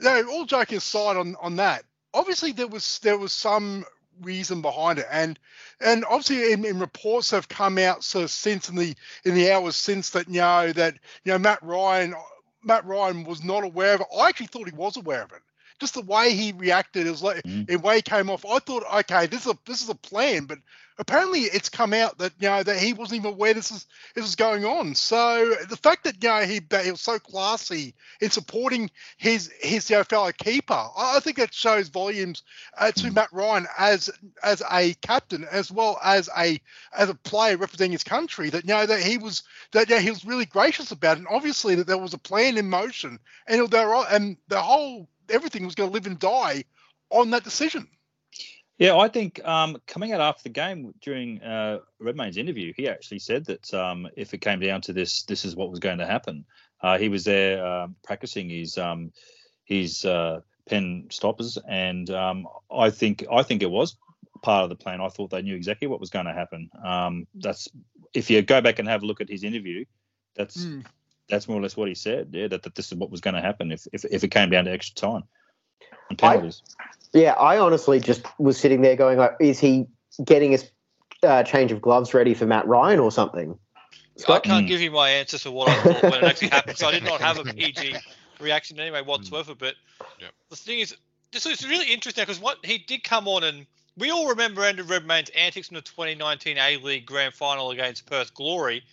know, 0.00 0.28
all 0.30 0.44
joking 0.44 0.78
aside 0.78 1.16
on 1.16 1.36
on 1.40 1.56
that, 1.56 1.84
obviously 2.14 2.52
there 2.52 2.68
was 2.68 2.98
there 3.00 3.18
was 3.18 3.32
some 3.32 3.84
reason 4.22 4.62
behind 4.62 4.98
it, 4.98 5.06
and 5.10 5.38
and 5.80 6.04
obviously 6.04 6.52
in, 6.52 6.64
in 6.64 6.78
reports 6.78 7.30
have 7.30 7.48
come 7.48 7.78
out 7.78 8.04
sort 8.04 8.24
of 8.24 8.30
since 8.30 8.68
in 8.68 8.76
the 8.76 8.94
in 9.24 9.34
the 9.34 9.50
hours 9.50 9.76
since 9.76 10.10
that 10.10 10.28
you 10.28 10.40
know 10.40 10.72
that 10.72 10.94
you 11.24 11.32
know 11.32 11.38
Matt 11.38 11.62
Ryan 11.62 12.14
Matt 12.62 12.84
Ryan 12.84 13.24
was 13.24 13.42
not 13.44 13.64
aware 13.64 13.94
of 13.94 14.00
it. 14.02 14.06
I 14.16 14.28
actually 14.28 14.46
thought 14.46 14.68
he 14.68 14.76
was 14.76 14.96
aware 14.96 15.22
of 15.22 15.32
it 15.32 15.42
just 15.78 15.94
the 15.94 16.02
way 16.02 16.34
he 16.34 16.52
reacted, 16.52 17.06
it 17.06 17.10
was 17.10 17.22
like 17.22 17.42
mm. 17.42 17.66
the 17.66 17.76
way 17.76 17.96
he 17.96 18.02
came 18.02 18.30
off. 18.30 18.44
I 18.44 18.58
thought, 18.58 18.84
okay, 19.00 19.26
this 19.26 19.46
is 19.46 19.52
a 19.52 19.58
this 19.66 19.82
is 19.82 19.88
a 19.88 19.94
plan, 19.94 20.44
but 20.44 20.58
apparently 20.98 21.40
it's 21.40 21.68
come 21.68 21.92
out 21.92 22.18
that 22.18 22.32
you 22.38 22.48
know 22.48 22.62
that 22.62 22.78
he 22.78 22.92
wasn't 22.92 23.20
even 23.20 23.32
aware 23.32 23.52
this 23.52 23.70
is 23.70 23.86
this 24.14 24.22
was 24.22 24.36
going 24.36 24.64
on. 24.64 24.94
So 24.94 25.54
the 25.68 25.76
fact 25.76 26.04
that 26.04 26.22
you 26.22 26.28
know 26.28 26.40
he 26.40 26.60
that 26.70 26.84
he 26.84 26.90
was 26.90 27.00
so 27.00 27.18
classy 27.18 27.94
in 28.20 28.30
supporting 28.30 28.90
his 29.16 29.52
his 29.60 29.90
you 29.90 29.96
know, 29.96 30.04
fellow 30.04 30.32
keeper, 30.32 30.72
I, 30.72 31.16
I 31.16 31.20
think 31.20 31.36
that 31.36 31.52
shows 31.52 31.88
volumes 31.88 32.42
uh, 32.78 32.92
to 32.92 33.08
mm. 33.08 33.14
Matt 33.14 33.32
Ryan 33.32 33.66
as 33.78 34.10
as 34.42 34.62
a 34.70 34.94
captain 34.94 35.46
as 35.50 35.70
well 35.70 35.98
as 36.02 36.28
a 36.36 36.60
as 36.96 37.08
a 37.08 37.14
player 37.14 37.56
representing 37.56 37.92
his 37.92 38.04
country. 38.04 38.50
That 38.50 38.64
you 38.64 38.74
know 38.74 38.86
that 38.86 39.02
he 39.02 39.18
was 39.18 39.42
that 39.72 39.88
you 39.88 39.96
know, 39.96 40.00
he 40.00 40.10
was 40.10 40.24
really 40.24 40.46
gracious 40.46 40.90
about 40.90 41.16
it, 41.16 41.20
and 41.20 41.28
obviously 41.28 41.74
that 41.76 41.86
there 41.86 41.98
was 41.98 42.14
a 42.14 42.18
plan 42.18 42.56
in 42.56 42.68
motion, 42.68 43.18
and 43.46 43.68
there 43.68 43.92
and 44.10 44.36
the 44.48 44.60
whole 44.60 45.08
everything 45.30 45.64
was 45.64 45.74
going 45.74 45.90
to 45.90 45.94
live 45.94 46.06
and 46.06 46.18
die 46.18 46.64
on 47.10 47.30
that 47.30 47.44
decision. 47.44 47.88
Yeah, 48.78 48.96
I 48.96 49.08
think 49.08 49.42
um, 49.44 49.78
coming 49.86 50.12
out 50.12 50.20
after 50.20 50.42
the 50.42 50.48
game 50.50 50.92
during 51.00 51.42
uh, 51.42 51.78
Redmayne's 51.98 52.36
interview, 52.36 52.74
he 52.76 52.88
actually 52.88 53.20
said 53.20 53.46
that 53.46 53.72
um, 53.72 54.06
if 54.16 54.34
it 54.34 54.42
came 54.42 54.60
down 54.60 54.82
to 54.82 54.92
this, 54.92 55.22
this 55.22 55.46
is 55.46 55.56
what 55.56 55.70
was 55.70 55.78
going 55.78 55.98
to 55.98 56.06
happen. 56.06 56.44
Uh, 56.82 56.98
he 56.98 57.08
was 57.08 57.24
there 57.24 57.64
um, 57.64 57.96
practicing 58.04 58.50
his 58.50 58.76
um, 58.76 59.12
his 59.64 60.04
uh, 60.04 60.40
pen 60.68 61.06
stoppers, 61.10 61.56
and 61.66 62.10
um, 62.10 62.46
I 62.70 62.90
think 62.90 63.24
I 63.32 63.42
think 63.42 63.62
it 63.62 63.70
was 63.70 63.96
part 64.42 64.64
of 64.64 64.68
the 64.68 64.76
plan. 64.76 65.00
I 65.00 65.08
thought 65.08 65.30
they 65.30 65.40
knew 65.40 65.56
exactly 65.56 65.88
what 65.88 66.00
was 66.00 66.10
going 66.10 66.26
to 66.26 66.34
happen. 66.34 66.68
Um, 66.84 67.26
that's 67.34 67.68
if 68.12 68.28
you 68.28 68.42
go 68.42 68.60
back 68.60 68.78
and 68.78 68.86
have 68.86 69.02
a 69.02 69.06
look 69.06 69.22
at 69.22 69.30
his 69.30 69.42
interview, 69.42 69.86
that's 70.34 70.66
mm 70.66 70.84
that's 71.28 71.48
more 71.48 71.58
or 71.58 71.62
less 71.62 71.76
what 71.76 71.88
he 71.88 71.94
said. 71.94 72.30
Yeah, 72.32 72.48
that, 72.48 72.62
that 72.62 72.74
this 72.74 72.92
is 72.92 72.98
what 72.98 73.10
was 73.10 73.20
going 73.20 73.34
to 73.34 73.40
happen 73.40 73.72
if, 73.72 73.86
if 73.92 74.04
if 74.04 74.24
it 74.24 74.28
came 74.28 74.50
down 74.50 74.64
to 74.64 74.70
extra 74.70 74.94
time 74.94 75.24
and 76.08 76.18
penalties. 76.18 76.62
I, 76.78 76.84
yeah, 77.12 77.32
I 77.32 77.58
honestly 77.58 78.00
just 78.00 78.24
was 78.38 78.58
sitting 78.58 78.82
there 78.82 78.96
going, 78.96 79.18
like, 79.18 79.36
is 79.40 79.58
he 79.58 79.86
getting 80.24 80.52
his 80.52 80.70
uh, 81.22 81.42
change 81.42 81.72
of 81.72 81.80
gloves 81.80 82.14
ready 82.14 82.34
for 82.34 82.46
Matt 82.46 82.66
Ryan 82.66 83.00
or 83.00 83.10
something. 83.10 83.58
I 84.28 84.38
can't 84.38 84.64
Mm. 84.64 84.68
give 84.68 84.80
you 84.80 84.90
my 84.90 85.10
answer 85.10 85.38
to 85.38 85.50
what 85.50 85.68
I 85.68 85.82
thought 85.82 86.04
when 86.04 86.20
it 86.20 86.24
actually 86.24 86.48
happened. 86.48 86.78
So 86.78 86.88
I 86.88 86.92
did 86.92 87.04
not 87.04 87.20
have 87.20 87.38
a 87.38 87.44
PG 87.44 87.96
reaction 88.40 88.80
anyway 88.80 89.02
whatsoever. 89.02 89.54
But 89.54 89.76
Yep. 90.20 90.32
the 90.48 90.56
thing 90.56 90.80
is, 90.80 90.96
this 91.32 91.44
is 91.44 91.66
really 91.66 91.92
interesting 91.92 92.22
because 92.22 92.40
what 92.40 92.64
he 92.64 92.78
did 92.78 93.04
come 93.04 93.28
on 93.28 93.44
and 93.44 93.66
we 93.98 94.10
all 94.10 94.28
remember 94.28 94.62
Andrew 94.62 94.84
Redmayne's 94.84 95.30
antics 95.30 95.68
in 95.68 95.74
the 95.74 95.82
2019 95.82 96.58
A 96.58 96.76
League 96.78 97.06
Grand 97.06 97.34
Final 97.34 97.70
against 97.70 98.06
Perth 98.06 98.32
Glory. 98.34 98.84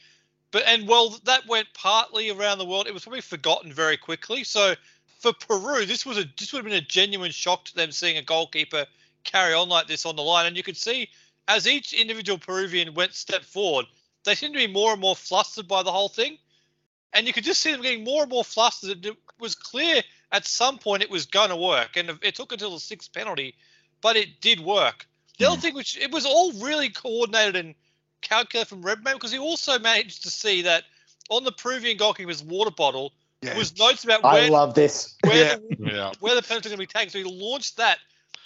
But 0.53 0.67
and 0.67 0.87
well, 0.87 1.09
that 1.23 1.47
went 1.47 1.67
partly 1.73 2.29
around 2.29 2.59
the 2.59 2.65
world. 2.65 2.85
It 2.87 2.93
was 2.93 3.03
probably 3.03 3.21
forgotten 3.21 3.73
very 3.73 3.97
quickly. 3.97 4.43
So 4.43 4.75
for 5.19 5.33
Peru, 5.33 5.85
this 5.85 6.05
was 6.05 6.19
a 6.19 6.25
this 6.37 6.53
would 6.53 6.59
have 6.59 6.65
been 6.65 6.75
a 6.75 6.81
genuine 6.81 7.31
shock 7.31 7.65
to 7.65 7.75
them 7.75 7.91
seeing 7.91 8.17
a 8.17 8.21
goalkeeper 8.21 8.85
carry 9.23 9.55
on 9.55 9.67
like 9.67 9.87
this 9.87 10.05
on 10.05 10.15
the 10.15 10.21
line. 10.21 10.45
And 10.45 10.55
you 10.55 10.61
could 10.61 10.77
see 10.77 11.09
as 11.47 11.67
each 11.67 11.91
individual 11.91 12.37
Peruvian 12.37 12.93
went 12.93 13.15
step 13.15 13.43
forward, 13.43 13.87
they 14.25 14.35
seemed 14.35 14.53
to 14.53 14.59
be 14.59 14.71
more 14.71 14.91
and 14.91 15.01
more 15.01 15.15
flustered 15.15 15.67
by 15.67 15.81
the 15.81 15.91
whole 15.91 16.07
thing. 16.07 16.37
And 17.13 17.25
you 17.25 17.33
could 17.33 17.43
just 17.43 17.59
see 17.59 17.71
them 17.71 17.81
getting 17.81 18.03
more 18.03 18.21
and 18.21 18.31
more 18.31 18.43
flustered. 18.43 19.03
It 19.07 19.17
was 19.39 19.55
clear 19.55 20.03
at 20.31 20.45
some 20.45 20.77
point 20.77 21.01
it 21.01 21.09
was 21.09 21.25
going 21.25 21.49
to 21.49 21.55
work. 21.55 21.97
And 21.97 22.19
it 22.21 22.35
took 22.35 22.51
until 22.51 22.75
the 22.75 22.79
sixth 22.79 23.11
penalty, 23.11 23.55
but 24.01 24.17
it 24.17 24.39
did 24.39 24.59
work. 24.59 25.07
The 25.39 25.45
other 25.47 25.55
hmm. 25.55 25.61
thing, 25.61 25.73
which 25.73 25.97
it 25.97 26.11
was 26.11 26.27
all 26.27 26.53
really 26.53 26.89
coordinated 26.89 27.55
and 27.55 27.73
calculated 28.23 28.67
from 28.67 28.81
Redmayne, 28.81 29.15
because 29.15 29.31
he 29.31 29.39
also 29.39 29.77
managed 29.79 30.23
to 30.23 30.29
see 30.29 30.63
that 30.63 30.83
on 31.29 31.43
the 31.43 31.51
Peruvian 31.51 31.97
goalkeeper's 31.97 32.43
water 32.43 32.71
bottle 32.71 33.13
Yeah. 33.41 33.57
was 33.57 33.77
notes 33.77 34.03
about 34.03 34.23
I 34.23 34.33
where, 34.33 34.49
love 34.51 34.73
this. 34.73 35.15
where, 35.23 35.35
Yeah. 35.35 35.55
the, 35.55 35.91
Yeah. 35.93 36.11
where 36.19 36.35
the 36.35 36.41
penalty 36.41 36.69
going 36.69 36.77
to 36.77 36.81
be 36.81 36.87
taken. 36.87 37.09
So 37.09 37.17
he 37.19 37.23
launched 37.25 37.77
that 37.77 37.99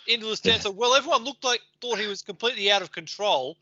into 0.08 0.26
the 0.26 0.36
stand. 0.36 0.62
So 0.62 0.72
well, 0.72 0.96
everyone 0.96 1.24
looked 1.24 1.44
like 1.44 1.62
thought 1.82 2.00
he 2.00 2.08
was 2.08 2.22
completely 2.22 2.72
out 2.72 2.82
of 2.82 2.92
control. 2.92 3.58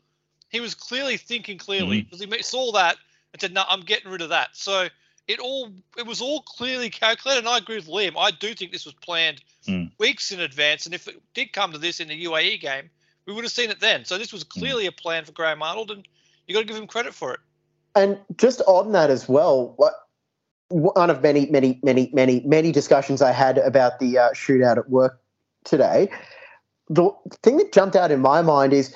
He 0.50 0.60
was 0.60 0.74
clearly 0.74 1.16
thinking 1.16 1.58
clearly 1.58 2.02
because 2.02 2.20
he 2.20 2.26
ma- 2.26 2.36
saw 2.40 2.72
that 2.72 2.96
and 3.32 3.40
said, 3.40 3.52
"No, 3.52 3.64
I'm 3.68 3.80
getting 3.80 4.10
rid 4.10 4.22
of 4.22 4.28
that." 4.30 4.50
So 4.56 4.88
it 5.26 5.40
all 5.40 5.72
it 5.98 6.06
was 6.06 6.20
all 6.20 6.40
clearly 6.42 6.88
calculated. 6.88 7.40
And 7.40 7.48
I 7.48 7.58
agree 7.58 7.76
with 7.76 7.88
Liam. 7.88 8.14
I 8.16 8.30
do 8.30 8.54
think 8.54 8.70
this 8.72 8.84
was 8.84 8.94
planned 8.94 9.42
Mm. 9.66 9.90
weeks 9.98 10.30
in 10.30 10.40
advance. 10.40 10.86
And 10.86 10.94
if 10.94 11.08
it 11.08 11.20
did 11.34 11.52
come 11.52 11.72
to 11.72 11.78
this 11.78 11.98
in 11.98 12.06
the 12.06 12.14
UAE 12.24 12.58
game, 12.60 12.88
we 13.26 13.32
would 13.32 13.44
have 13.44 13.52
seen 13.52 13.70
it 13.70 13.80
then. 13.80 14.04
So 14.04 14.18
this 14.18 14.32
was 14.32 14.44
clearly 14.44 14.86
a 14.86 14.92
plan 14.92 15.24
for 15.24 15.32
Graham 15.32 15.62
Arnold, 15.62 15.90
and 15.90 16.06
you 16.46 16.54
got 16.54 16.60
to 16.60 16.66
give 16.66 16.76
him 16.76 16.86
credit 16.86 17.14
for 17.14 17.34
it. 17.34 17.40
And 17.94 18.18
just 18.36 18.60
on 18.66 18.92
that 18.92 19.10
as 19.10 19.28
well, 19.28 19.74
what 19.76 19.94
one 20.68 21.10
of 21.10 21.22
many, 21.22 21.46
many, 21.46 21.78
many, 21.82 22.10
many, 22.12 22.40
many 22.40 22.72
discussions 22.72 23.22
I 23.22 23.32
had 23.32 23.58
about 23.58 23.98
the 24.00 24.18
uh, 24.18 24.30
shootout 24.30 24.78
at 24.78 24.90
work 24.90 25.20
today. 25.64 26.10
The 26.88 27.10
thing 27.42 27.56
that 27.58 27.72
jumped 27.72 27.96
out 27.96 28.10
in 28.10 28.20
my 28.20 28.42
mind 28.42 28.72
is 28.72 28.94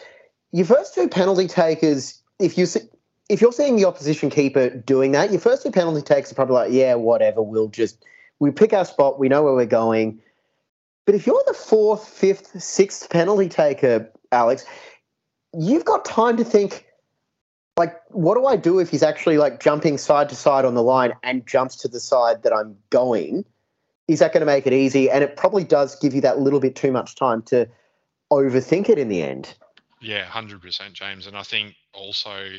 your 0.52 0.66
first 0.66 0.94
two 0.94 1.08
penalty 1.08 1.46
takers. 1.46 2.20
If 2.38 2.58
you 2.58 2.66
see, 2.66 2.80
if 3.28 3.40
you're 3.40 3.52
seeing 3.52 3.76
the 3.76 3.84
opposition 3.84 4.30
keeper 4.30 4.70
doing 4.70 5.12
that, 5.12 5.30
your 5.30 5.40
first 5.40 5.62
two 5.62 5.70
penalty 5.70 6.02
takers 6.02 6.32
are 6.32 6.34
probably 6.34 6.54
like, 6.54 6.72
yeah, 6.72 6.94
whatever. 6.94 7.42
We'll 7.42 7.68
just 7.68 8.04
we 8.38 8.50
pick 8.50 8.72
our 8.72 8.84
spot. 8.84 9.18
We 9.18 9.28
know 9.28 9.42
where 9.42 9.54
we're 9.54 9.66
going. 9.66 10.20
But 11.06 11.14
if 11.14 11.26
you're 11.26 11.42
the 11.46 11.54
fourth, 11.54 12.06
fifth, 12.06 12.60
sixth 12.62 13.10
penalty 13.10 13.48
taker, 13.48 14.10
Alex, 14.32 14.64
you've 15.58 15.84
got 15.84 16.04
time 16.04 16.36
to 16.36 16.44
think 16.44 16.86
like 17.76 18.00
what 18.08 18.34
do 18.34 18.46
I 18.46 18.56
do 18.56 18.78
if 18.78 18.90
he's 18.90 19.02
actually 19.02 19.38
like 19.38 19.60
jumping 19.60 19.96
side 19.96 20.28
to 20.28 20.34
side 20.34 20.64
on 20.64 20.74
the 20.74 20.82
line 20.82 21.12
and 21.22 21.46
jumps 21.46 21.76
to 21.76 21.88
the 21.88 22.00
side 22.00 22.42
that 22.42 22.52
I'm 22.52 22.76
going? 22.90 23.44
Is 24.06 24.18
that 24.18 24.32
going 24.32 24.40
to 24.40 24.46
make 24.46 24.66
it 24.66 24.72
easy? 24.72 25.10
And 25.10 25.24
it 25.24 25.36
probably 25.36 25.64
does 25.64 25.96
give 25.96 26.14
you 26.14 26.20
that 26.20 26.40
little 26.40 26.60
bit 26.60 26.76
too 26.76 26.92
much 26.92 27.14
time 27.14 27.42
to 27.42 27.68
overthink 28.30 28.88
it 28.88 28.98
in 28.98 29.08
the 29.08 29.22
end. 29.22 29.54
Yeah, 30.00 30.24
hundred 30.24 30.62
percent, 30.62 30.94
James. 30.94 31.26
And 31.26 31.36
I 31.36 31.42
think 31.42 31.74
also 31.94 32.50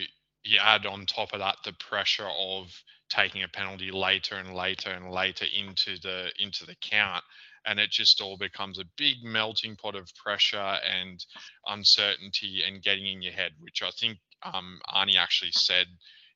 you 0.44 0.58
add 0.60 0.86
on 0.86 1.06
top 1.06 1.34
of 1.34 1.40
that 1.40 1.58
the 1.66 1.74
pressure 1.74 2.28
of 2.28 2.72
taking 3.10 3.44
a 3.44 3.48
penalty 3.48 3.92
later 3.92 4.36
and 4.36 4.56
later 4.56 4.90
and 4.90 5.12
later 5.12 5.46
into 5.54 6.00
the 6.02 6.32
into 6.40 6.66
the 6.66 6.76
count, 6.82 7.24
and 7.66 7.80
it 7.80 7.90
just 7.90 8.22
all 8.22 8.38
becomes 8.38 8.80
a 8.80 8.86
big 8.98 9.24
melting 9.24 9.76
pot 9.76 9.96
of 9.96 10.14
pressure 10.16 10.58
and 10.58 11.26
uncertainty 11.68 12.64
and 12.66 12.84
getting 12.84 13.08
in 13.08 13.22
your 13.22 13.34
head, 13.34 13.52
which 13.60 13.82
I 13.84 13.92
think 13.92 14.18
um, 14.44 14.80
Arnie 14.94 15.18
actually 15.18 15.52
said 15.52 15.88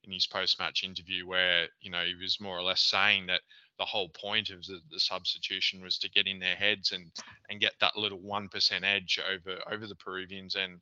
in 0.04 0.12
his 0.12 0.28
post-match 0.28 0.84
interview, 0.84 1.26
where 1.26 1.68
you 1.82 1.90
know 1.90 2.04
he 2.06 2.16
was 2.22 2.40
more 2.40 2.58
or 2.58 2.64
less 2.64 2.82
saying 2.82 3.28
that 3.28 3.42
the 3.78 3.86
whole 3.86 4.10
point 4.10 4.50
of 4.50 4.64
the, 4.66 4.80
the 4.92 5.00
substitution 5.00 5.82
was 5.82 5.98
to 5.98 6.10
get 6.10 6.28
in 6.28 6.40
their 6.40 6.56
heads 6.56 6.92
and 6.92 7.12
and 7.50 7.60
get 7.60 7.74
that 7.82 7.98
little 7.98 8.20
one 8.20 8.48
percent 8.48 8.86
edge 8.86 9.20
over 9.32 9.58
over 9.72 9.88
the 9.88 9.96
Peruvians. 9.96 10.56
And 10.56 10.80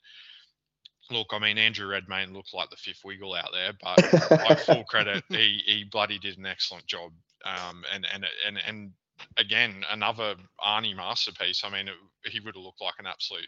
look, 1.09 1.27
I 1.31 1.39
mean, 1.39 1.57
Andrew 1.57 1.87
Redmayne 1.87 2.33
looked 2.33 2.53
like 2.53 2.69
the 2.69 2.75
fifth 2.75 3.01
wiggle 3.03 3.33
out 3.33 3.49
there, 3.53 3.71
but 3.81 4.39
like 4.47 4.59
full 4.59 4.83
credit, 4.89 5.23
he 5.29 5.61
he 5.65 5.85
bloody 5.89 6.19
did 6.19 6.37
an 6.37 6.45
excellent 6.45 6.85
job. 6.85 7.11
Um, 7.45 7.83
and 7.93 8.05
and 8.13 8.25
and 8.45 8.57
and 8.65 8.91
again, 9.37 9.83
another 9.91 10.35
Arnie 10.63 10.95
masterpiece. 10.95 11.63
I 11.63 11.69
mean, 11.69 11.87
it, 11.87 11.95
he 12.31 12.39
would 12.39 12.55
have 12.55 12.63
looked 12.63 12.81
like 12.81 12.95
an 12.99 13.07
absolute 13.07 13.47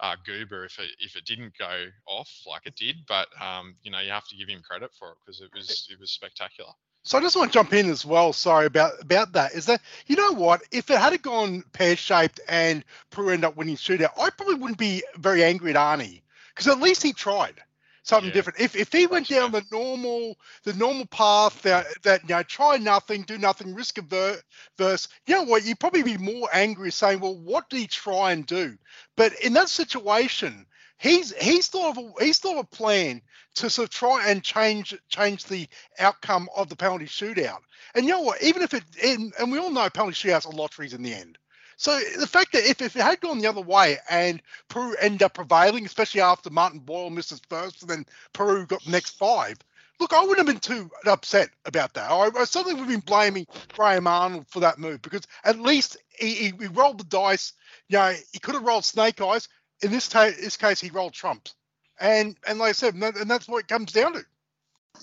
uh, 0.00 0.16
goober 0.24 0.64
if 0.64 0.78
it 0.78 0.90
if 0.98 1.16
it 1.16 1.24
didn't 1.24 1.56
go 1.58 1.86
off 2.06 2.30
like 2.46 2.66
it 2.66 2.76
did. 2.76 2.96
But 3.06 3.28
um, 3.40 3.76
you 3.82 3.90
know, 3.90 4.00
you 4.00 4.10
have 4.10 4.26
to 4.28 4.36
give 4.36 4.48
him 4.48 4.62
credit 4.62 4.90
for 4.98 5.10
it 5.10 5.16
because 5.24 5.40
it 5.40 5.50
was 5.54 5.88
it 5.90 5.98
was 5.98 6.10
spectacular. 6.10 6.72
So 7.04 7.18
I 7.18 7.20
just 7.20 7.34
want 7.34 7.50
to 7.50 7.58
jump 7.58 7.72
in 7.72 7.90
as 7.90 8.04
well. 8.04 8.32
Sorry 8.32 8.66
about 8.66 9.00
about 9.00 9.32
that. 9.32 9.52
Is 9.52 9.66
that 9.66 9.80
you 10.06 10.16
know 10.16 10.32
what? 10.32 10.62
If 10.70 10.90
it 10.90 10.98
had 10.98 11.20
gone 11.22 11.64
pear 11.72 11.96
shaped 11.96 12.40
and 12.48 12.84
Peru 13.10 13.30
ended 13.30 13.44
up 13.44 13.56
winning 13.56 13.76
shootout, 13.76 14.18
I 14.20 14.30
probably 14.30 14.54
wouldn't 14.54 14.78
be 14.78 15.02
very 15.16 15.42
angry 15.42 15.70
at 15.70 15.76
Arnie 15.76 16.22
because 16.54 16.68
at 16.68 16.80
least 16.80 17.02
he 17.02 17.12
tried 17.12 17.60
something 18.02 18.30
Yeah. 18.30 18.34
different. 18.34 18.60
If 18.60 18.76
if 18.76 18.92
he 18.92 19.06
went 19.06 19.28
down 19.28 19.52
the 19.52 19.64
normal 19.72 20.36
the 20.64 20.74
normal 20.74 21.06
path 21.06 21.62
that 21.62 21.86
that 22.04 22.22
you 22.22 22.34
know 22.36 22.42
try 22.42 22.78
nothing, 22.78 23.22
do 23.22 23.38
nothing, 23.38 23.74
risk 23.74 23.98
aver- 23.98 24.42
verse, 24.78 25.08
you 25.26 25.34
know 25.34 25.42
what? 25.44 25.64
You'd 25.64 25.80
probably 25.80 26.02
be 26.02 26.18
more 26.18 26.48
angry 26.52 26.92
saying, 26.92 27.20
well, 27.20 27.36
what 27.36 27.70
did 27.70 27.78
he 27.80 27.86
try 27.86 28.32
and 28.32 28.46
do? 28.46 28.76
But 29.16 29.34
in 29.42 29.54
that 29.54 29.68
situation, 29.68 30.66
he's 30.98 31.32
he's 31.36 31.68
thought 31.68 31.96
of 31.98 32.04
a, 32.04 32.24
he's 32.24 32.38
thought 32.38 32.58
of 32.58 32.66
a 32.72 32.76
plan 32.76 33.22
to 33.56 33.70
sort 33.70 33.88
of 33.88 33.94
try 33.94 34.30
and 34.30 34.42
change 34.42 34.94
change 35.08 35.44
the 35.44 35.68
outcome 35.98 36.48
of 36.56 36.68
the 36.68 36.76
penalty 36.76 37.06
shootout. 37.06 37.60
And 37.94 38.04
you 38.06 38.12
know 38.12 38.22
what? 38.22 38.42
Even 38.42 38.62
if 38.62 38.74
it 38.74 38.84
and, 39.04 39.32
and 39.38 39.52
we 39.52 39.58
all 39.58 39.70
know 39.70 39.88
penalty 39.90 40.14
shootouts 40.28 40.46
are 40.46 40.52
lotteries 40.56 40.94
in 40.94 41.02
the 41.02 41.14
end. 41.14 41.38
So 41.82 41.98
the 42.16 42.28
fact 42.28 42.52
that 42.52 42.64
if, 42.64 42.80
if 42.80 42.94
it 42.94 43.02
had 43.02 43.20
gone 43.20 43.40
the 43.40 43.48
other 43.48 43.60
way 43.60 43.98
and 44.08 44.40
Peru 44.68 44.94
ended 45.00 45.24
up 45.24 45.34
prevailing, 45.34 45.84
especially 45.84 46.20
after 46.20 46.48
Martin 46.48 46.78
Boyle 46.78 47.10
missed 47.10 47.30
his 47.30 47.42
first 47.48 47.82
and 47.82 47.90
then 47.90 48.06
Peru 48.32 48.66
got 48.66 48.84
the 48.84 48.92
next 48.92 49.18
five, 49.18 49.56
look, 49.98 50.12
I 50.12 50.20
wouldn't 50.20 50.46
have 50.46 50.46
been 50.46 50.60
too 50.60 50.88
upset 51.04 51.48
about 51.64 51.94
that. 51.94 52.08
I, 52.08 52.30
I 52.38 52.44
certainly 52.44 52.74
would 52.74 52.88
have 52.88 52.88
been 52.88 53.00
blaming 53.00 53.48
Graham 53.72 54.06
Arnold 54.06 54.46
for 54.46 54.60
that 54.60 54.78
move 54.78 55.02
because 55.02 55.22
at 55.42 55.58
least 55.58 55.96
he, 56.16 56.34
he, 56.34 56.52
he 56.56 56.68
rolled 56.68 56.98
the 56.98 57.04
dice. 57.04 57.52
You 57.88 57.98
know, 57.98 58.14
he 58.32 58.38
could 58.38 58.54
have 58.54 58.62
rolled 58.62 58.84
snake 58.84 59.20
eyes. 59.20 59.48
In 59.82 59.90
this, 59.90 60.08
ta- 60.08 60.30
this 60.40 60.56
case, 60.56 60.80
he 60.80 60.90
rolled 60.90 61.14
trumps. 61.14 61.56
And 61.98 62.36
and 62.46 62.60
like 62.60 62.68
I 62.68 62.72
said, 62.72 62.94
and, 62.94 63.02
that, 63.02 63.16
and 63.16 63.28
that's 63.28 63.48
what 63.48 63.58
it 63.58 63.66
comes 63.66 63.90
down 63.90 64.12
to. 64.12 64.24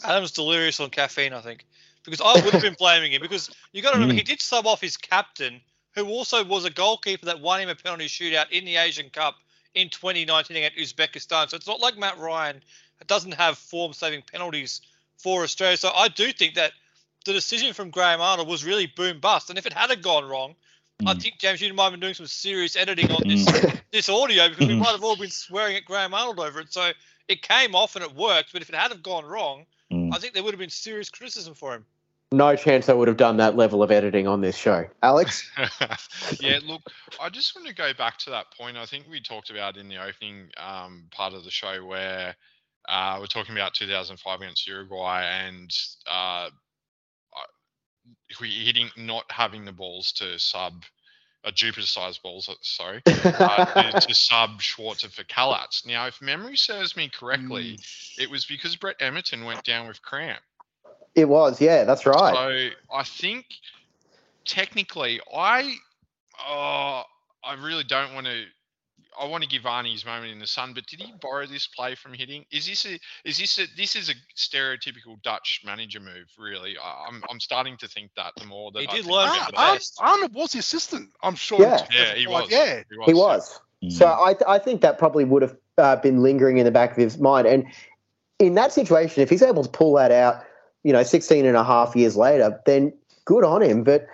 Adam's 0.06 0.32
delirious 0.32 0.80
on 0.80 0.92
caffeine, 0.92 1.34
I 1.34 1.42
think, 1.42 1.66
because 2.06 2.22
I 2.22 2.34
would 2.36 2.54
have 2.54 2.62
been 2.62 2.76
blaming 2.80 3.12
him 3.12 3.22
because 3.22 3.50
you 3.74 3.82
got 3.82 3.90
to 3.92 3.98
remember 3.98 4.14
Mm. 4.14 4.18
he 4.20 4.24
did 4.24 4.42
sub 4.42 4.66
off 4.66 4.80
his 4.80 4.96
captain, 4.96 5.60
who 6.00 6.10
also 6.10 6.44
was 6.44 6.66
a 6.66 6.70
goalkeeper 6.70 7.26
that 7.28 7.40
won 7.40 7.60
him 7.62 7.70
a 7.70 7.76
penalty 7.76 8.08
shootout 8.08 8.50
in 8.52 8.66
the 8.66 8.78
Asian 8.78 9.10
Cup 9.10 9.36
in 9.76 9.90
2019 9.90 10.58
against 10.58 10.78
Uzbekistan. 10.78 11.50
So 11.50 11.58
it's 11.58 11.68
not 11.68 11.80
like 11.80 11.98
Matt 11.98 12.18
Ryan 12.18 12.62
doesn't 13.08 13.34
have 13.34 13.58
form-saving 13.58 14.24
penalties 14.32 14.82
for 15.18 15.44
Australia. 15.44 15.78
So 15.78 15.90
I 15.90 16.08
do 16.08 16.32
think 16.32 16.56
that 16.56 16.72
the 17.26 17.34
decision 17.34 17.74
from 17.74 17.90
Graham 17.90 18.22
Arnold 18.22 18.48
was 18.48 18.66
really 18.66 18.88
boom 18.88 19.20
bust. 19.20 19.50
And 19.50 19.60
if 19.60 19.66
it 19.66 19.74
had 19.74 20.02
gone 20.02 20.26
wrong, 20.26 20.56
I 21.06 21.14
Mm. 21.14 21.22
think 21.22 21.40
James, 21.40 21.62
you 21.62 21.74
might 21.74 21.84
have 21.84 21.94
been 21.94 22.00
doing 22.02 22.14
some 22.14 22.28
serious 22.28 22.76
editing 22.76 23.12
on 23.12 23.22
this 23.26 23.46
Mm. 23.46 23.82
this 23.92 24.10
audio 24.10 24.50
because 24.50 24.68
we 24.68 24.74
Mhm. 24.74 24.80
might 24.80 24.92
have 24.92 25.04
all 25.04 25.16
been 25.16 25.30
swearing 25.32 25.76
at 25.76 25.86
Graham 25.86 26.14
Arnold 26.14 26.40
over 26.40 26.60
it. 26.60 26.74
So 26.74 26.92
it 27.28 27.42
came 27.42 27.76
off 27.76 27.96
and 27.96 28.04
it 28.04 28.14
worked. 28.14 28.52
But 28.52 28.62
if 28.62 28.70
it 28.70 28.76
had 28.76 28.92
have 28.92 29.04
gone 29.04 29.26
wrong, 29.26 29.66
Mm. 29.92 30.14
I 30.14 30.20
think 30.20 30.34
there 30.34 30.44
would 30.44 30.54
have 30.54 30.60
been 30.60 30.70
serious 30.70 31.10
criticism 31.10 31.56
for 31.56 31.74
him. 31.74 31.86
No 32.32 32.56
chance 32.56 32.90
I 32.90 32.94
would 32.94 33.08
have 33.08 33.18
done 33.18 33.38
that 33.38 33.56
level 33.56 33.82
of 33.82 33.90
editing 33.90 34.28
on 34.28 34.42
this 34.42 34.56
show. 34.56 34.86
Alex? 35.02 35.50
yeah, 36.40 36.60
look, 36.64 36.82
I 37.20 37.30
just 37.30 37.56
want 37.56 37.68
to 37.68 37.74
go 37.74 37.92
back 37.96 38.20
to 38.20 38.30
that 38.30 38.46
point. 38.56 38.78
I 38.78 38.86
think 38.86 39.06
we 39.10 39.20
talked 39.20 39.50
about 39.50 39.78
in 39.78 39.90
the 39.90 39.98
opening 39.98 40.50
um, 40.58 41.06
part 41.10 41.34
of 41.34 41.44
the 41.44 41.50
show 41.50 41.84
where 41.84 42.36
uh, 42.88 43.18
we're 43.20 43.26
talking 43.26 43.56
about 43.56 43.74
2005 43.74 44.42
against 44.42 44.68
Uruguay 44.68 45.24
and 45.24 45.72
uh, 46.10 46.50
we 48.40 48.50
Hiddink 48.50 48.96
not 48.96 49.26
having 49.30 49.66
the 49.66 49.72
balls 49.72 50.12
to 50.14 50.38
sub. 50.40 50.84
Uh, 51.46 51.52
Jupiter-sized 51.52 52.22
balls, 52.22 52.50
uh, 52.50 52.54
sorry, 52.62 53.02
uh, 53.06 53.92
to, 53.92 54.00
to 54.08 54.14
sub 54.14 54.60
Schwarzer 54.60 55.10
for 55.10 55.24
Kalac. 55.24 55.86
Now, 55.86 56.06
if 56.06 56.22
memory 56.22 56.58
serves 56.58 56.98
me 56.98 57.08
correctly, 57.08 57.80
it 58.18 58.30
was 58.30 58.46
because 58.46 58.76
Brett 58.76 59.00
Emerton 59.00 59.46
went 59.46 59.64
down 59.64 59.88
with 59.88 60.02
cramp. 60.02 60.42
It 61.20 61.30
was, 61.30 61.62
yeah, 61.62 61.84
that's 61.84 62.06
right. 62.06 62.34
So 62.34 62.96
I 62.96 63.04
think 63.04 63.46
technically, 64.46 65.20
I 65.36 65.76
uh, 66.40 67.04
I 67.44 67.54
really 67.62 67.84
don't 67.84 68.14
want 68.14 68.26
to. 68.28 68.44
I 69.20 69.26
want 69.26 69.44
to 69.44 69.50
give 69.50 69.64
Arnie 69.64 69.92
his 69.92 70.06
moment 70.06 70.32
in 70.32 70.40
the 70.40 70.48
sun, 70.48 70.72
but 70.74 70.86
did 70.86 71.02
he 71.02 71.14
borrow 71.22 71.46
this 71.46 71.68
play 71.68 71.94
from 71.96 72.14
Hiddink? 72.14 72.46
Is 72.52 72.66
this 72.68 72.86
a 72.86 72.98
is 73.26 73.38
this 73.38 73.60
a 73.60 73.66
this 73.76 73.98
is 73.98 74.10
a 74.10 74.14
stereotypical 74.38 75.22
Dutch 75.24 75.62
manager 75.66 76.00
move? 76.00 76.28
Really, 76.38 76.78
I- 76.82 77.08
I'm 77.10 77.22
I'm 77.30 77.40
starting 77.42 77.76
to 77.78 77.88
think 77.88 78.12
that 78.16 78.34
the 78.38 78.46
more 78.46 78.72
that 78.72 78.80
He 78.82 78.88
I 78.88 78.92
did 78.92 79.06
think 79.06 79.14
learn 79.14 79.28
about 79.28 79.46
from 79.46 79.56
the 79.56 79.60
it. 79.60 79.64
Arnold, 79.64 79.78
best. 79.78 79.98
Arnold 80.00 80.34
was 80.34 80.52
the 80.54 80.60
assistant, 80.60 81.10
I'm 81.22 81.36
sure. 81.36 81.62
Yeah. 81.62 81.86
Yeah, 81.92 82.16
he 82.16 82.28
was. 82.28 82.50
Yeah. 82.50 82.84
He 82.90 82.98
was. 82.98 83.08
He 83.08 83.14
was. 83.14 83.62
Mm. 83.84 83.92
So 83.92 84.08
I, 84.08 84.36
I 84.48 84.60
think 84.60 84.82
that 84.82 84.98
probably 84.98 85.26
would 85.26 85.42
have 85.42 85.58
uh, 85.78 85.96
been 85.98 86.22
lingering 86.22 86.58
in 86.58 86.66
the 86.66 86.72
back 86.72 86.92
of 86.92 86.98
his 86.98 87.18
mind. 87.18 87.48
And 87.48 87.66
in 88.38 88.56
that 88.56 88.72
situation, 88.72 89.22
if 89.22 89.30
he's 89.30 89.42
able 89.42 89.64
to 89.64 89.70
pull 89.70 89.94
that 89.96 90.12
out, 90.12 90.44
you 90.90 90.94
know, 90.94 91.04
16 91.04 91.46
and 91.46 91.56
a 91.56 91.64
half 91.64 91.96
years 91.96 92.18
later, 92.18 92.60
then 92.66 92.92
good 93.24 93.44
on 93.44 93.62
him. 93.62 93.84
But 93.84 94.08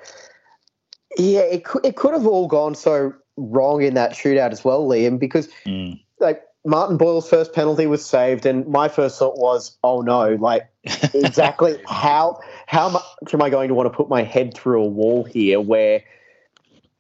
yeah, 1.17 1.39
it 1.39 1.63
could, 1.63 1.85
it 1.85 1.95
could 1.95 2.11
have 2.11 2.27
all 2.27 2.49
gone 2.49 2.75
so 2.75 3.13
wrong 3.37 3.81
in 3.81 3.93
that 3.93 4.11
shootout 4.11 4.51
as 4.51 4.65
well, 4.65 4.85
Liam, 4.85 5.17
because 5.17 5.47
Mm. 5.65 6.01
like 6.19 6.43
Martin 6.65 6.97
Boyle's 6.97 7.29
first 7.29 7.53
penalty 7.53 7.87
was 7.87 8.05
saved, 8.05 8.45
and 8.45 8.67
my 8.67 8.89
first 8.89 9.17
thought 9.17 9.37
was, 9.37 9.77
oh 9.85 10.01
no, 10.01 10.33
like 10.33 10.67
exactly 11.13 11.77
how 11.87 12.41
how 12.65 12.89
much 12.89 13.33
am 13.33 13.41
I 13.41 13.49
going 13.49 13.69
to 13.69 13.73
want 13.73 13.89
to 13.89 13.95
put 13.95 14.09
my 14.09 14.23
head 14.23 14.53
through 14.53 14.83
a 14.83 14.87
wall 14.87 15.23
here 15.23 15.61
where 15.61 16.03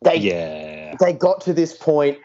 they 0.03 0.15
yeah. 0.15 0.95
they 1.01 1.11
got 1.11 1.41
to 1.41 1.53
this 1.53 1.75
point. 1.75 2.17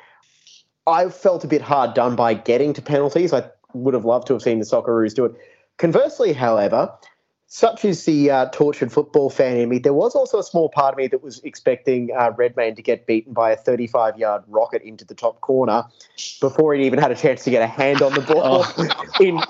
I 0.86 1.08
felt 1.08 1.42
a 1.42 1.48
bit 1.48 1.62
hard 1.62 1.94
done 1.94 2.14
by 2.14 2.34
getting 2.34 2.74
to 2.74 2.82
penalties. 2.82 3.32
I 3.32 3.50
would 3.74 3.94
have 3.94 4.04
loved 4.04 4.28
to 4.28 4.34
have 4.34 4.42
seen 4.42 4.60
the 4.60 4.64
Socceroos 4.64 5.16
do 5.16 5.24
it. 5.24 5.32
Conversely, 5.80 6.34
however, 6.34 6.92
such 7.52 7.84
is 7.84 8.04
the 8.04 8.30
uh, 8.30 8.46
tortured 8.52 8.92
football 8.92 9.28
fan 9.28 9.56
in 9.56 9.68
me, 9.68 9.80
there 9.80 9.92
was 9.92 10.14
also 10.14 10.38
a 10.38 10.42
small 10.42 10.68
part 10.68 10.94
of 10.94 10.98
me 10.98 11.08
that 11.08 11.20
was 11.20 11.40
expecting 11.40 12.10
uh, 12.16 12.30
Redmayne 12.30 12.76
to 12.76 12.82
get 12.82 13.08
beaten 13.08 13.32
by 13.32 13.50
a 13.50 13.56
35 13.56 14.16
yard 14.16 14.44
rocket 14.46 14.82
into 14.82 15.04
the 15.04 15.16
top 15.16 15.40
corner 15.40 15.84
before 16.40 16.74
he 16.74 16.86
even 16.86 17.00
had 17.00 17.10
a 17.10 17.16
chance 17.16 17.42
to 17.44 17.50
get 17.50 17.60
a 17.60 17.66
hand 17.66 18.02
on 18.02 18.14
the 18.14 18.20
ball 18.20 18.64
in 19.20 19.42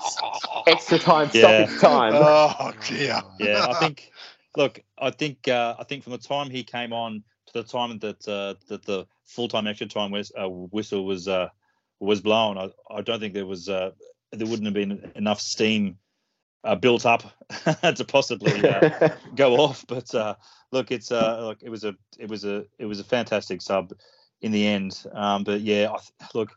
extra 0.65 0.97
time, 0.97 1.29
Yeah. 1.31 1.67
stoppage 1.67 1.79
time. 1.79 2.13
Oh, 2.15 2.73
dear. 2.87 3.21
yeah, 3.37 3.67
I 3.69 3.73
think. 3.75 4.11
Look, 4.57 4.83
I 4.97 5.11
think 5.11 5.47
uh, 5.47 5.75
I 5.77 5.83
think 5.83 6.03
from 6.03 6.13
the 6.13 6.17
time 6.17 6.49
he 6.49 6.63
came 6.63 6.93
on 6.93 7.23
to 7.45 7.53
the 7.53 7.63
time 7.63 7.99
that 7.99 8.27
uh, 8.27 8.55
that 8.67 8.83
the 8.83 9.05
full 9.25 9.47
time 9.47 9.67
extra 9.67 9.87
time 9.87 10.09
whis- 10.09 10.31
uh, 10.35 10.49
whistle 10.49 11.05
was 11.05 11.27
uh, 11.27 11.49
was 11.99 12.19
blown, 12.19 12.57
I, 12.57 12.69
I 12.89 13.01
don't 13.01 13.19
think 13.19 13.35
there 13.35 13.45
was 13.45 13.69
uh, 13.69 13.91
there 14.31 14.47
wouldn't 14.47 14.65
have 14.65 14.73
been 14.73 15.11
enough 15.15 15.39
steam 15.39 15.99
uh, 16.63 16.75
built 16.75 17.05
up 17.05 17.23
to 17.95 18.05
possibly 18.07 18.67
uh, 18.67 19.09
go 19.35 19.55
off. 19.57 19.85
But 19.87 20.13
uh, 20.13 20.35
look, 20.71 20.91
it's 20.91 21.11
uh, 21.11 21.41
look, 21.41 21.59
it 21.61 21.69
was 21.69 21.83
a 21.83 21.95
it 22.17 22.29
was 22.29 22.45
a 22.45 22.65
it 22.79 22.85
was 22.85 22.99
a 22.99 23.03
fantastic 23.03 23.61
sub 23.61 23.93
in 24.41 24.51
the 24.51 24.65
end. 24.65 25.03
Um, 25.13 25.43
but 25.43 25.61
yeah, 25.61 25.89
I, 25.91 25.97
th- 25.97 26.33
look, 26.33 26.51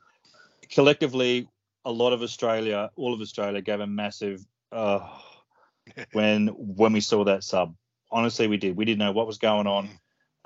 collectively, 0.71 1.49
a 1.85 1.93
lot 1.93 2.13
of 2.13 2.23
Australia, 2.23 2.91
all 2.97 3.15
of 3.15 3.21
Australia, 3.21 3.61
gave 3.61 3.81
a 3.81 3.87
massive. 3.87 4.45
Uh, 4.73 5.09
when 6.13 6.49
when 6.49 6.93
we 6.93 7.01
saw 7.01 7.25
that 7.25 7.45
sub, 7.45 7.75
honestly, 8.11 8.47
we 8.47 8.57
did. 8.57 8.77
We 8.77 8.85
didn't 8.85 9.01
know 9.01 9.13
what 9.13 9.27
was 9.27 9.39
going 9.39 9.67
on. 9.67 9.89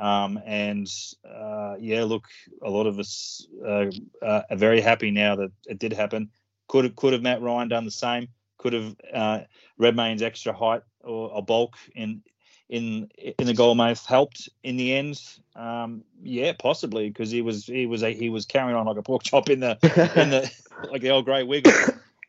Um, 0.00 0.38
and 0.46 0.86
uh, 1.28 1.74
yeah, 1.80 2.04
look, 2.04 2.26
a 2.62 2.70
lot 2.70 2.86
of 2.86 2.98
us 3.00 3.46
uh, 3.66 3.86
uh, 4.22 4.42
are 4.48 4.56
very 4.56 4.80
happy 4.80 5.10
now 5.10 5.36
that 5.36 5.50
it 5.66 5.78
did 5.78 5.92
happen. 5.92 6.30
Could 6.68 6.84
have, 6.84 6.96
could 6.96 7.14
have 7.14 7.22
Matt 7.22 7.42
Ryan 7.42 7.68
done 7.68 7.84
the 7.84 7.90
same? 7.90 8.28
Could 8.58 8.72
have 8.72 8.96
uh, 9.12 9.40
Redmayne's 9.78 10.22
extra 10.22 10.52
height 10.52 10.82
or, 11.02 11.30
or 11.30 11.42
bulk 11.42 11.76
in 11.94 12.22
in 12.68 13.08
in 13.38 13.46
the 13.46 13.54
goal 13.54 13.74
mouth 13.74 14.04
helped 14.04 14.48
in 14.62 14.76
the 14.76 14.94
end? 14.94 15.20
Um, 15.56 16.04
yeah, 16.22 16.52
possibly 16.58 17.08
because 17.08 17.30
he 17.30 17.42
was 17.42 17.66
he 17.66 17.86
was 17.86 18.02
a, 18.02 18.12
he 18.12 18.28
was 18.28 18.46
carrying 18.46 18.76
on 18.76 18.86
like 18.86 18.96
a 18.96 19.02
pork 19.02 19.22
chop 19.22 19.48
in 19.48 19.60
the 19.60 19.78
in 20.14 20.30
the 20.30 20.50
like 20.90 21.02
the 21.02 21.10
old 21.10 21.24
grey 21.24 21.42
wiggle. 21.42 21.72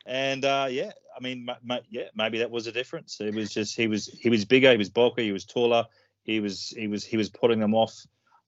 And 0.05 0.43
uh, 0.45 0.67
yeah, 0.69 0.91
I 1.15 1.21
mean, 1.21 1.45
ma- 1.45 1.55
ma- 1.63 1.79
yeah, 1.89 2.05
maybe 2.15 2.39
that 2.39 2.51
was 2.51 2.67
a 2.67 2.71
difference. 2.71 3.19
It 3.19 3.33
was 3.33 3.53
just 3.53 3.75
he 3.75 3.87
was 3.87 4.07
he 4.07 4.29
was 4.29 4.45
bigger, 4.45 4.71
he 4.71 4.77
was 4.77 4.89
bulkier, 4.89 5.25
he 5.25 5.31
was 5.31 5.45
taller, 5.45 5.85
he 6.23 6.39
was 6.39 6.69
he 6.69 6.87
was 6.87 7.03
he 7.03 7.17
was 7.17 7.29
putting 7.29 7.59
them 7.59 7.75
off. 7.75 7.95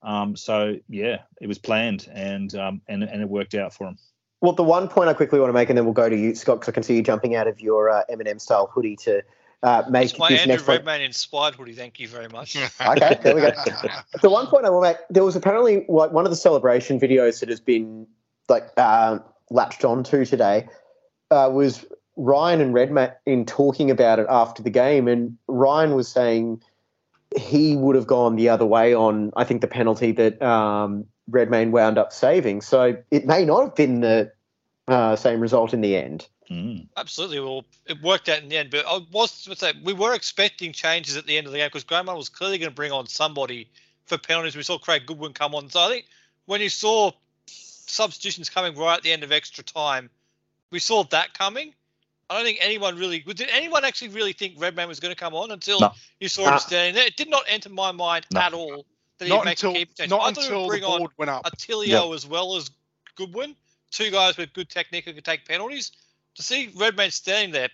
Um, 0.01 0.35
so 0.35 0.77
yeah, 0.87 1.19
it 1.39 1.47
was 1.47 1.59
planned 1.59 2.07
and 2.11 2.53
um, 2.55 2.81
and 2.87 3.03
and 3.03 3.21
it 3.21 3.29
worked 3.29 3.53
out 3.53 3.73
for 3.73 3.87
him. 3.87 3.97
Well, 4.41 4.53
the 4.53 4.63
one 4.63 4.87
point 4.87 5.07
I 5.07 5.13
quickly 5.13 5.39
want 5.39 5.49
to 5.49 5.53
make, 5.53 5.69
and 5.69 5.77
then 5.77 5.85
we'll 5.85 5.93
go 5.93 6.09
to 6.09 6.17
you, 6.17 6.33
Scott, 6.33 6.59
because 6.59 6.69
I 6.69 6.73
can 6.73 6.83
see 6.83 6.95
you 6.95 7.03
jumping 7.03 7.35
out 7.35 7.47
of 7.47 7.61
your 7.61 7.89
uh, 7.89 8.03
Eminem 8.11 8.41
style 8.41 8.67
hoodie 8.73 8.95
to 8.97 9.21
uh, 9.61 9.83
make 9.89 10.09
It's 10.09 10.17
my 10.17 10.29
this 10.29 10.41
Andrew 10.41 10.53
next 10.53 10.63
point. 10.63 10.79
Redmayne 10.79 11.01
inspired 11.01 11.55
hoodie. 11.55 11.73
Thank 11.73 11.99
you 11.99 12.07
very 12.07 12.27
much. 12.27 12.57
Okay, 12.81 13.19
there 13.21 13.35
we 13.35 13.41
go. 13.41 13.51
The 14.21 14.29
one 14.29 14.47
point 14.47 14.65
I 14.65 14.71
will 14.71 14.81
make, 14.81 14.97
there 15.09 15.23
was 15.23 15.35
apparently 15.35 15.85
like 15.87 16.11
one 16.11 16.25
of 16.25 16.31
the 16.31 16.35
celebration 16.35 16.99
videos 16.99 17.39
that 17.39 17.49
has 17.49 17.59
been 17.59 18.07
like 18.49 18.67
uh, 18.77 19.19
latched 19.51 19.85
onto 19.85 20.25
today 20.25 20.67
uh, 21.29 21.49
was 21.53 21.85
Ryan 22.15 22.61
and 22.61 22.73
Redmayne 22.73 23.11
in 23.27 23.45
talking 23.45 23.91
about 23.91 24.17
it 24.17 24.25
after 24.27 24.63
the 24.63 24.71
game, 24.71 25.07
and 25.07 25.37
Ryan 25.47 25.93
was 25.93 26.07
saying 26.07 26.61
he 27.37 27.75
would 27.75 27.95
have 27.95 28.07
gone 28.07 28.35
the 28.35 28.49
other 28.49 28.65
way 28.65 28.93
on 28.93 29.31
I 29.35 29.43
think 29.43 29.61
the 29.61 29.67
penalty 29.67 30.11
that 30.13 30.41
um, 30.41 31.05
Redmayne 31.29 31.71
wound 31.71 31.97
up 31.97 32.11
saving. 32.13 32.61
So 32.61 32.97
it 33.11 33.25
may 33.25 33.45
not 33.45 33.61
have 33.61 33.75
been 33.75 34.01
the 34.01 34.31
uh, 34.87 35.15
same 35.15 35.39
result 35.39 35.73
in 35.73 35.81
the 35.81 35.95
end. 35.95 36.27
Mm. 36.49 36.87
Absolutely. 36.97 37.39
Well, 37.39 37.63
it 37.85 38.01
worked 38.01 38.27
out 38.27 38.41
in 38.41 38.49
the 38.49 38.57
end. 38.57 38.71
But 38.71 38.85
I 38.87 38.99
was 39.11 39.43
to 39.43 39.55
say 39.55 39.73
we 39.83 39.93
were 39.93 40.13
expecting 40.13 40.73
changes 40.73 41.15
at 41.15 41.25
the 41.25 41.37
end 41.37 41.47
of 41.47 41.53
the 41.53 41.59
game 41.59 41.67
because 41.67 41.83
Graham 41.85 42.07
was 42.07 42.29
clearly 42.29 42.57
going 42.57 42.69
to 42.69 42.75
bring 42.75 42.91
on 42.91 43.07
somebody 43.07 43.69
for 44.05 44.17
penalties. 44.17 44.55
We 44.55 44.63
saw 44.63 44.77
Craig 44.77 45.05
Goodwin 45.05 45.33
come 45.33 45.55
on. 45.55 45.69
So 45.69 45.79
I 45.79 45.87
think 45.89 46.05
when 46.45 46.59
you 46.59 46.69
saw 46.69 47.11
substitutions 47.45 48.49
coming 48.49 48.75
right 48.75 48.97
at 48.97 49.03
the 49.03 49.11
end 49.11 49.23
of 49.23 49.31
extra 49.31 49.63
time, 49.63 50.09
we 50.71 50.79
saw 50.79 51.03
that 51.05 51.37
coming. 51.37 51.73
I 52.29 52.35
don't 52.35 52.45
think 52.45 52.59
anyone 52.61 52.97
really 52.97 53.19
did. 53.19 53.49
Anyone 53.51 53.83
actually 53.83 54.09
really 54.09 54.31
think 54.33 54.55
Redmayne 54.57 54.87
was 54.87 55.01
going 55.01 55.13
to 55.13 55.19
come 55.19 55.33
on 55.33 55.51
until 55.51 55.81
No. 55.81 55.91
you 56.19 56.29
saw 56.29 56.49
him 56.49 56.59
standing 56.59 56.95
there? 56.95 57.05
It 57.05 57.17
did 57.17 57.29
not 57.29 57.43
enter 57.47 57.69
my 57.69 57.91
mind 57.91 58.25
No. 58.33 58.39
at 58.39 58.53
all 58.53 58.85
that 59.21 59.27
he'd 59.27 59.35
Not 59.35 59.45
make 59.45 59.57
until, 59.57 59.71
a 59.71 59.73
keeper 59.75 59.93
change. 59.93 60.09
not 60.09 60.21
I 60.21 60.23
thought 60.25 60.37
he 60.37 60.41
until 60.47 60.61
would 60.61 60.65
the 60.65 60.69
bring 60.69 60.83
on 60.83 60.99
board 60.99 61.11
went 61.17 61.29
up. 61.29 61.43
Atilio 61.45 62.15
as 62.15 62.25
well 62.25 62.55
as 62.55 62.71
Goodwin, 63.15 63.55
two 63.91 64.09
guys 64.09 64.35
with 64.35 64.51
good 64.53 64.67
technique 64.67 65.05
who 65.05 65.13
could 65.13 65.23
take 65.23 65.45
penalties. 65.45 65.91
To 66.35 66.41
see 66.43 66.71
Redmayne 66.75 67.11
standing 67.11 67.51
there, 67.51 67.69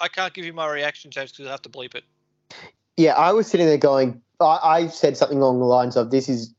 I 0.00 0.08
can't 0.08 0.32
give 0.32 0.44
you 0.44 0.52
my 0.52 0.70
reaction, 0.70 1.10
James, 1.10 1.30
because 1.32 1.46
I 1.46 1.50
have 1.50 1.62
to 1.62 1.68
bleep 1.68 1.94
it. 1.94 2.04
Yeah, 2.96 3.12
I 3.14 3.32
was 3.32 3.46
sitting 3.46 3.66
there 3.66 3.76
going, 3.76 4.22
I, 4.40 4.58
I 4.62 4.86
said 4.86 5.16
something 5.16 5.38
along 5.38 5.58
the 5.58 5.66
lines 5.66 5.96
of 5.96 6.10
this 6.10 6.28
is 6.28 6.54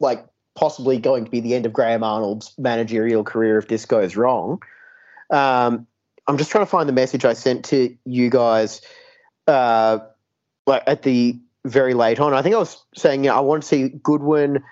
like 0.00 0.26
possibly 0.56 0.98
going 0.98 1.24
to 1.24 1.30
be 1.30 1.40
the 1.40 1.54
end 1.54 1.66
of 1.66 1.72
Graham 1.72 2.02
Arnold's 2.02 2.54
managerial 2.58 3.22
career 3.22 3.58
if 3.58 3.68
this 3.68 3.86
goes 3.86 4.16
wrong. 4.16 4.62
Um, 5.30 5.86
I'm 6.26 6.38
just 6.38 6.50
trying 6.50 6.64
to 6.64 6.70
find 6.70 6.88
the 6.88 6.92
message 6.92 7.24
I 7.24 7.34
sent 7.34 7.64
to 7.66 7.96
you 8.04 8.30
guys 8.30 8.80
uh, 9.46 9.98
like 10.66 10.82
at 10.86 11.02
the 11.02 11.38
very 11.64 11.94
late 11.94 12.20
on. 12.20 12.34
I 12.34 12.42
think 12.42 12.54
I 12.54 12.58
was 12.58 12.84
saying, 12.94 13.24
you 13.24 13.30
know, 13.30 13.36
I 13.36 13.40
want 13.40 13.62
to 13.62 13.68
see 13.68 13.88
Goodwin, 13.88 14.62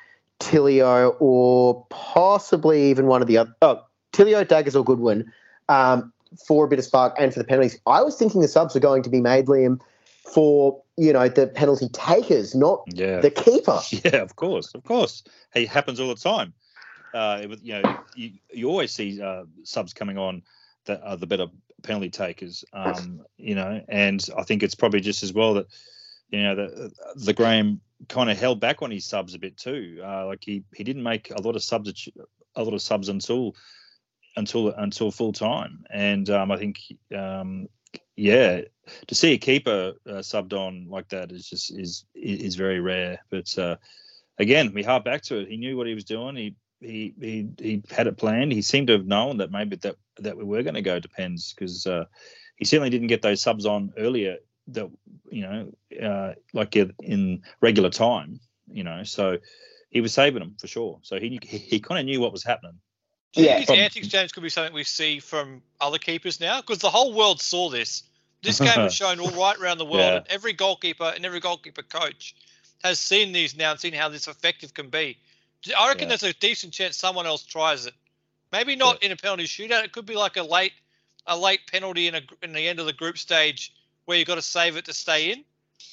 Tilio, 0.40 1.16
or 1.20 1.86
possibly 1.90 2.90
even 2.90 3.06
one 3.06 3.22
of 3.22 3.28
the 3.28 3.38
other. 3.38 3.54
Oh, 3.62 3.82
Tilio, 4.12 4.46
Daggers, 4.46 4.76
or 4.76 4.84
Goodwin 4.84 5.30
um, 5.68 6.12
for 6.46 6.64
a 6.64 6.68
bit 6.68 6.78
of 6.78 6.84
spark 6.84 7.14
and 7.18 7.32
for 7.32 7.38
the 7.38 7.44
penalties. 7.44 7.78
I 7.86 8.02
was 8.02 8.16
thinking 8.16 8.40
the 8.40 8.48
subs 8.48 8.74
were 8.74 8.80
going 8.80 9.02
to 9.04 9.10
be 9.10 9.20
made, 9.20 9.46
Liam, 9.46 9.80
for 10.32 10.80
you 10.96 11.12
know 11.12 11.28
the 11.28 11.46
penalty 11.46 11.88
takers, 11.92 12.54
not 12.54 12.82
Yeah. 12.92 13.20
the 13.20 13.30
keeper. 13.30 13.80
Yeah, 14.04 14.16
of 14.16 14.36
course, 14.36 14.74
of 14.74 14.84
course. 14.84 15.22
It 15.54 15.68
happens 15.68 16.00
all 16.00 16.08
the 16.08 16.14
time. 16.14 16.52
Uh, 17.14 17.40
it, 17.42 17.62
you 17.62 17.74
know, 17.74 17.94
you, 18.14 18.30
you 18.52 18.68
always 18.68 18.90
see 18.90 19.20
uh, 19.20 19.44
subs 19.64 19.92
coming 19.92 20.16
on 20.18 20.42
that 20.86 21.02
are 21.04 21.16
the 21.16 21.26
better 21.26 21.46
penalty 21.82 22.08
takers. 22.10 22.64
Um, 22.72 23.20
you 23.36 23.54
know, 23.54 23.82
and 23.88 24.26
I 24.36 24.42
think 24.44 24.62
it's 24.62 24.74
probably 24.74 25.00
just 25.00 25.22
as 25.22 25.32
well 25.32 25.54
that 25.54 25.66
you 26.32 26.42
know 26.42 26.54
the 26.56 26.92
the 27.14 27.32
Graham 27.32 27.80
kind 28.08 28.30
of 28.30 28.38
held 28.38 28.58
back 28.58 28.82
on 28.82 28.90
his 28.90 29.04
subs 29.04 29.34
a 29.34 29.38
bit 29.38 29.56
too. 29.56 30.00
Uh, 30.04 30.26
like 30.26 30.42
he 30.42 30.64
he 30.74 30.82
didn't 30.82 31.02
make 31.02 31.30
a 31.30 31.40
lot 31.40 31.54
of 31.54 31.62
subs 31.62 32.08
a 32.56 32.64
lot 32.64 32.74
of 32.74 32.82
subs 32.82 33.08
until 33.08 33.54
until 34.36 34.70
until 34.70 35.10
full 35.10 35.32
time, 35.32 35.84
and 35.90 36.28
um, 36.30 36.50
I 36.50 36.56
think 36.56 36.80
um, 37.14 37.68
yeah, 38.16 38.62
to 39.06 39.14
see 39.14 39.32
a 39.34 39.38
keeper 39.38 39.92
uh, 40.06 40.14
subbed 40.14 40.54
on 40.54 40.88
like 40.88 41.08
that 41.10 41.32
is 41.32 41.48
just 41.48 41.70
is 41.78 42.04
is 42.14 42.56
very 42.56 42.80
rare. 42.80 43.20
But 43.30 43.56
uh, 43.58 43.76
again, 44.38 44.72
we 44.74 44.82
harp 44.82 45.04
back 45.04 45.22
to 45.24 45.38
it. 45.40 45.48
He 45.48 45.56
knew 45.56 45.76
what 45.76 45.86
he 45.86 45.94
was 45.94 46.04
doing. 46.04 46.36
He 46.36 46.56
he 46.80 47.14
he 47.20 47.48
he 47.58 47.82
had 47.90 48.06
it 48.06 48.16
planned. 48.16 48.52
He 48.52 48.62
seemed 48.62 48.88
to 48.88 48.94
have 48.94 49.06
known 49.06 49.38
that 49.38 49.50
maybe 49.50 49.76
that 49.76 49.96
that 50.18 50.36
we 50.36 50.44
were 50.44 50.62
going 50.62 50.74
to 50.74 50.82
go 50.82 50.98
to 50.98 51.08
pens 51.08 51.54
because 51.54 51.86
uh, 51.86 52.04
he 52.56 52.64
certainly 52.64 52.90
didn't 52.90 53.08
get 53.08 53.22
those 53.22 53.40
subs 53.40 53.66
on 53.66 53.92
earlier. 53.96 54.36
That 54.68 54.88
you 55.30 55.42
know, 55.42 55.72
uh, 56.00 56.34
like 56.52 56.76
in- 56.76 56.94
in 57.02 57.42
regular 57.60 57.90
time. 57.90 58.40
You 58.70 58.84
know, 58.84 59.02
so 59.02 59.38
he 59.90 60.00
was 60.00 60.14
saving 60.14 60.40
them 60.40 60.56
for 60.58 60.66
sure. 60.66 60.98
So 61.02 61.18
he 61.18 61.38
he, 61.42 61.58
he 61.58 61.80
kind 61.80 61.98
of 61.98 62.06
knew 62.06 62.20
what 62.20 62.32
was 62.32 62.44
happening. 62.44 62.78
Do 63.32 63.40
you 63.42 63.48
Yeah. 63.48 63.56
think 63.56 63.70
his 63.70 63.78
antics, 63.78 64.08
James, 64.08 64.32
could 64.32 64.42
be 64.42 64.48
something 64.50 64.72
we 64.74 64.84
see 64.84 65.18
from 65.18 65.62
other 65.80 65.98
keepers 65.98 66.38
now? 66.40 66.60
Because 66.60 66.78
the 66.78 66.90
whole 66.90 67.12
world 67.12 67.40
saw 67.40 67.68
this. 67.70 68.04
This 68.42 68.58
game 68.60 68.82
was 68.82 68.94
shown 68.94 69.20
all 69.20 69.30
right 69.30 69.56
around 69.58 69.78
the 69.78 69.84
world, 69.84 69.98
Yeah. 70.00 70.16
and 70.16 70.26
every 70.28 70.52
goalkeeper 70.52 71.12
and 71.14 71.24
every 71.26 71.40
goalkeeper 71.40 71.82
coach 71.82 72.34
has 72.84 72.98
seen 72.98 73.32
these 73.32 73.56
now 73.56 73.70
and 73.72 73.80
seen 73.80 73.94
how 73.94 74.08
this 74.08 74.26
effective 74.28 74.74
can 74.74 74.88
be. 74.90 75.16
I 75.76 75.88
reckon 75.88 76.02
Yeah. 76.02 76.16
there's 76.16 76.22
a 76.24 76.32
decent 76.34 76.72
chance 76.72 76.96
someone 76.96 77.26
else 77.26 77.42
tries 77.44 77.86
it 77.86 77.94
Maybe 78.52 78.76
not 78.76 79.02
in 79.02 79.10
a 79.12 79.16
penalty 79.16 79.44
shootout. 79.44 79.82
It 79.82 79.92
could 79.92 80.04
be 80.06 80.14
like 80.14 80.36
a 80.36 80.42
late 80.42 80.74
a 81.26 81.36
late 81.36 81.60
penalty 81.70 82.06
in 82.08 82.14
a 82.14 82.20
in 82.42 82.52
the 82.52 82.68
end 82.68 82.78
of 82.80 82.86
the 82.86 82.92
group 82.92 83.16
stage 83.16 83.72
where 84.04 84.18
you've 84.18 84.28
got 84.28 84.36
to 84.36 84.42
save 84.42 84.76
it 84.76 84.84
to 84.86 84.92
stay 84.92 85.32
in. 85.32 85.44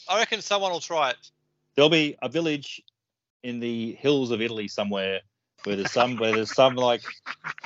I 0.07 0.17
reckon 0.19 0.41
someone 0.41 0.71
will 0.71 0.79
try 0.79 1.11
it. 1.11 1.31
There'll 1.75 1.89
be 1.89 2.17
a 2.21 2.29
village 2.29 2.81
in 3.43 3.59
the 3.59 3.93
hills 3.93 4.31
of 4.31 4.41
Italy 4.41 4.67
somewhere 4.67 5.21
where 5.63 5.75
there's 5.75 5.91
some 5.91 6.17
where 6.17 6.33
there's 6.33 6.53
some 6.53 6.75
like 6.75 7.01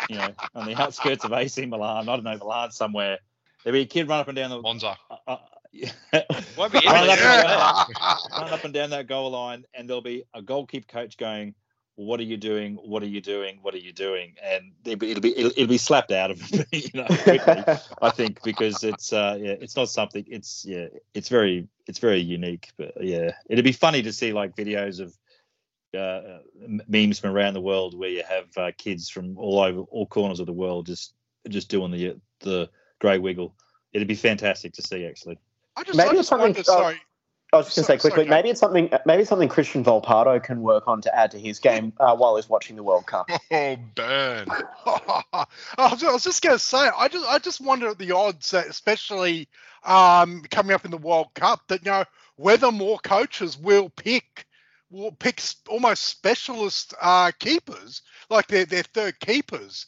you 0.09 0.17
know 0.17 0.33
on 0.55 0.65
the 0.65 0.75
outskirts 0.75 1.23
of 1.25 1.33
AC 1.33 1.65
Milan, 1.65 2.09
I 2.09 2.15
don't 2.15 2.23
know 2.23 2.37
Milan 2.37 2.71
somewhere. 2.71 3.19
There'll 3.63 3.77
be 3.77 3.81
a 3.81 3.85
kid 3.85 4.07
run 4.09 4.19
up 4.19 4.27
and 4.27 4.35
down 4.35 4.49
the 4.49 4.61
Monza. 4.61 4.97
uh, 5.09 5.15
uh, 5.27 5.37
yeah. 5.71 5.91
Won't 6.57 6.73
be 6.73 6.79
Run 6.85 7.09
up, 7.09 7.17
Yeah. 7.17 7.85
run 8.39 8.53
up 8.53 8.63
and 8.63 8.73
down 8.73 8.91
that 8.91 9.07
goal 9.07 9.31
line, 9.31 9.65
and 9.73 9.89
there'll 9.89 10.01
be 10.01 10.23
a 10.33 10.41
goalkeeper 10.41 10.87
coach 10.87 11.17
going, 11.17 11.55
"What 11.95 12.19
are 12.19 12.23
you 12.23 12.37
doing? 12.37 12.75
What 12.75 13.03
are 13.03 13.07
you 13.07 13.21
doing? 13.21 13.59
What 13.61 13.73
are 13.73 13.77
you 13.79 13.93
doing?" 13.93 14.35
And 14.43 14.71
it'll 14.85 14.97
be 14.99 15.11
it'll 15.11 15.21
be, 15.21 15.37
it'll, 15.37 15.51
it'll 15.51 15.67
be 15.67 15.77
slapped 15.77 16.11
out 16.11 16.31
of 16.31 16.51
me, 16.51 16.65
you 16.71 16.89
know, 16.93 17.05
quickly. 17.07 17.63
I 18.01 18.09
think 18.09 18.41
because 18.43 18.83
it's 18.83 19.13
uh 19.13 19.37
yeah 19.39 19.55
it's 19.59 19.75
not 19.75 19.89
something 19.89 20.23
it's 20.27 20.65
yeah 20.67 20.87
it's 21.13 21.29
very 21.29 21.67
it's 21.87 21.99
very 21.99 22.19
unique 22.21 22.71
but 22.77 22.93
yeah 23.01 23.31
it'd 23.49 23.63
be 23.65 23.71
funny 23.71 24.01
to 24.01 24.13
see 24.13 24.33
like 24.33 24.55
videos 24.55 24.99
of 24.99 25.15
uh, 25.97 26.39
memes 26.87 27.19
from 27.19 27.29
around 27.29 27.53
the 27.53 27.61
world 27.61 27.95
where 27.97 28.09
you 28.09 28.23
have 28.27 28.45
uh, 28.57 28.71
kids 28.79 29.09
from 29.09 29.37
all 29.37 29.59
over 29.59 29.81
all 29.91 30.07
corners 30.07 30.39
of 30.39 30.47
the 30.47 30.53
world 30.53 30.87
just 30.87 31.13
just 31.49 31.69
doing 31.69 31.91
the 31.91 32.19
the 32.39 32.67
grey 32.99 33.19
wiggle 33.19 33.53
it'd 33.93 34.07
be 34.07 34.15
fantastic 34.15 34.73
to 34.73 34.81
see 34.81 35.05
actually 35.05 35.37
I 35.75 35.83
just, 35.83 35.97
Maybe 35.97 36.09
I 36.09 36.13
just 36.13 36.29
something- 36.29 36.45
wonder, 36.53 36.59
oh, 36.61 36.63
sorry. 36.63 37.01
I 37.53 37.57
was 37.57 37.67
just 37.67 37.75
going 37.75 37.85
to 37.85 37.91
say 37.91 37.97
quickly, 37.97 38.25
sorry, 38.25 38.29
maybe 38.29 38.49
it's 38.49 38.59
something. 38.59 38.89
Maybe 39.05 39.23
something 39.25 39.47
Cristian 39.47 39.83
Volpato 39.83 40.41
can 40.43 40.61
work 40.63 40.87
on 40.87 41.01
to 41.01 41.15
add 41.15 41.29
to 41.31 41.39
his 41.39 41.59
game 41.59 41.93
uh, 41.99 42.15
while 42.15 42.35
he's 42.35 42.49
watching 42.49 42.75
the 42.75 42.83
World 42.83 43.05
Cup. 43.05 43.29
Oh, 43.51 43.77
burn. 43.93 44.47
I 44.85 45.45
was, 45.77 46.23
just 46.23 46.41
going 46.41 46.55
to 46.55 46.59
say, 46.59 46.89
I 46.97 47.07
just, 47.07 47.27
I 47.27 47.37
just 47.37 47.61
wonder 47.61 47.89
at 47.89 47.99
the 47.99 48.11
odds 48.11 48.49
that, 48.51 48.65
especially 48.67 49.47
um, 49.83 50.41
coming 50.49 50.73
up 50.73 50.85
in 50.85 50.91
the 50.91 50.97
World 50.97 51.27
Cup, 51.35 51.61
that 51.67 51.85
you 51.85 51.91
know 51.91 52.05
whether 52.37 52.71
more 52.71 52.97
coaches 52.99 53.57
will 53.57 53.89
pick, 53.89 54.47
will 54.89 55.11
pick 55.11 55.39
almost 55.67 56.05
specialist 56.05 56.95
uh, 56.99 57.31
keepers, 57.37 58.01
like 58.29 58.47
their 58.47 58.65
their 58.65 58.83
third 58.83 59.19
keepers, 59.19 59.85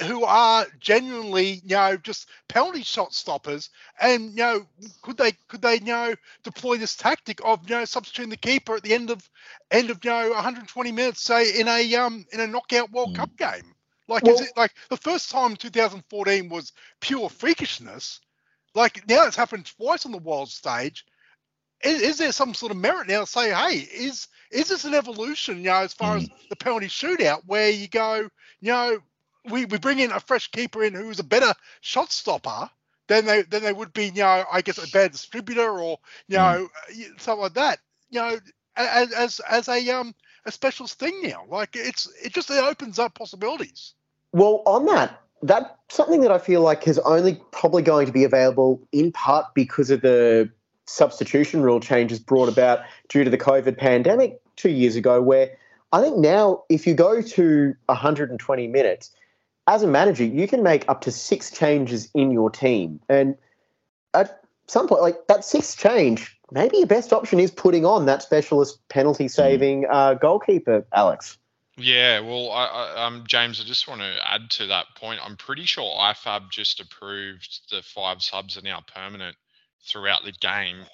who 0.00 0.24
are 0.24 0.66
genuinely, 0.80 1.60
you 1.64 1.76
know, 1.76 1.96
just 1.96 2.28
penalty 2.48 2.82
shot 2.82 3.12
stoppers, 3.14 3.70
and 4.00 4.30
you 4.30 4.36
know, 4.36 4.66
could 5.02 5.16
they, 5.16 5.32
could 5.48 5.62
they, 5.62 5.74
you 5.76 5.84
know, 5.86 6.14
deploy 6.42 6.76
this 6.76 6.96
tactic 6.96 7.40
of 7.44 7.68
you 7.68 7.76
know 7.76 7.84
substituting 7.84 8.30
the 8.30 8.36
keeper 8.36 8.76
at 8.76 8.82
the 8.82 8.94
end 8.94 9.10
of 9.10 9.28
end 9.70 9.90
of 9.90 10.04
you 10.04 10.10
know 10.10 10.30
120 10.30 10.92
minutes, 10.92 11.20
say 11.22 11.58
in 11.60 11.68
a 11.68 11.94
um 11.96 12.24
in 12.32 12.40
a 12.40 12.46
knockout 12.46 12.90
World 12.92 13.12
Mm. 13.12 13.14
Cup 13.14 13.36
game? 13.36 13.74
Like, 14.08 14.28
Well- 14.28 14.40
is 14.40 14.40
it 14.40 14.56
like 14.56 14.72
the 14.90 14.96
first 14.96 15.30
time 15.30 15.56
2014 15.56 16.48
was 16.48 16.72
pure 17.00 17.28
freakishness? 17.28 18.20
Like 18.74 19.06
now 19.08 19.26
it's 19.26 19.36
happened 19.36 19.66
twice 19.66 20.04
on 20.06 20.12
the 20.12 20.18
world 20.18 20.48
stage. 20.50 21.04
Is, 21.82 22.00
is 22.00 22.18
there 22.18 22.32
some 22.32 22.54
sort 22.54 22.72
of 22.72 22.78
merit 22.78 23.08
now 23.08 23.20
to 23.20 23.26
say, 23.26 23.52
hey, 23.52 23.76
is 23.78 24.28
is 24.50 24.68
this 24.68 24.84
an 24.84 24.94
evolution, 24.94 25.58
you 25.58 25.64
know, 25.64 25.76
as 25.76 25.92
far 25.94 26.16
as 26.16 26.28
the 26.48 26.56
penalty 26.56 26.86
shootout 26.86 27.42
where 27.46 27.70
you 27.70 27.88
go, 27.88 28.28
you 28.60 28.72
know, 28.72 28.98
we, 29.50 29.64
we 29.66 29.78
bring 29.78 29.98
in 29.98 30.12
a 30.12 30.20
fresh 30.20 30.50
keeper 30.50 30.82
in 30.84 30.94
who's 30.94 31.18
a 31.18 31.24
better 31.24 31.52
shot 31.80 32.12
stopper 32.12 32.70
than 33.08 33.26
they 33.26 33.42
than 33.42 33.62
they 33.62 33.72
would 33.72 33.92
be, 33.92 34.06
you 34.06 34.22
know, 34.22 34.44
I 34.50 34.62
guess 34.62 34.78
a 34.78 34.90
bad 34.90 35.12
distributor 35.12 35.78
or 35.78 35.98
you 36.28 36.38
know 36.38 36.68
Mm. 36.90 37.20
something 37.20 37.42
like 37.42 37.54
that. 37.54 37.78
You 38.10 38.20
know, 38.20 38.38
as 38.76 39.12
as 39.12 39.40
as 39.40 39.68
a 39.68 39.90
um 39.90 40.14
a 40.46 40.52
specialist 40.52 40.98
thing 40.98 41.20
now. 41.22 41.44
Like 41.48 41.70
it's 41.74 42.08
it 42.22 42.32
just 42.32 42.50
it 42.50 42.62
opens 42.62 42.98
up 42.98 43.14
possibilities. 43.14 43.94
Well, 44.32 44.62
on 44.66 44.86
that, 44.86 45.20
that's 45.42 45.70
something 45.88 46.22
that 46.22 46.32
I 46.32 46.38
feel 46.38 46.60
like 46.62 46.88
is 46.88 46.98
only 47.00 47.40
probably 47.52 47.82
going 47.82 48.06
to 48.06 48.12
be 48.12 48.24
available 48.24 48.80
in 48.92 49.12
part 49.12 49.54
because 49.54 49.90
of 49.90 50.00
the 50.00 50.50
substitution 50.86 51.62
rule 51.62 51.80
changes 51.80 52.18
brought 52.18 52.48
about 52.48 52.80
due 53.08 53.24
to 53.24 53.30
the 53.30 53.38
COVID 53.38 53.78
pandemic 53.78 54.40
two 54.56 54.70
years 54.70 54.96
ago, 54.96 55.22
where 55.22 55.56
I 55.92 56.02
think 56.02 56.18
now 56.18 56.64
if 56.68 56.86
you 56.86 56.94
go 56.94 57.22
to 57.22 57.74
120 57.86 58.66
minutes, 58.66 59.10
as 59.66 59.82
a 59.82 59.86
manager, 59.86 60.24
you 60.24 60.46
can 60.46 60.62
make 60.62 60.88
up 60.88 61.00
to 61.02 61.10
six 61.10 61.50
changes 61.50 62.10
in 62.14 62.30
your 62.30 62.50
team. 62.50 63.00
And 63.08 63.36
at 64.12 64.42
some 64.66 64.88
point, 64.88 65.02
like 65.02 65.26
that 65.28 65.44
sixth 65.44 65.78
change, 65.78 66.38
maybe 66.50 66.78
your 66.78 66.86
best 66.86 67.12
option 67.12 67.40
is 67.40 67.50
putting 67.50 67.84
on 67.86 68.06
that 68.06 68.22
specialist 68.22 68.86
penalty 68.88 69.28
saving 69.28 69.86
uh, 69.90 70.14
goalkeeper, 70.14 70.86
Alex. 70.92 71.38
Yeah, 71.76 72.20
well, 72.20 72.52
I, 72.52 72.66
I, 72.66 73.06
um, 73.06 73.24
James, 73.26 73.60
I 73.60 73.64
just 73.64 73.88
want 73.88 74.00
to 74.00 74.14
add 74.24 74.48
to 74.50 74.66
that 74.68 74.86
point. 74.96 75.20
I'm 75.24 75.36
pretty 75.36 75.64
sure 75.64 75.84
IFAB 75.98 76.50
just 76.50 76.78
approved 76.80 77.70
the 77.70 77.82
five 77.82 78.22
subs 78.22 78.56
are 78.56 78.62
now 78.62 78.82
permanent 78.94 79.36
throughout 79.84 80.24
the 80.24 80.32
game. 80.32 80.84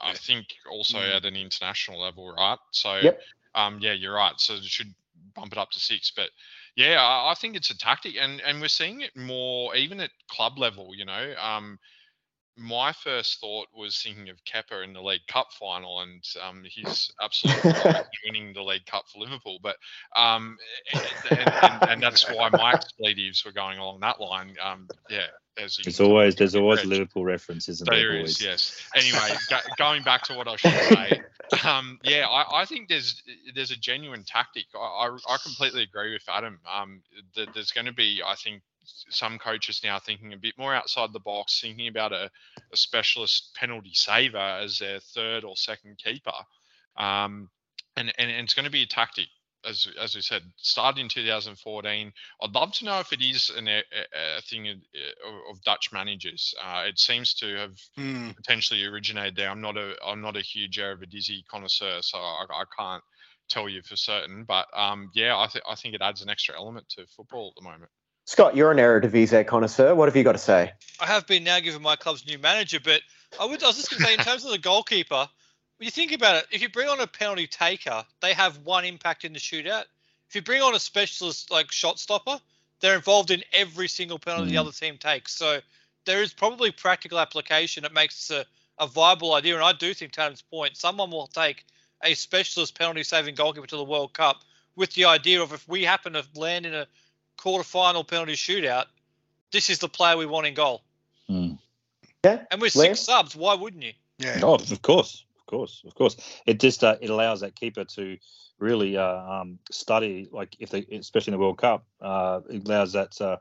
I 0.00 0.14
think 0.14 0.46
also 0.70 0.98
Mm. 0.98 1.16
at 1.16 1.24
an 1.24 1.36
international 1.36 2.00
level, 2.00 2.32
right? 2.32 2.58
So, 2.72 2.96
Yep. 2.96 3.20
um, 3.54 3.78
yeah, 3.80 3.92
you're 3.92 4.14
right. 4.14 4.38
So 4.38 4.54
it 4.54 4.64
should 4.64 4.94
bump 5.34 5.52
it 5.52 5.58
up 5.58 5.70
to 5.72 5.80
six. 5.80 6.10
But 6.10 6.30
yeah, 6.76 7.02
I, 7.02 7.32
I 7.32 7.34
think 7.34 7.56
it's 7.56 7.70
a 7.70 7.78
tactic, 7.78 8.14
and 8.20 8.40
and 8.40 8.60
we're 8.60 8.68
seeing 8.68 9.00
it 9.02 9.16
more 9.16 9.74
even 9.76 10.00
at 10.00 10.10
club 10.30 10.58
level. 10.58 10.94
You 10.96 11.04
know, 11.04 11.34
um, 11.40 11.78
my 12.56 12.92
first 12.92 13.40
thought 13.40 13.68
was 13.74 14.00
thinking 14.00 14.28
of 14.28 14.36
Kepa 14.44 14.84
in 14.84 14.92
the 14.92 15.02
League 15.02 15.26
Cup 15.28 15.48
final, 15.58 16.00
and 16.00 16.22
um, 16.46 16.62
he's 16.66 17.10
absolutely 17.20 17.72
winning 18.26 18.52
the 18.52 18.62
League 18.62 18.86
Cup 18.86 19.04
for 19.12 19.20
Liverpool. 19.20 19.58
But 19.62 19.76
um, 20.16 20.56
and, 20.92 21.38
and, 21.62 21.90
and 21.90 22.02
that's 22.02 22.28
why 22.30 22.50
my 22.52 22.72
expletives 22.74 23.44
were 23.44 23.52
going 23.52 23.78
along 23.78 24.00
that 24.00 24.20
line. 24.20 24.54
Um, 24.62 24.88
yeah, 25.08 25.26
It's 25.56 26.00
always 26.00 26.34
there's 26.34 26.54
always 26.54 26.82
a 26.82 26.86
Liverpool 26.86 27.24
reference, 27.24 27.68
isn't 27.68 27.88
there? 27.88 28.12
There 28.12 28.22
boys? 28.22 28.40
yes. 28.40 28.80
Anyway, 28.94 29.36
go, 29.50 29.58
going 29.76 30.02
back 30.02 30.22
to 30.24 30.34
what 30.34 30.48
I 30.48 30.56
should 30.56 30.72
say, 30.72 31.22
um, 31.64 31.98
yeah, 32.02 32.26
I, 32.26 32.62
I 32.62 32.64
think 32.64 32.88
there's 32.88 33.22
there's 33.54 33.70
a 33.70 33.76
genuine 33.76 34.24
tactic. 34.24 34.64
I, 34.74 34.78
I, 34.78 35.16
I 35.28 35.36
completely 35.42 35.82
agree 35.82 36.12
with 36.12 36.22
Adam. 36.28 36.58
Um, 36.70 37.02
that 37.36 37.52
there's 37.54 37.70
going 37.70 37.86
to 37.86 37.92
be, 37.92 38.22
I 38.26 38.34
think, 38.34 38.62
some 38.84 39.38
coaches 39.38 39.82
now 39.84 39.98
thinking 39.98 40.32
a 40.32 40.38
bit 40.38 40.56
more 40.56 40.74
outside 40.74 41.12
the 41.12 41.20
box, 41.20 41.60
thinking 41.60 41.88
about 41.88 42.12
a, 42.12 42.30
a 42.72 42.76
specialist 42.76 43.54
penalty 43.54 43.92
saver 43.92 44.38
as 44.38 44.78
their 44.78 45.00
third 45.00 45.44
or 45.44 45.56
second 45.56 45.98
keeper, 45.98 46.32
um, 46.96 47.50
and, 47.96 48.12
and 48.18 48.30
and 48.30 48.44
it's 48.44 48.54
going 48.54 48.64
to 48.64 48.70
be 48.70 48.82
a 48.82 48.86
tactic. 48.86 49.28
As, 49.68 49.86
as 50.00 50.14
we 50.14 50.22
said, 50.22 50.42
started 50.56 51.00
in 51.00 51.08
2014. 51.08 52.12
I'd 52.42 52.54
love 52.54 52.72
to 52.72 52.84
know 52.84 52.98
if 53.00 53.12
it 53.12 53.22
is 53.22 53.50
an, 53.56 53.68
a, 53.68 53.78
a 53.78 54.38
a 54.38 54.40
thing 54.42 54.68
of, 54.68 54.76
of 55.50 55.62
Dutch 55.62 55.90
managers. 55.92 56.54
Uh, 56.62 56.84
it 56.86 56.98
seems 56.98 57.34
to 57.34 57.54
have 57.56 57.76
potentially 58.36 58.84
originated 58.84 59.36
there. 59.36 59.50
I'm 59.50 59.60
not 59.60 59.76
a 59.76 59.94
I'm 60.04 60.20
not 60.20 60.36
a 60.36 60.40
huge 60.40 60.78
Eredivisie 60.78 61.46
connoisseur, 61.50 61.98
so 62.02 62.18
I, 62.18 62.44
I 62.50 62.64
can't 62.76 63.02
tell 63.48 63.68
you 63.68 63.82
for 63.82 63.96
certain. 63.96 64.44
But 64.44 64.66
um, 64.74 65.10
yeah, 65.14 65.36
I 65.36 65.46
think 65.48 65.64
I 65.68 65.74
think 65.74 65.94
it 65.94 66.02
adds 66.02 66.22
an 66.22 66.30
extra 66.30 66.56
element 66.56 66.88
to 66.90 67.06
football 67.06 67.52
at 67.56 67.62
the 67.62 67.68
moment. 67.68 67.90
Scott, 68.24 68.56
you're 68.56 68.70
an 68.70 68.78
Eredivisie 68.78 69.46
connoisseur. 69.46 69.94
What 69.94 70.08
have 70.08 70.16
you 70.16 70.22
got 70.22 70.32
to 70.32 70.38
say? 70.38 70.72
I 71.00 71.06
have 71.06 71.26
been 71.26 71.44
now 71.44 71.58
given 71.60 71.82
my 71.82 71.96
club's 71.96 72.26
new 72.26 72.38
manager, 72.38 72.78
but 72.82 73.02
I 73.40 73.44
would 73.44 73.62
I 73.62 73.66
was 73.66 73.76
just 73.76 73.90
going 73.90 74.00
to 74.00 74.06
say 74.06 74.14
in 74.14 74.20
terms 74.20 74.44
of 74.44 74.52
the 74.52 74.58
goalkeeper, 74.58 75.16
when 75.16 75.28
you 75.84 75.90
think 75.90 76.12
about 76.12 76.36
it, 76.36 76.46
if 76.50 76.62
you 76.62 76.68
bring 76.68 76.88
on 76.88 77.00
a 77.00 77.06
penalty 77.06 77.46
taker, 77.46 78.04
they 78.20 78.34
have 78.34 78.58
one 78.58 78.84
impact 78.84 79.24
in 79.24 79.32
the 79.32 79.38
shootout. 79.38 79.84
If 80.28 80.34
you 80.34 80.42
bring 80.42 80.62
on 80.62 80.74
a 80.74 80.78
specialist 80.80 81.50
like 81.50 81.70
shot 81.70 81.98
stopper, 81.98 82.40
they're 82.80 82.96
involved 82.96 83.30
in 83.30 83.42
every 83.52 83.88
single 83.88 84.18
penalty 84.18 84.50
the 84.50 84.56
Mm. 84.56 84.60
other 84.60 84.72
team 84.72 84.98
takes. 84.98 85.34
So 85.34 85.60
there 86.04 86.22
is 86.22 86.32
probably 86.32 86.70
practical 86.70 87.18
application 87.18 87.82
that 87.84 87.92
makes 87.92 88.26
this 88.28 88.38
a, 88.78 88.82
a 88.82 88.86
viable 88.86 89.34
idea. 89.34 89.54
And 89.54 89.64
I 89.64 89.72
do 89.72 89.94
think, 89.94 90.12
to 90.12 90.22
Adam's 90.22 90.42
point, 90.42 90.76
someone 90.76 91.10
will 91.10 91.28
take 91.28 91.64
a 92.02 92.14
specialist 92.14 92.76
penalty 92.76 93.04
saving 93.04 93.34
goalkeeper 93.36 93.66
to 93.68 93.76
the 93.76 93.84
World 93.84 94.12
Cup 94.12 94.42
with 94.74 94.92
the 94.94 95.04
idea 95.04 95.40
of 95.42 95.52
if 95.52 95.68
we 95.68 95.84
happen 95.84 96.14
to 96.14 96.24
land 96.34 96.66
in 96.66 96.74
a 96.74 96.86
quarterfinal 97.38 98.06
penalty 98.06 98.32
shootout, 98.32 98.86
this 99.52 99.70
is 99.70 99.78
the 99.78 99.88
player 99.88 100.16
we 100.16 100.26
want 100.26 100.46
in 100.46 100.54
goal. 100.54 100.82
Mm. 101.30 101.58
Yeah. 102.24 102.44
And 102.50 102.60
with 102.60 102.72
Liam? 102.74 102.88
six 102.88 103.00
subs, 103.00 103.36
why 103.36 103.54
wouldn't 103.54 103.82
you? 103.82 103.92
Yeah. 104.18 104.40
Oh, 104.42 104.54
of 104.54 104.82
course, 104.82 105.24
of 105.24 105.31
course, 105.52 105.82
of 105.86 105.94
course. 105.94 106.16
It 106.46 106.58
just 106.60 106.82
uh, 106.82 106.96
it 107.00 107.10
allows 107.10 107.40
that 107.40 107.54
keeper 107.54 107.84
to 107.96 108.16
really 108.58 108.96
uh, 108.96 109.18
um, 109.34 109.58
study, 109.70 110.28
like 110.32 110.56
if 110.58 110.70
they, 110.70 110.86
especially 110.90 111.32
in 111.32 111.38
the 111.38 111.44
World 111.44 111.58
Cup, 111.58 111.84
uh, 112.00 112.40
it 112.48 112.66
allows 112.66 112.92
that 112.94 113.20
uh, 113.20 113.36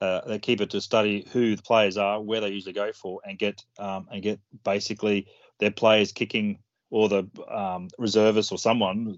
uh, 0.00 0.20
that 0.26 0.42
keeper 0.42 0.66
to 0.66 0.80
study 0.80 1.26
who 1.32 1.56
the 1.56 1.62
players 1.62 1.96
are, 1.96 2.20
where 2.20 2.40
they 2.40 2.48
usually 2.48 2.72
go 2.72 2.92
for, 2.92 3.20
and 3.24 3.38
get 3.38 3.64
um, 3.78 4.08
and 4.10 4.22
get 4.22 4.40
basically 4.64 5.28
their 5.60 5.70
players 5.70 6.12
kicking 6.12 6.58
or 6.90 7.08
the 7.08 7.24
um, 7.48 7.88
reservists 7.98 8.52
or 8.52 8.58
someone 8.58 9.16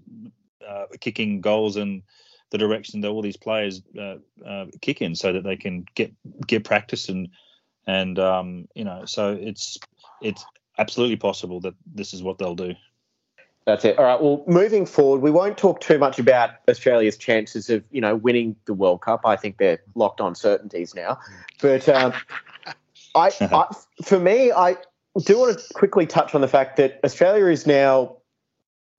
uh, 0.67 0.85
kicking 1.01 1.41
goals 1.41 1.77
in 1.77 2.03
the 2.51 2.57
direction 2.57 3.01
that 3.01 3.09
all 3.09 3.21
these 3.21 3.37
players 3.37 3.81
uh, 3.99 4.65
kick 4.81 5.01
in, 5.01 5.15
so 5.15 5.33
that 5.33 5.43
they 5.43 5.57
can 5.57 5.85
get 5.95 6.13
get 6.45 6.63
practice 6.63 7.09
and 7.09 7.29
and 7.87 8.19
um, 8.19 8.67
you 8.75 8.83
know, 8.83 9.05
so 9.05 9.33
it's 9.33 9.79
it's 10.21 10.45
absolutely 10.79 11.17
possible 11.17 11.59
that 11.61 11.75
this 11.93 12.13
is 12.13 12.23
what 12.23 12.37
they'll 12.37 12.55
do. 12.55 12.73
That's 13.65 13.85
it. 13.85 13.99
All 13.99 14.05
right. 14.05 14.19
Well, 14.19 14.43
moving 14.47 14.85
forward, 14.85 15.21
we 15.21 15.29
won't 15.29 15.57
talk 15.57 15.79
too 15.79 15.99
much 15.99 16.17
about 16.17 16.51
Australia's 16.67 17.17
chances 17.17 17.69
of, 17.69 17.83
you 17.91 18.01
know, 18.01 18.15
winning 18.15 18.55
the 18.65 18.73
World 18.73 19.01
Cup. 19.01 19.21
I 19.25 19.35
think 19.35 19.57
they're 19.57 19.79
locked 19.93 20.21
on 20.21 20.33
certainties 20.33 20.95
now. 20.95 21.19
But 21.61 21.87
um, 21.87 22.13
I, 23.13 23.31
I, 23.41 23.65
for 24.03 24.19
me, 24.19 24.51
I 24.51 24.77
do 25.23 25.37
want 25.37 25.59
to 25.59 25.73
quickly 25.73 26.07
touch 26.07 26.33
on 26.33 26.41
the 26.41 26.47
fact 26.47 26.77
that 26.77 26.99
Australia 27.03 27.45
is 27.45 27.67
now 27.67 28.15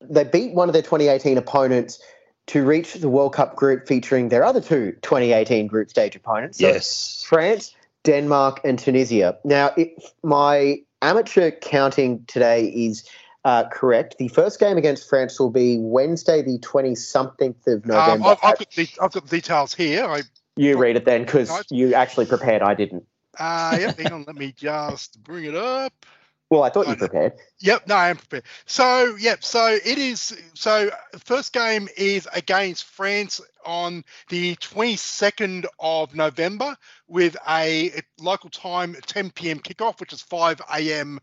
they 0.01 0.24
beat 0.24 0.55
one 0.55 0.68
of 0.68 0.72
their 0.72 0.83
2018 0.83 1.37
opponents 1.37 2.01
to 2.47 2.64
reach 2.64 2.95
the 2.95 3.09
World 3.09 3.35
Cup 3.35 3.57
group 3.57 3.87
featuring 3.87 4.28
their 4.28 4.45
other 4.45 4.61
two 4.61 4.93
2018 5.03 5.66
group 5.66 5.91
stage 5.91 6.16
opponents. 6.16 6.59
So 6.59 6.68
Yes. 6.68 7.24
France, 7.26 7.74
Denmark, 8.05 8.61
and 8.64 8.78
Tunisia. 8.78 9.39
Now, 9.45 9.72
it, 9.76 9.95
my 10.22 10.81
amateur 11.03 11.51
counting 11.51 12.24
today 12.26 12.66
is 12.66 13.09
uh, 13.44 13.68
correct. 13.68 14.16
The 14.18 14.28
first 14.28 14.61
game 14.61 14.76
against 14.76 15.09
France 15.09 15.40
will 15.40 15.51
be 15.51 15.78
Wednesday, 15.78 16.42
the 16.42 16.59
20 16.59 16.94
something 16.94 17.55
of 17.66 17.84
Um, 17.84 17.88
November. 17.88 18.28
I've, 18.28 18.38
I've, 18.42 18.59
got 18.59 18.70
the, 18.72 18.88
I've 19.01 19.12
got 19.12 19.26
the 19.26 19.36
details 19.36 19.74
here. 19.74 20.05
I, 20.05 20.22
you 20.57 20.76
read 20.76 20.96
it 20.96 21.05
then 21.05 21.24
because 21.24 21.51
you 21.70 21.94
actually 21.94 22.26
prepared. 22.26 22.62
I 22.62 22.74
didn't. 22.74 23.05
uh, 23.38 23.76
yep, 23.80 23.98
hang 23.98 24.12
on, 24.12 24.24
let 24.26 24.36
me 24.36 24.53
just 24.53 25.22
bring 25.22 25.44
it 25.44 25.55
up. 25.55 25.92
Well, 26.51 26.64
I 26.64 26.70
thought 26.70 26.88
you 26.88 26.96
prepared. 26.96 27.34
Yep, 27.61 27.86
no, 27.86 27.94
I 27.94 28.11
am 28.11 28.16
prepared. 28.16 28.42
So, 28.66 29.14
yep, 29.20 29.44
so 29.44 29.68
it 29.68 29.98
is. 29.98 30.36
So, 30.55 30.90
first 31.24 31.53
game 31.53 31.88
is 31.96 32.26
against 32.34 32.84
France 32.86 33.40
on 33.64 34.03
the 34.30 34.57
22nd 34.57 35.66
of 35.78 36.12
November 36.16 36.76
with 37.07 37.36
a 37.48 38.03
local 38.18 38.51
time 38.51 38.96
10 39.07 39.30
p.m. 39.30 39.61
kickoff, 39.61 40.01
which 40.01 40.12
is 40.12 40.22
5 40.22 40.61
a.m. 40.74 41.20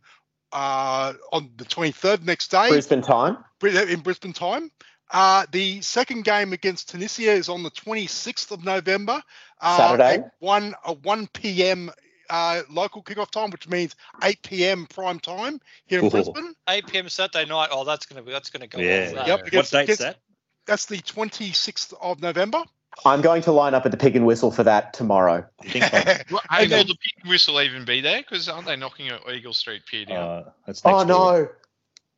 Uh, 0.53 1.11
on 1.33 1.51
the 1.57 1.65
23rd 1.65 2.23
next 2.23 2.49
day 2.49 2.69
Brisbane 2.69 3.01
time. 3.01 3.37
In 3.61 3.99
Brisbane 3.99 4.31
time. 4.31 4.71
Uh, 5.11 5.45
the 5.51 5.81
second 5.81 6.23
game 6.23 6.53
against 6.53 6.89
Tunisia 6.89 7.31
is 7.31 7.49
on 7.49 7.63
the 7.63 7.71
26th 7.71 8.51
of 8.51 8.63
November. 8.63 9.21
Uh, 9.59 9.77
Saturday. 9.77 10.23
at 10.23 10.31
One 10.39 10.73
a 10.85 10.93
1 10.93 11.27
p.m. 11.27 11.91
Uh, 12.29 12.61
local 12.69 13.01
kickoff 13.03 13.31
time, 13.31 13.49
which 13.51 13.67
means 13.69 13.95
8 14.23 14.41
p.m. 14.43 14.85
prime 14.87 15.19
time 15.19 15.61
here 15.85 15.99
in 15.99 16.05
Ooh. 16.05 16.09
Brisbane. 16.09 16.53
8 16.69 16.87
p.m. 16.87 17.09
Saturday 17.09 17.47
night. 17.49 17.69
Oh, 17.71 17.83
that's 17.85 18.05
gonna 18.05 18.21
be 18.21 18.31
that's 18.31 18.49
gonna 18.49 18.67
go. 18.67 18.79
Yeah. 18.79 19.13
off. 19.17 19.27
Yep. 19.27 19.39
What 19.39 19.47
against- 19.47 19.71
date's 19.71 19.97
that? 19.99 20.17
That's 20.65 20.85
the 20.87 20.97
26th 20.97 21.93
of 22.01 22.21
November. 22.21 22.63
I'm 23.05 23.21
going 23.21 23.41
to 23.43 23.51
line 23.51 23.73
up 23.73 23.85
at 23.85 23.91
the 23.91 23.97
pig 23.97 24.15
and 24.15 24.25
whistle 24.25 24.51
for 24.51 24.63
that 24.63 24.91
tomorrow. 24.93 25.45
I 25.61 25.67
think 25.69 25.93
I'm- 25.93 26.19
Well, 26.31 26.41
And 26.49 26.69
will 26.71 26.83
the 26.83 26.95
pig 26.95 27.29
whistle 27.29 27.61
even 27.61 27.85
be 27.85 28.01
there? 28.01 28.21
Because 28.21 28.49
aren't 28.49 28.65
they 28.65 28.75
knocking 28.75 29.07
at 29.09 29.21
Eagle 29.31 29.53
Street 29.53 29.83
Pier 29.85 30.05
down? 30.05 30.17
uh, 30.17 30.49
that's 30.65 30.83
next 30.83 31.03
Oh, 31.03 31.05
door. 31.05 31.41
no. 31.41 31.49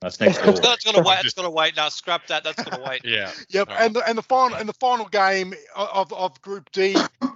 That's 0.02 0.20
next 0.20 0.38
door. 0.43 0.54
That's 0.54 0.86
gotta 0.86 1.00
wait. 1.06 1.20
That's 1.22 1.34
gotta 1.34 1.50
wait. 1.50 1.76
Now 1.76 1.89
scrap 1.89 2.28
that. 2.28 2.43
That's 2.43 2.64
gotta 2.64 2.82
wait. 2.82 3.02
yeah. 3.04 3.32
Yep, 3.50 3.70
Alright. 3.70 3.86
and 3.86 3.95
the, 3.95 4.08
and 4.08 4.18
the 4.18 4.24
final 4.24 4.58
and 4.58 4.70
the 4.70 4.74
final 4.74 5.06
game 5.08 5.54
of, 5.76 6.12
of 6.14 6.41
Group 6.41 6.72
D 6.72 6.95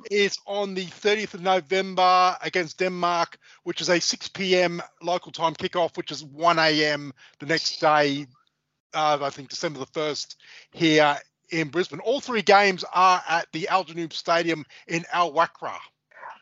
is 0.09 0.37
on 0.45 0.73
the 0.73 0.85
30th 0.85 1.33
of 1.33 1.41
November 1.41 2.37
against 2.41 2.79
Denmark, 2.79 3.37
which 3.63 3.81
is 3.81 3.89
a 3.89 3.99
6 3.99 4.27
p.m. 4.29 4.81
local 5.01 5.31
time 5.31 5.53
kickoff, 5.53 5.97
which 5.97 6.11
is 6.11 6.23
1 6.23 6.59
a.m. 6.59 7.13
the 7.39 7.45
next 7.45 7.79
day. 7.79 8.27
Uh, 8.93 9.17
I 9.21 9.29
think 9.31 9.49
December 9.49 9.79
the 9.79 9.87
first 9.87 10.39
here 10.71 11.17
in 11.49 11.69
Brisbane. 11.69 11.99
All 11.99 12.19
three 12.19 12.43
games 12.43 12.85
are 12.93 13.21
at 13.27 13.47
the 13.51 13.67
Al 13.67 13.83
Janoub 13.85 14.13
Stadium 14.13 14.65
in 14.87 15.03
Al 15.11 15.33
Wakra. 15.33 15.73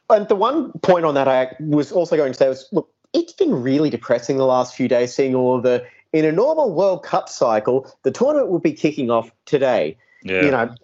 And 0.09 0.27
the 0.27 0.35
one 0.35 0.73
point 0.79 1.05
on 1.05 1.13
that 1.15 1.29
I 1.29 1.55
was 1.61 1.91
also 1.91 2.17
going 2.17 2.33
to 2.33 2.37
say 2.37 2.49
was 2.49 2.67
look, 2.73 2.89
it's 3.13 3.33
been 3.33 3.61
really 3.61 3.89
depressing 3.89 4.37
the 4.37 4.45
last 4.45 4.75
few 4.75 4.87
days 4.87 5.13
seeing 5.13 5.33
all 5.33 5.55
of 5.55 5.63
the. 5.63 5.85
In 6.13 6.25
a 6.25 6.31
normal 6.31 6.73
World 6.73 7.03
Cup 7.03 7.29
cycle, 7.29 7.89
the 8.03 8.11
tournament 8.11 8.49
would 8.49 8.61
be 8.61 8.73
kicking 8.73 9.09
off 9.09 9.31
today. 9.45 9.97
Yeah. 10.23 10.43
You 10.43 10.51
know, 10.51 10.75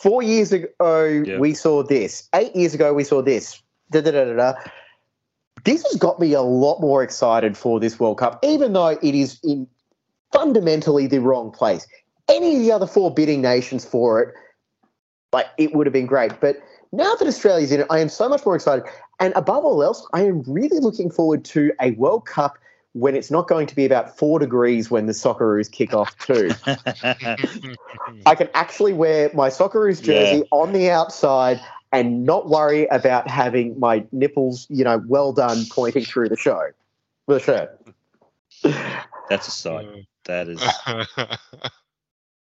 four 0.00 0.22
years 0.22 0.52
ago, 0.52 1.04
Yeah. 1.04 1.38
we 1.38 1.54
saw 1.54 1.82
this. 1.82 2.28
Eight 2.34 2.54
years 2.54 2.74
ago, 2.74 2.94
we 2.94 3.04
saw 3.04 3.22
this. 3.22 3.60
Da, 3.90 4.00
da, 4.00 4.12
da, 4.12 4.24
da, 4.24 4.34
da. 4.34 4.54
This 5.64 5.82
has 5.84 5.96
got 5.96 6.20
me 6.20 6.32
a 6.32 6.42
lot 6.42 6.80
more 6.80 7.02
excited 7.02 7.56
for 7.56 7.80
this 7.80 7.98
World 7.98 8.18
Cup, 8.18 8.38
even 8.44 8.72
though 8.72 8.88
it 8.88 9.14
is 9.14 9.40
in 9.42 9.66
fundamentally 10.32 11.06
the 11.06 11.18
wrong 11.20 11.50
place. 11.50 11.86
Any 12.28 12.56
of 12.56 12.62
the 12.62 12.70
other 12.70 12.86
four 12.86 13.12
bidding 13.12 13.42
nations 13.42 13.84
for 13.84 14.20
it, 14.22 14.34
like 15.32 15.46
it 15.56 15.74
would 15.74 15.86
have 15.86 15.92
been 15.92 16.06
great. 16.06 16.40
But 16.40 16.58
now 16.92 17.14
that 17.14 17.26
Australia's 17.26 17.72
in 17.72 17.80
it, 17.80 17.86
I 17.90 17.98
am 17.98 18.08
so 18.08 18.28
much 18.28 18.46
more 18.46 18.54
excited. 18.54 18.84
And 19.18 19.32
above 19.34 19.64
all 19.64 19.82
else, 19.82 20.06
I 20.12 20.22
am 20.22 20.42
really 20.46 20.78
looking 20.78 21.10
forward 21.10 21.44
to 21.46 21.72
a 21.80 21.90
World 21.92 22.26
Cup 22.26 22.56
when 22.92 23.14
it's 23.14 23.30
not 23.30 23.48
going 23.48 23.66
to 23.66 23.76
be 23.76 23.84
about 23.84 24.16
four 24.16 24.38
degrees 24.38 24.90
when 24.90 25.06
the 25.06 25.12
Socceroos 25.12 25.70
kick 25.70 25.94
off 25.94 26.16
too. 26.18 26.50
I 28.26 28.34
can 28.34 28.48
actually 28.54 28.92
wear 28.92 29.30
my 29.34 29.48
Socceroos 29.48 30.02
jersey 30.02 30.42
on 30.50 30.72
the 30.72 30.90
outside 30.90 31.60
and 31.92 32.24
not 32.24 32.48
worry 32.48 32.86
about 32.86 33.28
having 33.28 33.78
my 33.78 34.04
nipples, 34.12 34.66
you 34.70 34.84
know, 34.84 35.02
well 35.06 35.32
done 35.32 35.64
pointing 35.70 36.04
through 36.04 36.28
the 36.28 36.36
show. 36.36 36.68
The 37.26 37.40
shirt. 37.40 37.78
That's 39.28 39.48
a 39.48 39.50
sight. 39.50 39.86
That 40.24 40.48
is. 40.48 40.62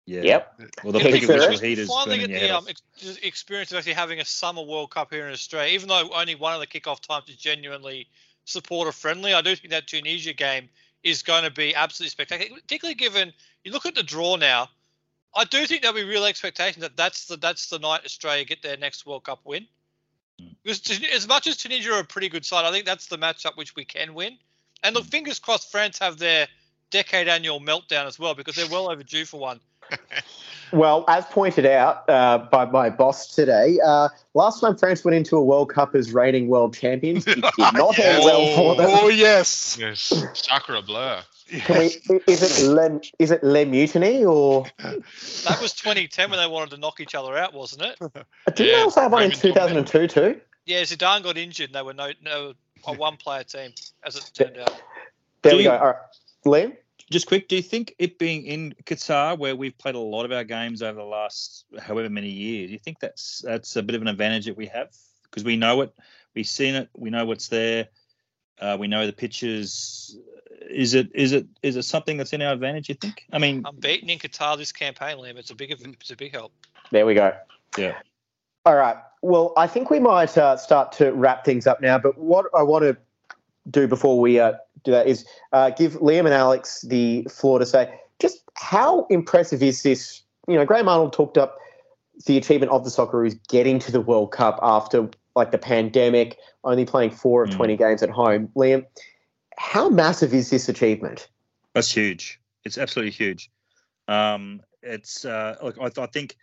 Yeah. 0.07 0.21
Yep. 0.21 0.61
Well, 0.83 0.93
the 0.93 0.99
Hey, 0.99 1.11
pig 1.13 1.23
and 1.23 1.27
Sarah? 1.27 1.49
whistle 1.49 1.67
heaters 1.67 1.87
Finally 1.87 2.17
burning 2.17 2.27
get 2.27 2.29
your 2.29 2.39
head 2.39 2.49
the 2.51 2.57
um, 2.57 2.67
ex- 2.69 3.17
experience 3.23 3.71
of 3.71 3.79
actually 3.79 3.93
having 3.93 4.19
a 4.19 4.25
summer 4.25 4.61
World 4.61 4.91
Cup 4.91 5.11
here 5.11 5.25
in 5.25 5.33
Australia, 5.33 5.73
even 5.73 5.87
though 5.87 6.11
only 6.13 6.35
one 6.35 6.53
of 6.53 6.59
the 6.59 6.67
kickoff 6.67 6.99
times 6.99 7.27
is 7.27 7.35
genuinely 7.37 8.07
supporter 8.45 8.91
friendly. 8.91 9.33
I 9.33 9.41
do 9.41 9.55
think 9.55 9.71
that 9.71 9.87
Tunisia 9.87 10.33
game 10.33 10.69
is 11.03 11.21
going 11.21 11.43
to 11.43 11.51
be 11.51 11.75
absolutely 11.75 12.09
spectacular, 12.09 12.59
particularly 12.61 12.95
given 12.95 13.33
you 13.63 13.71
look 13.71 13.85
at 13.85 13.95
the 13.95 14.03
draw 14.03 14.35
now. 14.37 14.69
I 15.35 15.43
do 15.43 15.65
think 15.65 15.81
there'll 15.81 15.95
be 15.95 16.03
real 16.03 16.25
expectation 16.25 16.81
that 16.81 16.95
that's 16.95 17.25
the 17.25 17.35
that's 17.35 17.69
the 17.69 17.79
night 17.79 18.05
Australia 18.05 18.45
get 18.45 18.61
their 18.61 18.77
next 18.77 19.05
World 19.05 19.25
Cup 19.25 19.41
win. 19.43 19.67
Mm. 20.41 20.55
Because 20.63 21.01
as 21.13 21.27
much 21.27 21.47
as 21.47 21.57
Tunisia 21.57 21.91
are 21.91 21.99
a 21.99 22.05
pretty 22.05 22.29
good 22.29 22.45
side, 22.45 22.65
I 22.65 22.71
think 22.71 22.85
that's 22.85 23.07
the 23.07 23.17
matchup 23.17 23.57
which 23.57 23.75
we 23.75 23.83
can 23.83 24.13
win. 24.13 24.37
And 24.83 24.95
look, 24.95 25.05
fingers 25.05 25.39
crossed, 25.39 25.71
France 25.71 25.99
have 25.99 26.17
their 26.17 26.47
decade 26.91 27.27
annual 27.27 27.59
meltdown 27.59 28.05
as 28.05 28.17
well 28.17 28.35
because 28.35 28.55
they're 28.55 28.69
well 28.69 28.89
overdue 28.89 29.25
for 29.25 29.39
one. 29.39 29.59
Well, 30.73 31.05
as 31.07 31.23
pointed 31.27 31.65
out 31.65 32.09
uh, 32.09 32.39
by 32.51 32.65
my 32.65 32.89
boss 32.89 33.33
today, 33.33 33.77
uh, 33.85 34.09
last 34.33 34.59
time 34.59 34.75
France 34.75 35.05
went 35.05 35.15
into 35.15 35.37
a 35.37 35.41
World 35.43 35.69
Cup 35.69 35.95
as 35.95 36.11
reigning 36.11 36.47
world 36.47 36.75
champions, 36.75 37.25
it 37.27 37.35
did 37.35 37.43
not 37.73 37.97
end 37.99 38.25
well 38.25 38.55
for 38.55 38.75
them. 38.75 38.89
Oh 38.91 39.07
yes. 39.07 39.77
yes. 39.79 40.11
Sacre 40.33 40.81
bleu. 40.81 41.19
Can 41.61 41.77
we? 41.77 41.85
Is 42.27 42.41
it 42.63 42.67
Le, 42.67 42.99
is 43.19 43.29
it 43.31 43.43
Le 43.43 43.65
Mutiny 43.65 44.25
or 44.25 44.65
That 44.79 45.59
was 45.61 45.71
2010 45.73 46.31
when 46.31 46.39
they 46.39 46.47
wanted 46.47 46.71
to 46.71 46.77
knock 46.77 46.99
each 46.99 47.13
other 47.15 47.37
out, 47.37 47.53
wasn't 47.53 47.83
it? 47.83 47.99
didn't 47.99 48.57
they 48.57 48.81
also 48.81 49.01
have 49.01 49.11
one 49.11 49.21
in 49.23 49.29
Raymond 49.29 49.41
two 49.41 49.53
thousand 49.53 49.77
and 49.77 49.87
two 49.87 50.07
too? 50.07 50.41
Yeah, 50.65 50.81
Zidane 50.81 51.21
got 51.23 51.37
injured. 51.37 51.67
and 51.69 51.75
They 51.75 51.83
were 51.83 51.93
no 51.93 52.09
no 52.23 52.53
a 52.87 52.93
one 52.93 53.15
player 53.17 53.43
team, 53.43 53.71
as 54.03 54.15
it 54.15 54.29
turned 54.33 54.57
out. 54.57 54.81
There 55.43 55.51
Do 55.51 55.57
we 55.57 55.63
you- 55.63 55.69
go. 55.69 55.77
All 55.77 55.85
right, 55.85 55.95
Liam. 56.45 56.75
Just 57.11 57.27
quick, 57.27 57.47
do 57.47 57.55
you 57.55 57.61
think 57.61 57.93
it 57.99 58.17
being 58.17 58.45
in 58.45 58.73
Qatar, 58.85 59.37
where 59.37 59.55
we've 59.55 59.77
played 59.77 59.95
a 59.95 59.99
lot 59.99 60.25
of 60.25 60.31
our 60.31 60.43
games 60.43 60.81
over 60.81 60.97
the 60.97 61.05
last 61.05 61.65
however 61.79 62.09
many 62.09 62.29
years, 62.29 62.67
do 62.67 62.73
you 62.73 62.79
think 62.79 62.99
that's 62.99 63.41
that's 63.45 63.75
a 63.75 63.83
bit 63.83 63.95
of 63.95 64.01
an 64.01 64.07
advantage 64.07 64.45
that 64.45 64.57
we 64.57 64.65
have 64.67 64.89
because 65.23 65.43
we 65.43 65.55
know 65.55 65.81
it, 65.81 65.93
we've 66.33 66.47
seen 66.47 66.73
it, 66.73 66.89
we 66.95 67.11
know 67.11 67.25
what's 67.25 67.49
there, 67.49 67.89
uh, 68.59 68.77
we 68.79 68.87
know 68.87 69.05
the 69.05 69.13
pitches. 69.13 70.17
Is 70.69 70.95
it 70.95 71.11
is 71.13 71.31
it 71.31 71.45
is 71.61 71.75
it 71.75 71.83
something 71.83 72.17
that's 72.17 72.33
in 72.33 72.41
our 72.41 72.53
advantage? 72.53 72.89
You 72.89 72.95
think? 72.95 73.25
I 73.31 73.37
mean, 73.37 73.63
Unbeaten 73.65 74.09
in 74.09 74.17
Qatar 74.17 74.57
this 74.57 74.71
campaign, 74.71 75.17
Liam. 75.17 75.37
It's 75.37 75.51
a 75.51 75.55
big 75.55 75.71
it's 75.71 76.11
a 76.11 76.15
big 76.15 76.31
help. 76.31 76.53
There 76.91 77.05
we 77.05 77.13
go. 77.13 77.33
Yeah. 77.77 77.99
All 78.65 78.75
right. 78.75 78.97
Well, 79.21 79.53
I 79.57 79.67
think 79.67 79.89
we 79.89 79.99
might 79.99 80.35
uh, 80.37 80.57
start 80.57 80.91
to 80.93 81.11
wrap 81.11 81.45
things 81.45 81.67
up 81.67 81.81
now. 81.81 81.99
But 81.99 82.17
what 82.17 82.45
I 82.55 82.63
want 82.63 82.83
to 82.83 82.97
do 83.69 83.87
before 83.87 84.19
we 84.19 84.39
uh, 84.39 84.53
do 84.85 84.91
that 84.91 85.07
is 85.07 85.25
uh, 85.51 85.71
give 85.71 85.93
Liam 85.93 86.25
and 86.25 86.33
Alex 86.33 86.81
the 86.81 87.23
floor 87.29 87.59
to 87.59 87.65
say 87.65 87.93
just 88.19 88.43
how 88.55 89.05
impressive 89.09 89.61
is 89.61 89.83
this? 89.83 90.21
You 90.47 90.55
know, 90.55 90.65
Graham 90.65 90.87
Arnold 90.87 91.13
talked 91.13 91.37
up 91.37 91.57
the 92.25 92.37
achievement 92.37 92.71
of 92.71 92.83
the 92.83 92.89
Socceroos 92.89 93.37
getting 93.49 93.79
to 93.79 93.91
the 93.91 93.99
World 93.99 94.31
Cup 94.31 94.59
after 94.61 95.09
like 95.35 95.51
the 95.51 95.57
pandemic, 95.57 96.37
only 96.63 96.85
playing 96.85 97.11
four 97.11 97.43
of 97.43 97.49
Mm. 97.49 97.57
20 97.57 97.77
games 97.77 98.03
at 98.03 98.09
home. 98.09 98.47
Liam, 98.55 98.85
how 99.57 99.89
massive 99.89 100.33
is 100.33 100.49
this 100.49 100.69
achievement? 100.69 101.27
That's 101.73 101.91
huge. 101.91 102.39
It's 102.63 102.77
absolutely 102.77 103.11
huge. 103.11 103.51
Um, 104.07 104.61
it's 104.81 105.25
uh, 105.25 105.57
look, 105.61 105.77
I, 105.79 106.01
I 106.01 106.05
think 106.07 106.37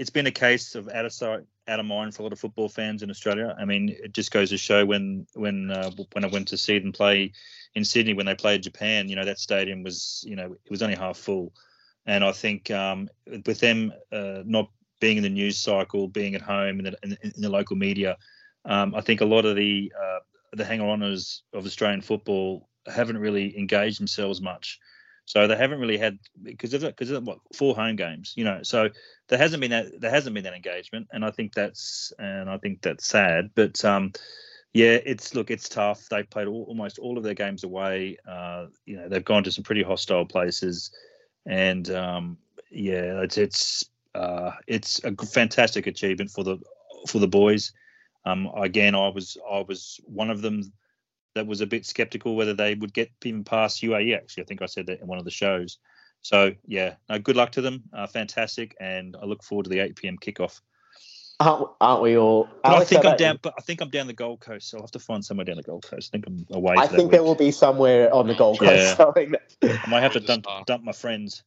it's 0.00 0.08
been 0.08 0.26
a 0.26 0.32
case 0.32 0.74
of 0.76 0.88
out 0.88 1.04
of 1.04 1.12
sight, 1.12 1.42
out 1.68 1.78
of 1.78 1.84
mind 1.84 2.14
for 2.14 2.22
a 2.22 2.24
lot 2.24 2.32
of 2.32 2.40
football 2.40 2.70
fans 2.70 3.02
in 3.02 3.10
Australia. 3.10 3.54
I 3.60 3.66
mean, 3.66 3.90
it 3.90 4.14
just 4.14 4.30
goes 4.30 4.48
to 4.48 4.56
show 4.56 4.86
when 4.86 5.26
when 5.34 5.70
uh, 5.70 5.90
when 6.12 6.24
I 6.24 6.28
went 6.28 6.48
to 6.48 6.56
see 6.56 6.78
them 6.78 6.90
play 6.90 7.32
in 7.74 7.84
Sydney 7.84 8.14
when 8.14 8.24
they 8.24 8.34
played 8.34 8.62
Japan, 8.62 9.10
you 9.10 9.16
know 9.16 9.26
that 9.26 9.38
stadium 9.38 9.82
was 9.82 10.24
you 10.26 10.36
know 10.36 10.56
it 10.64 10.70
was 10.70 10.82
only 10.82 10.96
half 10.96 11.18
full, 11.18 11.52
and 12.06 12.24
I 12.24 12.32
think 12.32 12.70
um, 12.70 13.10
with 13.44 13.60
them 13.60 13.92
uh, 14.10 14.42
not 14.46 14.70
being 15.00 15.18
in 15.18 15.22
the 15.22 15.28
news 15.28 15.58
cycle, 15.58 16.08
being 16.08 16.34
at 16.34 16.40
home 16.40 16.78
in 16.78 16.84
the, 16.86 16.96
in, 17.02 17.18
in 17.22 17.42
the 17.42 17.50
local 17.50 17.76
media, 17.76 18.16
um, 18.64 18.94
I 18.94 19.02
think 19.02 19.20
a 19.20 19.26
lot 19.26 19.44
of 19.44 19.54
the 19.54 19.92
uh, 20.02 20.20
the 20.54 20.64
hanger-oners 20.64 21.42
of 21.52 21.66
Australian 21.66 22.00
football 22.00 22.70
haven't 22.86 23.18
really 23.18 23.58
engaged 23.58 24.00
themselves 24.00 24.40
much. 24.40 24.80
So 25.30 25.46
they 25.46 25.54
haven't 25.54 25.78
really 25.78 25.96
had 25.96 26.18
because 26.42 26.74
of 26.74 26.80
because 26.80 27.12
of 27.12 27.24
what 27.24 27.38
four 27.54 27.76
home 27.76 27.94
games, 27.94 28.34
you 28.36 28.42
know. 28.42 28.64
So 28.64 28.88
there 29.28 29.38
hasn't 29.38 29.60
been 29.60 29.70
that 29.70 30.00
there 30.00 30.10
hasn't 30.10 30.34
been 30.34 30.42
that 30.42 30.54
engagement, 30.54 31.06
and 31.12 31.24
I 31.24 31.30
think 31.30 31.54
that's 31.54 32.12
and 32.18 32.50
I 32.50 32.58
think 32.58 32.82
that's 32.82 33.06
sad. 33.06 33.50
But 33.54 33.84
um, 33.84 34.10
yeah, 34.72 34.98
it's 35.06 35.32
look, 35.32 35.52
it's 35.52 35.68
tough. 35.68 36.08
They've 36.10 36.28
played 36.28 36.48
all, 36.48 36.64
almost 36.64 36.98
all 36.98 37.16
of 37.16 37.22
their 37.22 37.34
games 37.34 37.62
away. 37.62 38.16
Uh, 38.28 38.66
you 38.86 38.96
know, 38.96 39.08
they've 39.08 39.24
gone 39.24 39.44
to 39.44 39.52
some 39.52 39.62
pretty 39.62 39.84
hostile 39.84 40.26
places, 40.26 40.90
and 41.46 41.88
um, 41.90 42.36
yeah, 42.68 43.22
it's 43.22 43.38
it's 43.38 43.84
uh, 44.16 44.50
it's 44.66 45.00
a 45.04 45.14
fantastic 45.26 45.86
achievement 45.86 46.32
for 46.32 46.42
the 46.42 46.58
for 47.06 47.20
the 47.20 47.28
boys. 47.28 47.72
Um, 48.24 48.50
again, 48.56 48.96
I 48.96 49.10
was 49.10 49.36
I 49.48 49.60
was 49.60 50.00
one 50.06 50.30
of 50.30 50.42
them 50.42 50.72
that 51.34 51.46
was 51.46 51.60
a 51.60 51.66
bit 51.66 51.86
skeptical 51.86 52.36
whether 52.36 52.54
they 52.54 52.74
would 52.74 52.92
get 52.92 53.10
even 53.24 53.44
past 53.44 53.82
UAE. 53.82 54.16
Actually, 54.16 54.44
I 54.44 54.46
think 54.46 54.62
I 54.62 54.66
said 54.66 54.86
that 54.86 55.00
in 55.00 55.06
one 55.06 55.18
of 55.18 55.24
the 55.24 55.30
shows. 55.30 55.78
So 56.22 56.52
yeah, 56.66 56.94
no, 57.08 57.18
good 57.18 57.36
luck 57.36 57.52
to 57.52 57.62
them. 57.62 57.84
Uh, 57.92 58.06
fantastic, 58.06 58.76
and 58.80 59.16
I 59.20 59.24
look 59.24 59.42
forward 59.42 59.64
to 59.64 59.70
the 59.70 59.80
8 59.80 59.96
p.m. 59.96 60.18
kickoff. 60.18 60.60
Aren't, 61.40 61.68
aren't 61.80 62.02
we 62.02 62.18
all? 62.18 62.50
But 62.62 62.72
Alex, 62.72 62.92
I 62.92 62.94
think 62.96 63.06
I'm 63.06 63.16
down. 63.16 63.34
you? 63.36 63.40
But 63.40 63.54
I 63.56 63.62
think 63.62 63.80
I'm 63.80 63.88
down 63.88 64.06
the 64.06 64.12
Gold 64.12 64.40
Coast, 64.40 64.68
so 64.68 64.76
I'll 64.76 64.82
have 64.82 64.90
to 64.90 64.98
find 64.98 65.24
somewhere 65.24 65.46
down 65.46 65.56
the 65.56 65.62
Gold 65.62 65.86
Coast. 65.88 66.10
I 66.10 66.12
think 66.12 66.26
I'm 66.26 66.46
away. 66.50 66.74
I 66.76 66.86
for 66.86 66.92
that 66.92 66.96
think 66.98 67.10
there 67.12 67.22
will 67.22 67.34
be 67.34 67.50
somewhere 67.50 68.12
on 68.12 68.26
the 68.26 68.34
Gold 68.34 68.58
Coast 68.58 68.98
Yeah. 68.98 69.38
I 69.62 69.88
might 69.88 70.02
have 70.02 70.12
to 70.12 70.20
dump, 70.20 70.46
dump 70.66 70.84
my 70.84 70.92
friends. 70.92 71.42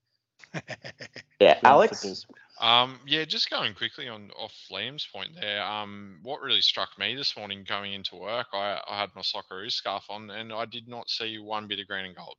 Yeah, 1.40 1.60
Alex. 1.64 2.26
Um, 2.62 3.00
yeah, 3.06 3.26
just 3.26 3.50
going 3.50 3.74
quickly 3.74 4.08
on 4.08 4.32
off 4.38 4.54
Liam's 4.72 5.08
point 5.14 5.32
there. 5.40 5.62
Um, 5.64 6.20
what 6.24 6.42
really 6.42 6.62
struck 6.62 6.90
me 6.98 7.16
this 7.16 7.36
morning 7.36 7.66
going 7.68 7.94
into 7.94 8.16
work, 8.16 8.48
I, 8.54 8.80
I 8.88 9.00
had 9.00 9.10
my 9.16 9.22
Socceroos 9.22 9.74
scarf 9.74 10.06
on 10.10 10.30
and 10.30 10.54
I 10.54 10.66
did 10.66 10.88
not 10.88 11.10
see 11.10 11.40
one 11.40 11.68
bit 11.68 11.80
of 11.80 11.88
green 11.88 12.06
and 12.06 12.16
gold. 12.16 12.38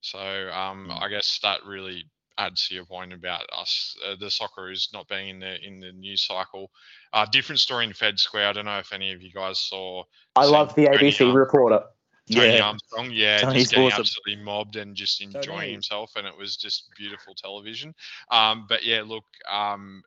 So 0.00 0.18
um, 0.18 0.88
Mm. 0.90 1.02
I 1.02 1.08
guess 1.08 1.38
that 1.42 1.64
really 1.64 2.04
adds 2.38 2.66
to 2.68 2.74
your 2.74 2.86
point 2.86 3.12
about 3.12 3.44
us, 3.52 3.94
uh, 4.06 4.14
the 4.18 4.26
Socceroos 4.26 4.92
not 4.92 5.08
being 5.08 5.28
in 5.28 5.40
the 5.40 5.66
in 5.66 5.80
the 5.80 5.92
news 5.92 6.24
cycle. 6.26 6.70
Uh, 7.12 7.26
different 7.30 7.60
story 7.60 7.84
in 7.84 7.92
Fed 7.92 8.18
Square. 8.18 8.48
I 8.48 8.52
don't 8.52 8.64
know 8.64 8.78
if 8.78 8.92
any 8.92 9.12
of 9.12 9.20
you 9.20 9.30
guys 9.32 9.60
saw 9.60 10.04
I 10.36 10.46
love 10.46 10.74
the 10.74 10.86
ABC 10.86 11.34
reporter. 11.34 11.84
Tony 12.30 12.56
Yeah. 12.56 12.60
Armstrong, 12.60 13.10
yeah, 13.10 13.38
Tony's 13.38 13.62
just 13.64 13.70
getting 13.72 13.86
awesome. 13.86 14.00
absolutely 14.00 14.44
mobbed 14.44 14.76
and 14.76 14.94
just 14.94 15.20
enjoying 15.20 15.42
Tony. 15.44 15.72
himself, 15.72 16.12
and 16.16 16.26
it 16.26 16.36
was 16.36 16.56
just 16.56 16.88
beautiful 16.96 17.34
television. 17.34 17.94
Um, 18.30 18.66
but 18.68 18.84
yeah, 18.84 19.02
look, 19.04 19.24
um, 19.50 20.02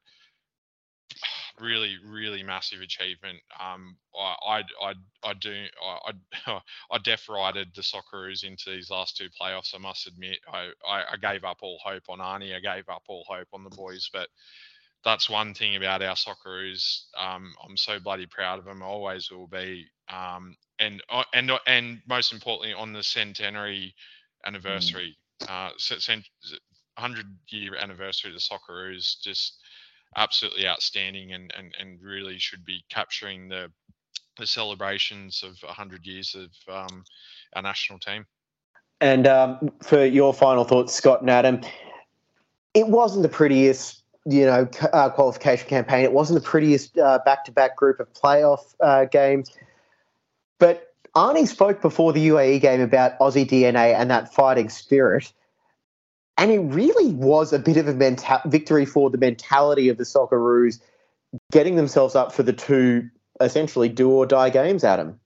really, 1.59 1.97
really 2.05 2.43
massive 2.43 2.81
achievement. 2.81 3.39
Um, 3.59 3.97
I, 4.17 4.35
I, 4.47 4.63
I, 4.81 4.93
I 5.23 5.33
do, 5.33 5.65
I, 5.83 6.11
I, 6.51 6.59
I 6.91 6.97
def 7.03 7.27
rided 7.29 7.69
the 7.75 7.81
Socceroos 7.81 8.43
into 8.43 8.69
these 8.71 8.89
last 8.89 9.17
two 9.17 9.29
playoffs. 9.39 9.73
I 9.75 9.79
must 9.79 10.07
admit, 10.07 10.39
I, 10.51 10.69
I, 10.87 11.03
I 11.13 11.17
gave 11.21 11.43
up 11.43 11.59
all 11.61 11.79
hope 11.83 12.03
on 12.09 12.19
Arnie. 12.19 12.55
I 12.55 12.59
gave 12.59 12.89
up 12.89 13.03
all 13.07 13.25
hope 13.27 13.47
on 13.53 13.63
the 13.63 13.69
boys, 13.69 14.09
but 14.11 14.27
that's 15.05 15.29
one 15.29 15.53
thing 15.53 15.75
about 15.75 16.01
our 16.01 16.15
Socceroos. 16.15 17.03
Um, 17.17 17.53
I'm 17.63 17.77
so 17.77 17.99
bloody 17.99 18.25
proud 18.25 18.59
of 18.59 18.65
them. 18.65 18.81
I 18.81 18.87
always 18.87 19.31
will 19.31 19.47
be. 19.47 19.85
Um, 20.09 20.57
and 20.79 21.01
uh, 21.09 21.23
and 21.33 21.51
uh, 21.51 21.59
and 21.67 22.01
most 22.07 22.33
importantly, 22.33 22.73
on 22.73 22.91
the 22.91 23.03
centenary 23.03 23.93
anniversary, 24.45 25.15
uh, 25.47 25.69
100 26.97 27.25
year 27.49 27.75
anniversary 27.75 28.31
of 28.31 28.35
the 28.35 28.41
Socceroos, 28.41 29.21
just 29.21 29.59
absolutely 30.17 30.67
outstanding, 30.67 31.33
and 31.33 31.53
and 31.57 31.75
and 31.79 32.01
really 32.01 32.39
should 32.39 32.65
be 32.65 32.83
capturing 32.89 33.47
the 33.47 33.71
the 34.37 34.47
celebrations 34.47 35.43
of 35.43 35.55
100 35.63 36.05
years 36.05 36.35
of 36.35 36.49
um, 36.73 37.03
our 37.55 37.61
national 37.61 37.99
team. 37.99 38.25
And 39.01 39.27
um, 39.27 39.71
for 39.81 40.05
your 40.05 40.33
final 40.33 40.63
thoughts, 40.63 40.93
Scott 40.93 41.21
and 41.21 41.29
Adam, 41.29 41.61
it 42.73 42.87
wasn't 42.87 43.23
the 43.23 43.29
prettiest, 43.29 44.03
you 44.25 44.45
know, 44.45 44.67
uh, 44.93 45.09
qualification 45.09 45.67
campaign. 45.67 46.03
It 46.03 46.11
wasn't 46.11 46.41
the 46.41 46.47
prettiest 46.47 46.97
uh, 46.97 47.19
back-to-back 47.25 47.75
group 47.75 47.99
of 47.99 48.11
playoff 48.13 48.73
uh, 48.79 49.05
games. 49.05 49.51
But 50.59 50.93
Arnie 51.15 51.47
spoke 51.47 51.81
before 51.81 52.11
the 52.11 52.27
UAE 52.29 52.61
game 52.61 52.81
about 52.81 53.17
Aussie 53.19 53.47
DNA 53.47 53.93
and 53.93 54.09
that 54.09 54.33
fighting 54.33 54.69
spirit. 54.69 55.31
And 56.37 56.51
it 56.51 56.59
really 56.59 57.13
was 57.13 57.53
a 57.53 57.59
bit 57.59 57.77
of 57.77 57.87
a 57.87 57.93
menta- 57.93 58.45
victory 58.49 58.85
for 58.85 59.09
the 59.09 59.17
mentality 59.17 59.89
of 59.89 59.97
the 59.97 60.03
Socceroos 60.03 60.81
getting 61.51 61.75
themselves 61.75 62.15
up 62.15 62.33
for 62.33 62.43
the 62.43 62.53
two 62.53 63.09
essentially 63.41 63.89
do 63.89 64.09
or 64.09 64.25
die 64.25 64.49
games, 64.49 64.83
Adam. 64.83 65.19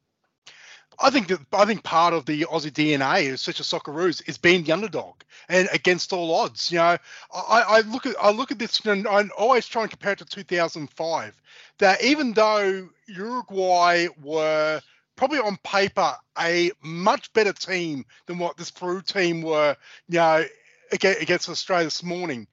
I 1.02 1.10
think 1.10 1.28
that 1.30 1.40
I 1.54 1.66
think 1.66 1.84
part 1.84 2.14
of 2.14 2.26
the 2.26 2.42
Aussie 2.44 2.72
DNA 2.72 3.24
is 3.24 3.42
such 3.42 3.60
a 3.60 3.64
Socceroos 3.64 4.28
is 4.28 4.38
being 4.38 4.64
the 4.64 4.74
underdog 4.74 5.16
and 5.48 5.70
against 5.72 6.12
all 6.12 6.34
odds. 6.36 6.72
You 6.72 6.80
know, 6.80 6.98
I, 7.34 7.64
I 7.68 7.80
look 7.82 8.06
at 8.06 8.16
I 8.22 8.32
look 8.32 8.52
at 8.52 8.60
this 8.60 8.80
and 8.86 9.08
I 9.08 9.28
always 9.38 9.66
try 9.66 9.84
and 9.84 9.92
compare 9.92 10.14
it 10.14 10.20
to 10.20 10.26
2005. 10.26 11.42
That 11.78 12.04
even 12.04 12.34
though 12.34 12.90
Uruguay 13.08 14.08
were 14.22 14.82
probably 15.16 15.40
on 15.40 15.58
paper 15.64 16.16
a 16.38 16.72
much 16.84 17.32
better 17.34 17.54
team 17.54 18.06
than 18.26 18.38
what 18.38 18.58
this 18.58 18.72
Peru 18.72 19.02
team 19.02 19.42
were, 19.42 19.76
you 20.08 20.18
know, 20.18 20.46
aga- 20.94 21.20
against 21.20 21.50
Australia 21.50 21.86
this 21.86 22.04
morning. 22.04 22.48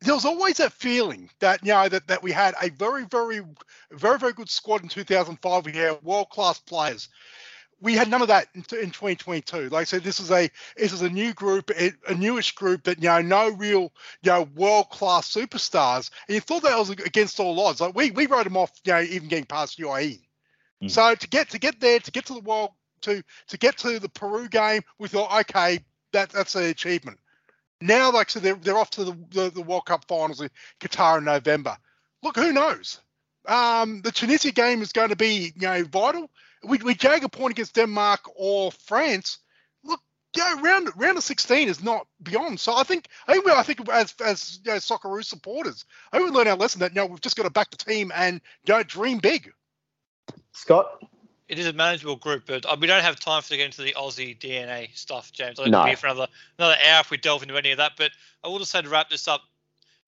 There 0.00 0.14
was 0.14 0.26
always 0.26 0.58
that 0.58 0.72
feeling 0.72 1.30
that 1.40 1.64
you 1.64 1.72
know 1.72 1.88
that, 1.88 2.06
that 2.08 2.22
we 2.22 2.30
had 2.30 2.54
a 2.62 2.68
very, 2.68 3.04
very, 3.06 3.40
very, 3.90 4.18
very 4.18 4.34
good 4.34 4.50
squad 4.50 4.82
in 4.82 4.88
2005. 4.88 5.64
We 5.64 5.72
had 5.72 6.02
world 6.02 6.28
class 6.28 6.58
players 6.58 7.08
we 7.84 7.94
had 7.94 8.08
none 8.08 8.22
of 8.22 8.28
that 8.28 8.48
in, 8.54 8.60
in 8.80 8.90
2022. 8.90 9.68
Like 9.68 9.82
I 9.82 9.84
said, 9.84 10.02
this 10.02 10.18
is 10.18 10.30
a 10.30 10.50
this 10.76 10.92
is 10.92 11.02
a 11.02 11.08
new 11.08 11.34
group, 11.34 11.70
a, 11.70 11.92
a 12.08 12.14
newish 12.14 12.52
group 12.52 12.84
that 12.84 12.98
you 12.98 13.08
know 13.08 13.20
no 13.20 13.50
real 13.50 13.92
you 14.22 14.30
know 14.30 14.48
world 14.56 14.88
class 14.88 15.32
superstars. 15.32 16.10
And 16.26 16.34
you 16.34 16.40
thought 16.40 16.62
that 16.62 16.78
was 16.78 16.90
against 16.90 17.38
all 17.38 17.60
odds. 17.60 17.82
Like 17.82 17.94
we 17.94 18.10
we 18.10 18.26
wrote 18.26 18.44
them 18.44 18.56
off, 18.56 18.72
you 18.84 18.92
know, 18.92 19.02
even 19.02 19.28
getting 19.28 19.44
past 19.44 19.78
UAE. 19.78 20.20
Mm. 20.82 20.90
So 20.90 21.14
to 21.14 21.28
get 21.28 21.50
to 21.50 21.58
get 21.58 21.78
there, 21.78 22.00
to 22.00 22.10
get 22.10 22.24
to 22.26 22.34
the 22.34 22.40
world, 22.40 22.70
to 23.02 23.22
to 23.48 23.58
get 23.58 23.76
to 23.78 24.00
the 24.00 24.08
Peru 24.08 24.48
game, 24.48 24.82
we 24.98 25.08
thought, 25.08 25.38
okay, 25.40 25.80
that 26.12 26.30
that's 26.30 26.54
an 26.54 26.64
achievement. 26.64 27.18
Now, 27.82 28.10
like 28.10 28.28
I 28.28 28.30
said, 28.30 28.42
they're, 28.42 28.54
they're 28.54 28.78
off 28.78 28.90
to 28.90 29.04
the, 29.04 29.18
the, 29.30 29.50
the 29.50 29.62
World 29.62 29.84
Cup 29.84 30.06
finals 30.08 30.40
in 30.40 30.48
Qatar 30.80 31.18
in 31.18 31.24
November. 31.24 31.76
Look, 32.22 32.36
who 32.36 32.50
knows? 32.50 33.00
Um, 33.46 34.00
the 34.00 34.12
Tunisia 34.12 34.52
game 34.52 34.80
is 34.80 34.92
going 34.92 35.10
to 35.10 35.16
be, 35.16 35.52
you 35.54 35.66
know, 35.66 35.84
vital 35.84 36.30
we, 36.66 36.78
we 36.78 36.94
jag 36.94 37.24
a 37.24 37.28
point 37.28 37.52
against 37.52 37.74
Denmark 37.74 38.20
or 38.36 38.72
France, 38.72 39.38
look, 39.84 40.00
yeah, 40.36 40.60
round 40.60 40.90
round 40.96 41.16
of 41.18 41.24
16 41.24 41.68
is 41.68 41.82
not 41.82 42.06
beyond. 42.22 42.58
So 42.60 42.74
I 42.74 42.82
think 42.82 43.08
I 43.28 43.32
think, 43.34 43.44
we- 43.46 43.52
I 43.52 43.62
think 43.62 43.88
as 43.88 44.14
as 44.24 44.60
you 44.64 44.72
know, 44.72 44.78
Socceroos 44.78 45.24
supporters, 45.26 45.84
I 46.12 46.18
think 46.18 46.30
we 46.30 46.36
learn 46.36 46.48
our 46.48 46.56
lesson 46.56 46.80
that 46.80 46.90
you 46.92 46.96
know 46.96 47.06
we've 47.06 47.20
just 47.20 47.36
got 47.36 47.44
to 47.44 47.50
back 47.50 47.70
the 47.70 47.76
team 47.76 48.10
and 48.14 48.40
you 48.66 48.74
know, 48.74 48.82
dream 48.82 49.18
big. 49.18 49.52
Scott? 50.52 51.02
It 51.48 51.58
is 51.58 51.66
a 51.66 51.72
manageable 51.74 52.16
group, 52.16 52.44
but 52.46 52.64
uh, 52.64 52.74
we 52.80 52.86
don't 52.86 53.02
have 53.02 53.20
time 53.20 53.42
to 53.42 53.56
get 53.56 53.66
into 53.66 53.82
the 53.82 53.92
Aussie 53.98 54.38
DNA 54.38 54.88
stuff, 54.96 55.30
James. 55.30 55.60
I 55.60 55.64
think 55.64 55.72
No. 55.72 55.78
we'll 55.80 55.84
be 55.86 55.90
here 55.90 55.96
for 55.98 56.06
another 56.06 56.28
another 56.58 56.76
hour 56.88 57.00
if 57.00 57.10
we 57.10 57.18
delve 57.18 57.42
into 57.42 57.56
any 57.56 57.70
of 57.70 57.78
that. 57.78 57.92
But 57.98 58.12
I 58.42 58.48
will 58.48 58.58
just 58.58 58.70
say 58.70 58.80
to 58.80 58.88
wrap 58.88 59.10
this 59.10 59.28
up, 59.28 59.42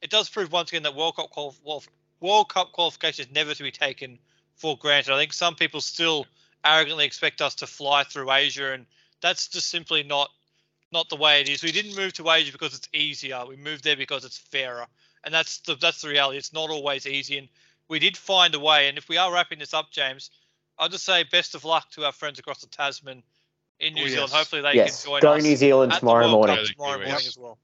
it 0.01 0.09
does 0.11 0.31
prove 0.31 0.51
once 0.51 0.71
again 0.71 0.83
that 0.85 0.95
World 0.95 1.17
Cup 1.17 1.31
qual- 1.31 1.55
World 2.21 2.49
Cup 2.49 2.73
qualification 2.73 3.27
is 3.27 3.33
never 3.33 3.53
to 3.55 3.63
be 3.63 3.71
taken 3.71 4.19
for 4.57 4.79
granted. 4.79 5.13
I 5.13 5.19
think 5.19 5.35
some 5.35 5.55
people 5.55 5.83
still 5.83 6.27
arrogantly 6.65 7.05
expect 7.05 7.41
us 7.41 7.55
to 7.57 7.67
fly 7.67 8.05
through 8.05 8.31
Asia, 8.31 8.73
and 8.73 8.87
that's 9.21 9.49
just 9.49 9.69
simply 9.69 10.03
not 10.03 10.31
not 10.93 11.09
the 11.09 11.17
way 11.17 11.41
it 11.41 11.49
is. 11.49 11.63
We 11.63 11.73
didn't 11.73 11.97
move 11.97 12.13
to 12.15 12.31
Asia 12.31 12.53
because 12.53 12.75
it's 12.77 12.89
easier. 12.93 13.45
We 13.47 13.57
moved 13.57 13.85
there 13.85 13.97
because 13.97 14.25
it's 14.25 14.39
fairer, 14.39 14.87
and 15.25 15.35
that's 15.35 15.59
the 15.61 15.75
that's 15.77 16.03
the 16.03 16.09
reality. 16.09 16.39
It's 16.39 16.53
not 16.53 16.71
always 16.71 17.07
easy, 17.07 17.39
and 17.39 17.49
we 17.89 17.99
did 17.99 18.17
find 18.17 18.55
a 18.55 18.61
way. 18.61 18.89
And 18.89 18.99
if 18.99 19.09
we 19.09 19.17
are 19.19 19.33
wrapping 19.33 19.59
this 19.59 19.75
up, 19.75 19.91
James, 19.91 20.31
I'll 20.79 20.89
just 20.89 21.05
say 21.05 21.25
best 21.25 21.55
of 21.55 21.65
luck 21.65 21.91
to 21.93 22.05
our 22.05 22.13
friends 22.13 22.39
across 22.39 22.61
the 22.61 22.69
Tasman 22.69 23.23
in 23.79 23.95
New 23.95 24.03
Oh, 24.03 24.07
Zealand. 24.09 24.33
yes. 24.33 24.33
Hopefully 24.33 24.63
they 24.63 24.77
yes, 24.77 24.91
can 25.05 25.11
join 25.11 25.23
go 25.23 25.33
us 25.35 25.43
Go 25.43 25.49
New 25.49 25.57
Zealand 25.57 25.93
at 25.93 26.07
the 26.07 26.15
tomorrow 26.15 26.27
World 26.27 26.41
morning. 26.41 26.57
Cup 26.57 26.63
tomorrow 26.65 26.99
Yes. 27.05 27.23
morning 27.25 27.27
as 27.27 27.37
well. 27.39 27.59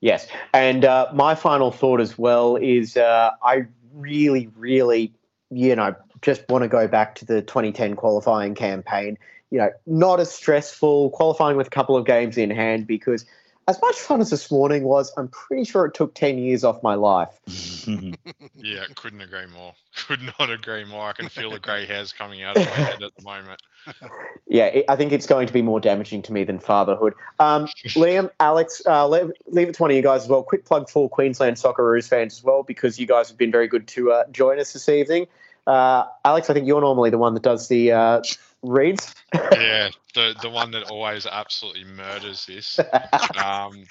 Yes, 0.00 0.28
and 0.52 0.84
uh, 0.84 1.08
my 1.12 1.34
final 1.34 1.70
thought 1.70 2.00
as 2.00 2.18
well 2.18 2.56
is 2.56 2.96
uh, 2.96 3.30
I 3.42 3.66
really, 3.94 4.48
really, 4.56 5.12
you 5.50 5.74
know, 5.76 5.94
just 6.22 6.48
want 6.48 6.62
to 6.62 6.68
go 6.68 6.88
back 6.88 7.16
to 7.16 7.24
the 7.24 7.42
2010 7.42 7.96
qualifying 7.96 8.54
campaign. 8.54 9.18
You 9.50 9.58
know, 9.58 9.70
not 9.86 10.20
as 10.20 10.30
stressful, 10.30 11.10
qualifying 11.10 11.56
with 11.56 11.68
a 11.68 11.70
couple 11.70 11.96
of 11.96 12.04
games 12.04 12.36
in 12.36 12.50
hand 12.50 12.86
because 12.86 13.24
as 13.68 13.80
much 13.82 13.96
fun 13.96 14.20
as 14.20 14.30
this 14.30 14.50
morning 14.50 14.84
was, 14.84 15.12
I'm 15.16 15.28
pretty 15.28 15.64
sure 15.64 15.84
it 15.84 15.94
took 15.94 16.14
10 16.14 16.38
years 16.38 16.64
off 16.64 16.82
my 16.82 16.94
life. 16.94 17.38
Yeah, 18.60 18.84
couldn't 18.96 19.20
agree 19.20 19.46
more. 19.46 19.72
Could 20.06 20.20
not 20.38 20.50
agree 20.50 20.84
more. 20.84 21.08
I 21.08 21.12
can 21.12 21.28
feel 21.28 21.50
the 21.50 21.58
grey 21.58 21.86
hairs 21.86 22.12
coming 22.12 22.42
out 22.42 22.56
of 22.56 22.66
my 22.66 22.72
head 22.72 23.02
at 23.02 23.14
the 23.16 23.22
moment. 23.22 23.62
Yeah, 24.50 24.66
it, 24.66 24.86
I 24.88 24.96
think 24.96 25.12
it's 25.12 25.26
going 25.26 25.46
to 25.46 25.52
be 25.52 25.60
more 25.60 25.78
damaging 25.78 26.22
to 26.22 26.32
me 26.32 26.42
than 26.44 26.58
fatherhood. 26.58 27.14
Um, 27.38 27.66
Liam, 27.88 28.30
Alex, 28.40 28.80
uh, 28.86 29.06
leave, 29.06 29.30
leave 29.46 29.68
it 29.68 29.74
to 29.74 29.82
one 29.82 29.90
of 29.90 29.96
you 29.96 30.02
guys 30.02 30.22
as 30.22 30.28
well. 30.28 30.42
Quick 30.42 30.64
plug 30.64 30.88
for 30.88 31.08
Queensland 31.08 31.56
Socceroos 31.56 32.08
fans 32.08 32.38
as 32.38 32.44
well, 32.44 32.62
because 32.62 32.98
you 32.98 33.06
guys 33.06 33.28
have 33.28 33.36
been 33.36 33.52
very 33.52 33.68
good 33.68 33.86
to 33.88 34.12
uh, 34.12 34.24
join 34.30 34.58
us 34.58 34.72
this 34.72 34.88
evening. 34.88 35.26
Uh, 35.68 36.06
Alex, 36.24 36.48
I 36.48 36.54
think 36.54 36.66
you're 36.66 36.80
normally 36.80 37.10
the 37.10 37.18
one 37.18 37.34
that 37.34 37.42
does 37.42 37.68
the 37.68 37.92
uh, 37.92 38.22
Reeds. 38.62 39.14
yeah, 39.34 39.90
the 40.14 40.34
the 40.40 40.48
one 40.48 40.70
that 40.70 40.84
always 40.84 41.26
absolutely 41.26 41.84
murders 41.84 42.46
this. 42.46 42.80
Um, 43.44 43.84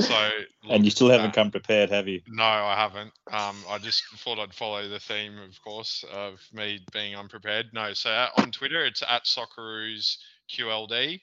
so 0.00 0.30
and 0.70 0.84
you 0.84 0.90
still 0.90 1.08
haven't 1.08 1.34
come 1.34 1.50
prepared, 1.50 1.90
have 1.90 2.08
you? 2.08 2.20
No, 2.26 2.42
I 2.42 2.74
haven't. 2.76 3.12
Um, 3.30 3.56
I 3.68 3.78
just 3.78 4.04
thought 4.18 4.40
I'd 4.40 4.54
follow 4.54 4.88
the 4.88 4.98
theme, 4.98 5.38
of 5.38 5.60
course, 5.62 6.04
of 6.12 6.40
me 6.52 6.80
being 6.92 7.14
unprepared. 7.14 7.66
No, 7.72 7.92
so 7.92 8.26
on 8.38 8.50
Twitter 8.50 8.84
it's 8.84 9.02
at 9.08 9.24
Socceroos 9.24 10.16
QLD, 10.50 11.20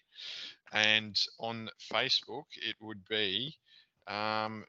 and 0.71 1.19
on 1.39 1.69
Facebook 1.91 2.45
it 2.65 2.75
would 2.81 3.05
be. 3.09 3.55
Um, 4.07 4.65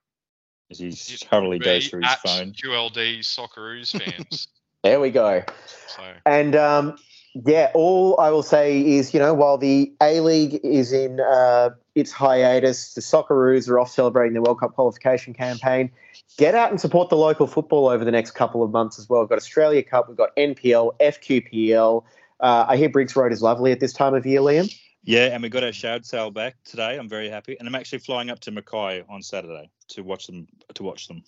As 0.71 0.79
he 0.79 0.93
hurriedly 1.31 1.59
goes 1.61 1.89
through 1.89 2.03
his 2.03 2.15
phone. 2.25 2.53
QLD 2.53 3.21
Socceroos 3.21 3.93
fans. 3.93 4.49
there 4.83 5.01
we 5.01 5.11
go. 5.11 5.43
So. 5.89 6.03
And 6.27 6.57
um, 6.57 6.97
yeah, 7.35 7.71
all 7.75 8.19
I 8.21 8.31
will 8.31 8.43
say 8.43 8.81
is, 8.81 9.15
you 9.15 9.21
know, 9.21 9.33
while 9.33 9.57
the 9.57 9.93
A 10.03 10.21
League 10.21 10.61
is 10.63 10.93
in 10.93 11.21
uh, 11.21 11.71
its 11.95 12.13
hiatus, 12.13 12.95
the 12.95 13.01
Socceroos 13.01 13.69
are 13.69 13.79
off 13.79 13.91
celebrating 13.91 14.35
the 14.35 14.43
World 14.43 14.61
Cup 14.61 14.75
qualification 14.75 15.33
campaign. 15.33 15.91
Get 16.37 16.55
out 16.55 16.71
and 16.71 16.81
support 16.81 17.09
the 17.09 17.17
local 17.17 17.47
football 17.47 17.89
over 17.89 18.05
the 18.05 18.11
next 18.11 18.33
couple 18.33 18.63
of 18.63 18.71
months 18.71 18.99
as 18.99 19.09
well. 19.09 19.21
We've 19.21 19.29
got 19.29 19.39
Australia 19.39 19.83
Cup, 19.83 20.09
we've 20.09 20.17
got 20.17 20.35
NPL, 20.37 20.93
FQPL. 21.01 22.05
Uh, 22.41 22.67
I 22.69 22.77
hear 22.77 22.89
Briggs 22.89 23.15
Road 23.15 23.33
is 23.33 23.41
lovely 23.41 23.73
at 23.73 23.81
this 23.81 23.93
time 23.93 24.15
of 24.15 24.27
year, 24.27 24.41
Liam. 24.41 24.75
Yeah, 25.05 25.27
and 25.33 25.43
we 25.43 25.49
got 25.49 25.65
our 25.65 25.73
shard 25.73 26.07
sale 26.07 26.31
back 26.31 26.57
today. 26.65 26.97
I'm 26.99 27.09
very 27.09 27.29
happy, 27.29 27.57
and 27.59 27.67
I'm 27.67 27.75
actually 27.75 27.99
flying 27.99 28.31
up 28.31 28.41
to 28.41 28.51
Mackay 28.51 29.05
on 29.09 29.23
Saturday 29.23 29.69
to 29.89 30.03
watch 30.03 30.27
them. 30.27 30.47
To 30.75 30.83
watch 30.83 31.09
them. 31.09 31.25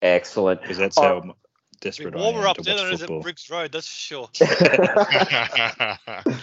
Excellent. 0.00 0.62
Because 0.62 0.78
that's 0.78 0.98
how 0.98 1.34
desperate. 1.80 2.14
Warmer 2.14 2.46
up 2.46 2.58
there 2.58 2.76
than 2.76 2.92
is 2.92 3.02
at 3.02 3.08
Briggs 3.22 3.50
Road, 3.50 3.72
that's 3.72 3.88
for 3.88 3.94
sure. 3.94 4.28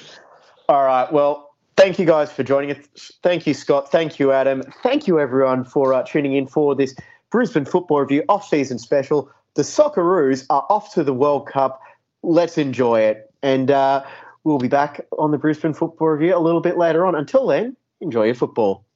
All 0.70 0.84
right. 0.84 1.12
Well, 1.12 1.56
thank 1.78 2.00
you 2.00 2.06
guys 2.06 2.32
for 2.32 2.44
joining 2.44 2.76
us. 2.76 3.12
Thank 3.24 3.48
you, 3.48 3.54
Scott. 3.54 3.92
Thank 3.92 4.20
you, 4.20 4.32
Adam. 4.32 4.64
Thank 4.84 5.08
you, 5.08 5.20
everyone, 5.20 5.64
for 5.64 5.94
uh, 5.94 6.04
tuning 6.04 6.34
in 6.34 6.48
for 6.48 6.76
this 6.76 6.96
Brisbane 7.30 7.66
Football 7.66 8.02
Review 8.02 8.24
off-season 8.28 8.80
special. 8.80 9.32
The 9.54 9.62
Socceroos 9.62 10.46
are 10.50 10.66
off 10.70 10.94
to 10.94 11.04
the 11.04 11.14
World 11.14 11.48
Cup. 11.48 11.82
Let's 12.24 12.58
enjoy 12.58 13.02
it. 13.02 13.32
And 13.44 13.72
uh, 13.72 14.04
we'll 14.44 14.58
be 14.58 14.68
back 14.68 15.06
on 15.18 15.32
the 15.32 15.38
Brisbane 15.38 15.74
Football 15.74 16.10
Review 16.10 16.36
a 16.36 16.40
little 16.40 16.62
bit 16.62 16.78
later 16.78 17.06
on. 17.06 17.16
Until 17.16 17.48
then, 17.48 17.76
enjoy 18.02 18.26
your 18.26 18.36
football. 18.36 18.87